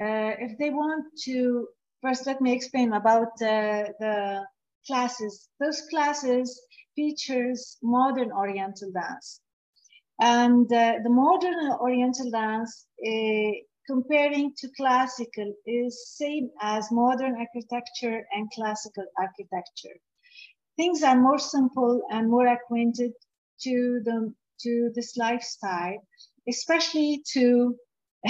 uh, 0.02 0.34
if 0.40 0.58
they 0.58 0.72
want 0.72 1.06
to, 1.26 1.68
first 2.02 2.26
let 2.26 2.42
me 2.42 2.52
explain 2.52 2.94
about 2.94 3.34
uh, 3.42 3.86
the 4.00 4.44
classes. 4.88 5.48
Those 5.60 5.82
classes 5.92 6.60
features 6.96 7.78
modern 7.84 8.32
Oriental 8.32 8.92
dance. 8.92 9.42
And 10.20 10.66
uh, 10.74 10.96
the 11.04 11.10
modern 11.10 11.72
Oriental 11.80 12.32
dance, 12.32 12.88
uh, 13.08 13.52
comparing 13.88 14.54
to 14.58 14.70
classical, 14.76 15.54
is 15.68 16.16
same 16.18 16.50
as 16.62 16.92
modern 16.92 17.36
architecture 17.38 18.26
and 18.34 18.50
classical 18.56 19.06
architecture. 19.20 19.98
Things 20.82 21.04
are 21.04 21.16
more 21.16 21.38
simple 21.38 22.02
and 22.10 22.28
more 22.28 22.48
acquainted 22.48 23.12
to 23.66 24.02
the 24.04 24.34
to 24.64 24.92
this 24.96 25.16
lifestyle, 25.16 26.00
especially 26.50 27.22
to 27.34 27.76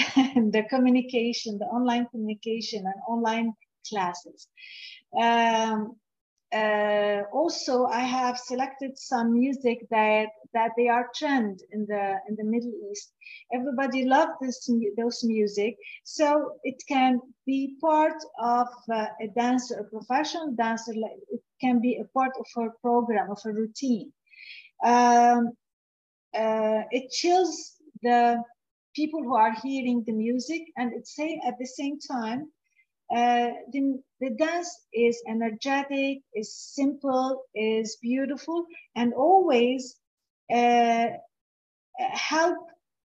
the 0.55 0.63
communication, 0.69 1.59
the 1.59 1.71
online 1.77 2.07
communication 2.11 2.83
and 2.85 2.99
online 3.07 3.53
classes. 3.87 4.49
Um, 5.17 5.95
uh, 6.53 7.21
also, 7.31 7.85
I 7.85 8.01
have 8.01 8.37
selected 8.37 8.99
some 8.99 9.31
music 9.31 9.87
that 9.89 10.27
that 10.53 10.71
they 10.75 10.89
are 10.89 11.07
trend 11.15 11.61
in 11.71 11.85
the 11.85 12.19
in 12.27 12.35
the 12.35 12.43
Middle 12.43 12.73
East. 12.91 13.13
Everybody 13.53 14.03
loves 14.03 14.33
this 14.41 14.69
those 14.97 15.23
music, 15.23 15.77
so 16.03 16.59
it 16.65 16.83
can 16.85 17.21
be 17.45 17.77
part 17.79 18.19
of 18.41 18.67
uh, 18.91 19.05
a 19.21 19.27
dancer, 19.37 19.75
a 19.79 19.85
professional 19.85 20.51
dancer. 20.51 20.91
It 21.29 21.41
can 21.61 21.79
be 21.79 21.97
a 22.01 22.05
part 22.17 22.31
of 22.39 22.45
her 22.55 22.71
program, 22.81 23.31
of 23.31 23.39
her 23.43 23.53
routine. 23.53 24.11
Um, 24.83 25.51
uh, 26.33 26.81
it 26.91 27.11
chills 27.11 27.75
the 28.01 28.43
people 28.95 29.23
who 29.23 29.35
are 29.35 29.53
hearing 29.63 30.03
the 30.05 30.13
music 30.13 30.61
and 30.77 30.93
it's 30.93 31.15
say 31.15 31.39
at 31.45 31.55
the 31.59 31.65
same 31.65 31.97
time 31.99 32.51
uh, 33.13 33.49
the, 33.71 34.01
the 34.21 34.29
dance 34.31 34.85
is 34.93 35.21
energetic 35.27 36.19
is 36.33 36.55
simple 36.55 37.43
is 37.55 37.97
beautiful 38.01 38.65
and 38.95 39.13
always 39.13 39.95
uh, 40.53 41.07
help 41.99 42.57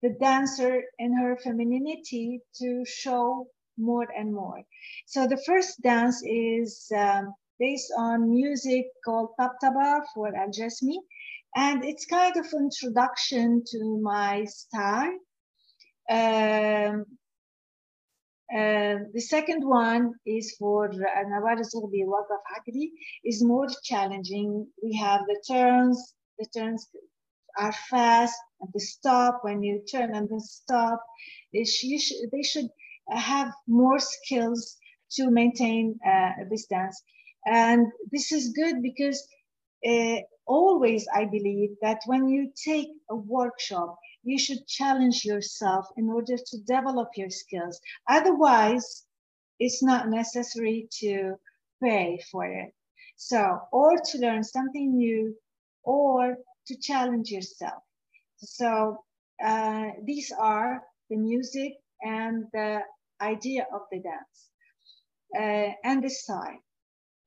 the 0.02 0.10
dancer 0.20 0.82
in 0.98 1.16
her 1.16 1.36
femininity 1.42 2.40
to 2.54 2.84
show 2.84 3.46
more 3.78 4.06
and 4.16 4.32
more 4.32 4.62
so 5.06 5.26
the 5.26 5.42
first 5.46 5.80
dance 5.82 6.22
is 6.24 6.90
um, 6.96 7.34
based 7.58 7.92
on 7.96 8.30
music 8.30 8.86
called 9.04 9.30
Tabtaba 9.38 10.02
for 10.14 10.28
Al 10.34 10.48
Jasmi 10.48 10.96
and 11.54 11.84
it's 11.84 12.06
kind 12.06 12.36
of 12.36 12.46
introduction 12.52 13.62
to 13.72 14.00
my 14.02 14.44
style 14.44 15.14
um, 16.10 17.04
uh, 18.54 19.02
the 19.12 19.20
second 19.20 19.66
one 19.66 20.14
is 20.24 20.54
for 20.56 20.88
Nawal 20.88 21.58
Zughbi 21.62 22.06
Waqaf 22.06 22.42
Akdi 22.56 22.90
is 23.24 23.42
more 23.42 23.66
challenging. 23.82 24.68
We 24.82 24.96
have 24.98 25.22
the 25.26 25.42
turns, 25.48 26.14
the 26.38 26.46
turns 26.56 26.86
are 27.58 27.72
fast 27.90 28.38
and 28.60 28.70
the 28.72 28.78
stop 28.78 29.40
when 29.42 29.62
you 29.64 29.82
turn 29.90 30.14
and 30.14 30.28
then 30.28 30.38
stop. 30.38 31.02
They 31.52 31.64
should, 31.64 32.30
they 32.30 32.42
should 32.42 32.68
have 33.08 33.52
more 33.66 33.98
skills 33.98 34.76
to 35.12 35.28
maintain 35.30 35.98
uh, 36.06 36.44
this 36.48 36.66
dance. 36.66 37.02
And 37.46 37.86
this 38.10 38.32
is 38.32 38.52
good 38.54 38.82
because 38.82 39.26
uh, 39.86 40.18
always 40.46 41.06
I 41.14 41.24
believe 41.26 41.70
that 41.82 42.00
when 42.06 42.28
you 42.28 42.52
take 42.64 42.88
a 43.10 43.16
workshop, 43.16 43.98
you 44.24 44.38
should 44.38 44.66
challenge 44.66 45.24
yourself 45.24 45.86
in 45.96 46.10
order 46.10 46.36
to 46.36 46.58
develop 46.66 47.10
your 47.16 47.30
skills. 47.30 47.80
Otherwise, 48.08 49.04
it's 49.60 49.82
not 49.82 50.08
necessary 50.08 50.88
to 51.00 51.36
pay 51.82 52.20
for 52.30 52.44
it. 52.44 52.74
So, 53.16 53.60
or 53.72 53.96
to 53.96 54.18
learn 54.18 54.44
something 54.44 54.96
new, 54.96 55.34
or 55.84 56.36
to 56.66 56.76
challenge 56.78 57.30
yourself. 57.30 57.82
So, 58.36 58.98
uh, 59.42 59.86
these 60.04 60.32
are 60.38 60.82
the 61.08 61.16
music 61.16 61.74
and 62.02 62.44
the 62.52 62.80
idea 63.20 63.66
of 63.72 63.82
the 63.90 64.00
dance 64.00 64.50
uh, 65.34 65.72
and 65.84 66.02
the 66.02 66.10
style. 66.10 66.58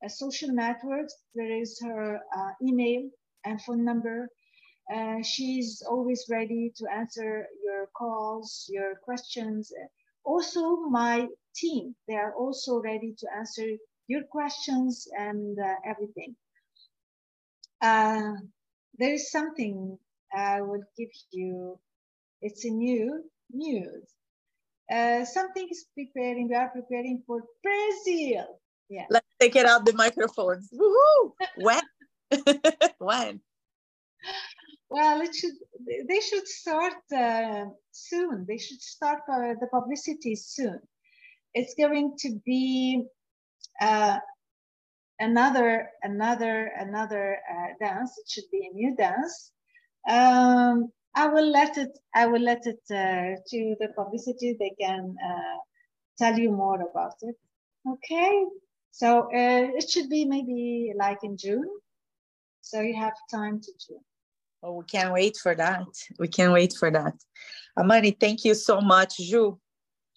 uh, 0.05 0.07
social 0.07 0.49
networks. 0.49 1.15
There 1.34 1.51
is 1.51 1.82
her 1.84 2.19
email 2.61 3.09
and 3.45 3.59
phone 3.63 3.84
number 3.84 4.30
uh, 4.93 5.21
she's 5.21 5.83
always 5.87 6.25
ready 6.29 6.71
to 6.75 6.85
answer 6.91 7.45
your 7.63 7.87
calls, 7.95 8.65
your 8.69 8.95
questions. 9.03 9.71
Also, 10.23 10.77
my 10.89 11.27
team, 11.55 11.95
they 12.07 12.15
are 12.15 12.33
also 12.33 12.81
ready 12.81 13.13
to 13.19 13.27
answer 13.37 13.67
your 14.07 14.23
questions 14.23 15.07
and 15.17 15.57
uh, 15.59 15.75
everything. 15.85 16.35
Uh, 17.81 18.33
there 18.97 19.13
is 19.13 19.31
something 19.31 19.97
I 20.35 20.61
will 20.61 20.83
give 20.97 21.09
you. 21.31 21.79
It's 22.41 22.65
a 22.65 22.69
new 22.69 23.23
news. 23.51 24.03
Uh, 24.91 25.23
something 25.23 25.67
is 25.69 25.85
preparing. 25.93 26.49
We 26.49 26.55
are 26.55 26.69
preparing 26.69 27.21
for 27.27 27.43
Brazil. 27.61 28.59
Yeah. 28.89 29.05
Let's 29.11 29.27
take 29.39 29.55
it 29.55 29.67
out 29.67 29.85
the 29.85 29.93
microphones. 29.93 30.69
Woohoo! 30.73 31.33
When? 31.57 31.81
when? 32.97 33.41
Well, 34.89 35.21
it 35.21 35.35
should. 35.35 35.53
They 36.07 36.19
should 36.19 36.47
start 36.47 36.93
uh, 37.15 37.65
soon. 37.91 38.45
They 38.47 38.57
should 38.57 38.81
start 38.81 39.21
uh, 39.31 39.53
the 39.59 39.67
publicity 39.71 40.35
soon. 40.35 40.79
It's 41.53 41.75
going 41.75 42.15
to 42.19 42.39
be 42.43 43.03
uh, 43.79 44.17
another, 45.19 45.89
another, 46.01 46.71
another 46.77 47.37
uh, 47.51 47.67
dance. 47.79 48.17
It 48.17 48.29
should 48.29 48.49
be 48.51 48.67
a 48.67 48.73
new 48.73 48.95
dance. 48.95 49.51
Um, 50.09 50.91
I 51.15 51.27
will 51.27 51.51
let 51.51 51.77
it. 51.77 51.97
I 52.15 52.25
will 52.25 52.41
let 52.41 52.65
it 52.65 52.81
uh, 52.89 53.39
to 53.47 53.75
the 53.79 53.89
publicity. 53.95 54.55
They 54.59 54.73
can 54.79 55.15
uh, 55.23 55.57
tell 56.17 56.37
you 56.37 56.51
more 56.51 56.81
about 56.81 57.13
it. 57.21 57.35
Okay. 57.87 58.45
So 58.91 59.29
it 59.31 59.87
should 59.89 60.09
be 60.09 60.25
maybe 60.25 60.93
like 60.97 61.19
in 61.23 61.37
June. 61.37 61.69
So 62.61 62.81
you 62.81 62.95
have 62.95 63.13
time 63.31 63.61
to 63.61 63.71
June. 63.87 64.03
Oh, 64.62 64.74
we 64.74 64.86
can't 64.86 65.14
wait 65.14 65.38
for 65.38 65.55
that. 65.55 65.88
We 66.18 66.28
can't 66.28 66.53
wait 66.53 66.74
for 66.78 66.91
that. 66.91 67.14
Amani, 67.78 68.12
thank 68.12 68.43
you 68.43 68.53
so 68.53 68.82
much. 68.82 69.18
Ju, 69.18 69.57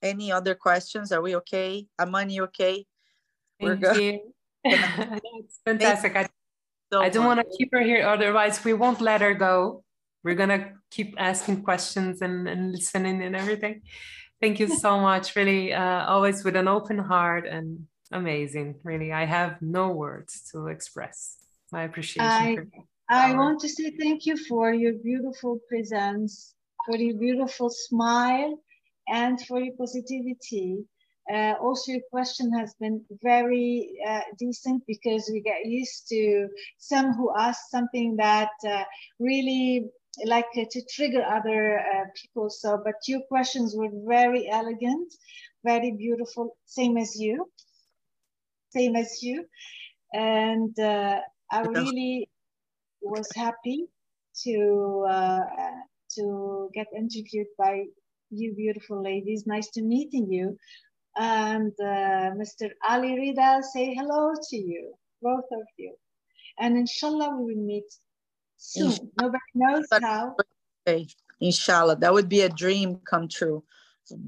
any 0.02 0.32
other 0.32 0.54
questions? 0.54 1.12
Are 1.12 1.22
we 1.22 1.36
okay? 1.36 1.86
Amani, 2.00 2.40
okay? 2.40 2.84
Thank 3.60 3.82
We're 3.82 3.94
good. 3.94 4.20
it's 4.64 5.60
fantastic. 5.64 6.16
I, 6.16 6.28
so 6.92 7.00
I 7.00 7.08
don't 7.08 7.26
want 7.26 7.40
to 7.40 7.56
keep 7.56 7.70
her 7.72 7.80
here. 7.80 8.06
Otherwise, 8.06 8.64
we 8.64 8.72
won't 8.72 9.00
let 9.00 9.20
her 9.20 9.34
go. 9.34 9.84
We're 10.24 10.34
going 10.34 10.50
to 10.50 10.70
keep 10.90 11.14
asking 11.18 11.62
questions 11.62 12.20
and, 12.20 12.48
and 12.48 12.72
listening 12.72 13.22
and 13.22 13.34
everything. 13.36 13.82
Thank 14.40 14.58
you 14.58 14.68
so 14.68 14.98
much. 15.08 15.36
Really, 15.36 15.72
uh, 15.72 16.04
always 16.06 16.44
with 16.44 16.56
an 16.56 16.68
open 16.68 16.98
heart 16.98 17.46
and 17.46 17.86
amazing. 18.10 18.74
Really, 18.82 19.12
I 19.12 19.24
have 19.24 19.62
no 19.62 19.90
words 19.90 20.42
to 20.52 20.66
express 20.66 21.36
my 21.70 21.84
appreciation. 21.84 22.70
I, 22.74 22.82
I 23.08 23.34
want 23.34 23.60
to 23.60 23.68
say 23.68 23.90
thank 23.98 24.26
you 24.26 24.36
for 24.36 24.72
your 24.72 24.94
beautiful 24.94 25.58
presence, 25.68 26.54
for 26.86 26.96
your 26.96 27.18
beautiful 27.18 27.68
smile, 27.70 28.58
and 29.08 29.40
for 29.46 29.60
your 29.60 29.74
positivity. 29.76 30.84
Uh, 31.32 31.54
also, 31.60 31.92
your 31.92 32.00
question 32.10 32.52
has 32.58 32.74
been 32.80 33.04
very 33.22 33.96
uh, 34.08 34.22
decent 34.38 34.82
because 34.86 35.28
we 35.32 35.40
get 35.40 35.66
used 35.66 36.08
to 36.08 36.48
some 36.78 37.12
who 37.12 37.32
ask 37.38 37.60
something 37.70 38.16
that 38.16 38.50
uh, 38.66 38.82
really 39.20 39.88
like 40.24 40.46
uh, 40.56 40.64
to 40.70 40.82
trigger 40.90 41.22
other 41.22 41.78
uh, 41.78 42.04
people. 42.20 42.50
So, 42.50 42.80
but 42.84 42.96
your 43.06 43.20
questions 43.28 43.74
were 43.76 43.90
very 44.06 44.48
elegant, 44.50 45.12
very 45.64 45.92
beautiful, 45.92 46.56
same 46.64 46.96
as 46.96 47.14
you, 47.18 47.50
same 48.70 48.96
as 48.96 49.22
you, 49.22 49.44
and 50.12 50.78
uh, 50.80 51.20
I 51.50 51.60
really 51.62 52.28
was 53.02 53.28
happy 53.34 53.86
to 54.44 55.06
to 56.16 56.70
get 56.74 56.86
interviewed 56.96 57.46
by 57.58 57.84
you 58.30 58.54
beautiful 58.54 59.02
ladies. 59.02 59.46
Nice 59.46 59.68
to 59.70 59.82
meeting 59.82 60.30
you. 60.30 60.56
And 61.16 61.72
uh, 61.80 62.32
Mr. 62.40 62.70
Ali 62.88 63.10
Rida, 63.10 63.62
say 63.62 63.94
hello 63.94 64.32
to 64.50 64.56
you, 64.56 64.94
both 65.20 65.44
of 65.52 65.66
you. 65.76 65.94
And 66.58 66.76
inshallah, 66.76 67.36
we 67.36 67.54
will 67.54 67.62
meet 67.62 67.84
soon. 68.56 68.86
Inshallah. 68.86 69.08
Nobody 69.20 69.50
knows 69.54 69.86
how. 70.02 70.36
Inshallah, 71.40 71.96
that 71.96 72.12
would 72.12 72.28
be 72.28 72.42
a 72.42 72.48
dream 72.48 72.98
come 73.04 73.28
true. 73.28 73.62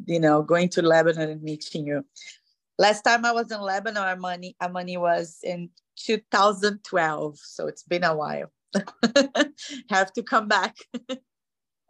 You 0.06 0.20
know, 0.20 0.42
going 0.42 0.68
to 0.70 0.82
Lebanon 0.82 1.30
and 1.30 1.42
meeting 1.42 1.86
you. 1.86 2.04
Last 2.78 3.02
time 3.02 3.24
I 3.24 3.32
was 3.32 3.50
in 3.50 3.60
Lebanon, 3.60 4.02
Amani, 4.02 4.56
Amani 4.60 4.96
was 4.96 5.38
in 5.42 5.70
2012. 5.96 7.38
So 7.38 7.66
it's 7.66 7.84
been 7.84 8.04
a 8.04 8.16
while. 8.16 8.50
Have 9.90 10.12
to 10.14 10.22
come 10.22 10.48
back. 10.48 10.76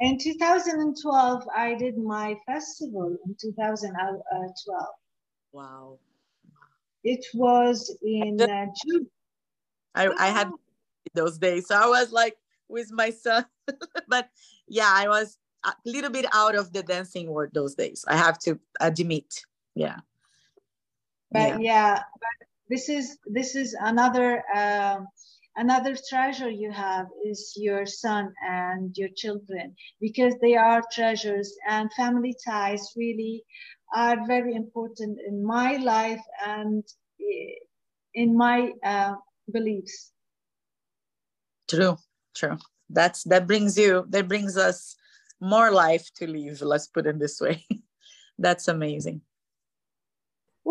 In 0.01 0.19
2012, 0.19 1.49
I 1.57 1.75
did 1.75 1.97
my 1.97 2.35
festival 2.47 3.17
in 3.25 3.37
2012. 3.41 4.87
Wow. 5.53 5.99
It 7.05 7.25
was 7.33 7.97
in 8.03 8.41
uh, 8.41 8.67
June. 8.85 9.07
I, 9.95 10.09
I 10.09 10.27
had 10.29 10.51
those 11.15 11.39
days. 11.39 11.69
So 11.69 11.77
I 11.77 11.87
was 11.87 12.11
like 12.11 12.37
with 12.69 12.91
my 12.91 13.11
son. 13.11 13.47
but 14.09 14.29
yeah, 14.67 14.91
I 14.91 15.09
was 15.09 15.39
a 15.65 15.73
little 15.85 16.11
bit 16.11 16.27
out 16.33 16.57
of 16.57 16.73
the 16.73 16.83
dancing 16.83 17.31
world 17.31 17.51
those 17.55 17.75
days. 17.75 18.05
I 18.09 18.17
have 18.17 18.39
to 18.41 18.59
admit. 18.81 19.43
Yeah. 19.75 19.99
But 21.31 21.39
yeah, 21.39 21.59
yeah 21.61 21.95
but 22.15 22.49
this 22.69 22.89
is 22.89 23.19
this 23.27 23.55
is 23.55 23.77
another 23.79 24.43
um, 24.55 25.07
another 25.57 25.97
treasure 26.09 26.51
you 26.51 26.71
have 26.71 27.07
is 27.25 27.53
your 27.57 27.87
son 27.87 28.33
and 28.47 28.97
your 28.97 29.11
children 29.17 29.75
because 30.01 30.35
they 30.41 30.57
are 30.57 30.83
treasures 30.93 31.55
and 31.69 31.91
family 31.95 32.35
ties 32.45 32.93
really 32.97 33.45
are 33.95 34.27
very 34.27 34.55
important 34.55 35.19
in 35.27 35.45
my 35.45 35.77
life 35.77 36.23
and 36.45 36.85
eh, 37.21 37.55
in 38.15 38.37
my 38.37 38.73
uh, 38.85 39.15
beliefs. 39.53 40.13
True 41.69 41.97
true. 42.35 42.59
That's 42.91 43.25
that 43.25 43.47
brings 43.47 43.79
you 43.79 44.05
that 44.11 44.29
brings 44.29 44.57
us 44.57 44.97
more 45.41 45.71
life 45.71 46.09
to 46.17 46.27
live 46.27 46.61
let's 46.63 46.87
put 46.89 47.07
it 47.07 47.19
this 47.19 47.41
way. 47.41 47.65
That's 48.39 48.69
amazing. 48.69 49.23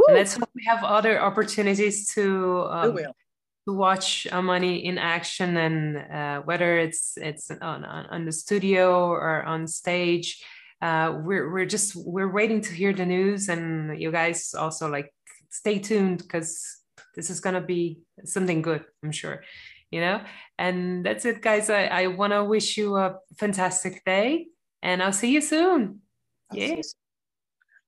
And 0.07 0.17
let's 0.17 0.35
hope 0.35 0.49
we 0.53 0.63
have 0.67 0.83
other 0.83 1.21
opportunities 1.21 2.13
to 2.13 2.67
um, 2.69 2.97
to 3.65 3.73
watch 3.73 4.27
Amani 4.31 4.85
in 4.85 4.97
action 4.97 5.57
and 5.57 5.97
uh, 5.97 6.41
whether 6.41 6.77
it's 6.77 7.17
it's 7.17 7.49
on, 7.49 7.85
on 7.85 8.25
the 8.25 8.31
studio 8.31 9.07
or 9.07 9.43
on 9.43 9.67
stage. 9.67 10.43
Uh, 10.81 11.19
we're 11.23 11.51
we're 11.51 11.65
just 11.65 11.95
we're 11.95 12.31
waiting 12.31 12.59
to 12.59 12.73
hear 12.73 12.91
the 12.91 13.05
news, 13.05 13.47
and 13.47 14.01
you 14.01 14.11
guys 14.11 14.53
also 14.53 14.89
like 14.89 15.13
stay 15.49 15.79
tuned 15.79 16.17
because 16.17 16.81
this 17.15 17.29
is 17.29 17.39
gonna 17.39 17.61
be 17.61 17.99
something 18.25 18.61
good, 18.61 18.83
I'm 19.01 19.11
sure. 19.11 19.43
You 19.91 20.01
know, 20.01 20.21
and 20.57 21.05
that's 21.05 21.23
it, 21.23 21.41
guys. 21.41 21.69
I, 21.69 21.85
I 21.85 22.07
want 22.07 22.33
to 22.33 22.43
wish 22.43 22.77
you 22.77 22.97
a 22.97 23.19
fantastic 23.37 24.03
day, 24.03 24.47
and 24.81 25.01
I'll 25.01 25.13
see 25.13 25.31
you 25.31 25.39
soon. 25.39 26.01
Yeah. 26.51 26.81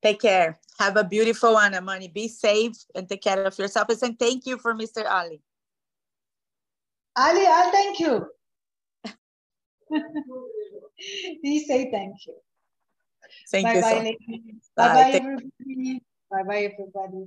Take 0.03 0.21
care. 0.21 0.59
Have 0.79 0.97
a 0.97 1.03
beautiful 1.03 1.53
one, 1.53 1.73
Amani. 1.73 2.09
Be 2.09 2.27
safe 2.27 2.77
and 2.93 3.09
take 3.09 3.23
care 3.23 3.43
of 3.43 3.57
yourself. 3.57 3.89
And 3.89 4.19
thank 4.19 4.45
you 4.45 4.59
for 4.59 4.75
Mr. 4.75 5.03
Ali. 5.09 5.41
Ali, 7.15 7.45
I'll 7.45 7.71
thank 7.71 7.99
you. 7.99 8.27
he 11.41 11.65
say 11.65 11.89
thank 11.91 12.25
you. 12.27 12.35
Thank 13.49 13.65
bye 13.65 13.75
you. 13.75 13.81
Bye, 13.81 13.89
so 13.89 13.99
bye, 13.99 14.15
bye, 14.75 14.93
bye, 14.93 15.11
everybody. 15.11 16.01
Bye, 16.29 16.43
bye, 16.43 16.71
everybody. 16.73 17.25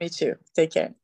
Me 0.00 0.08
too. 0.08 0.36
Take 0.54 0.72
care. 0.72 0.94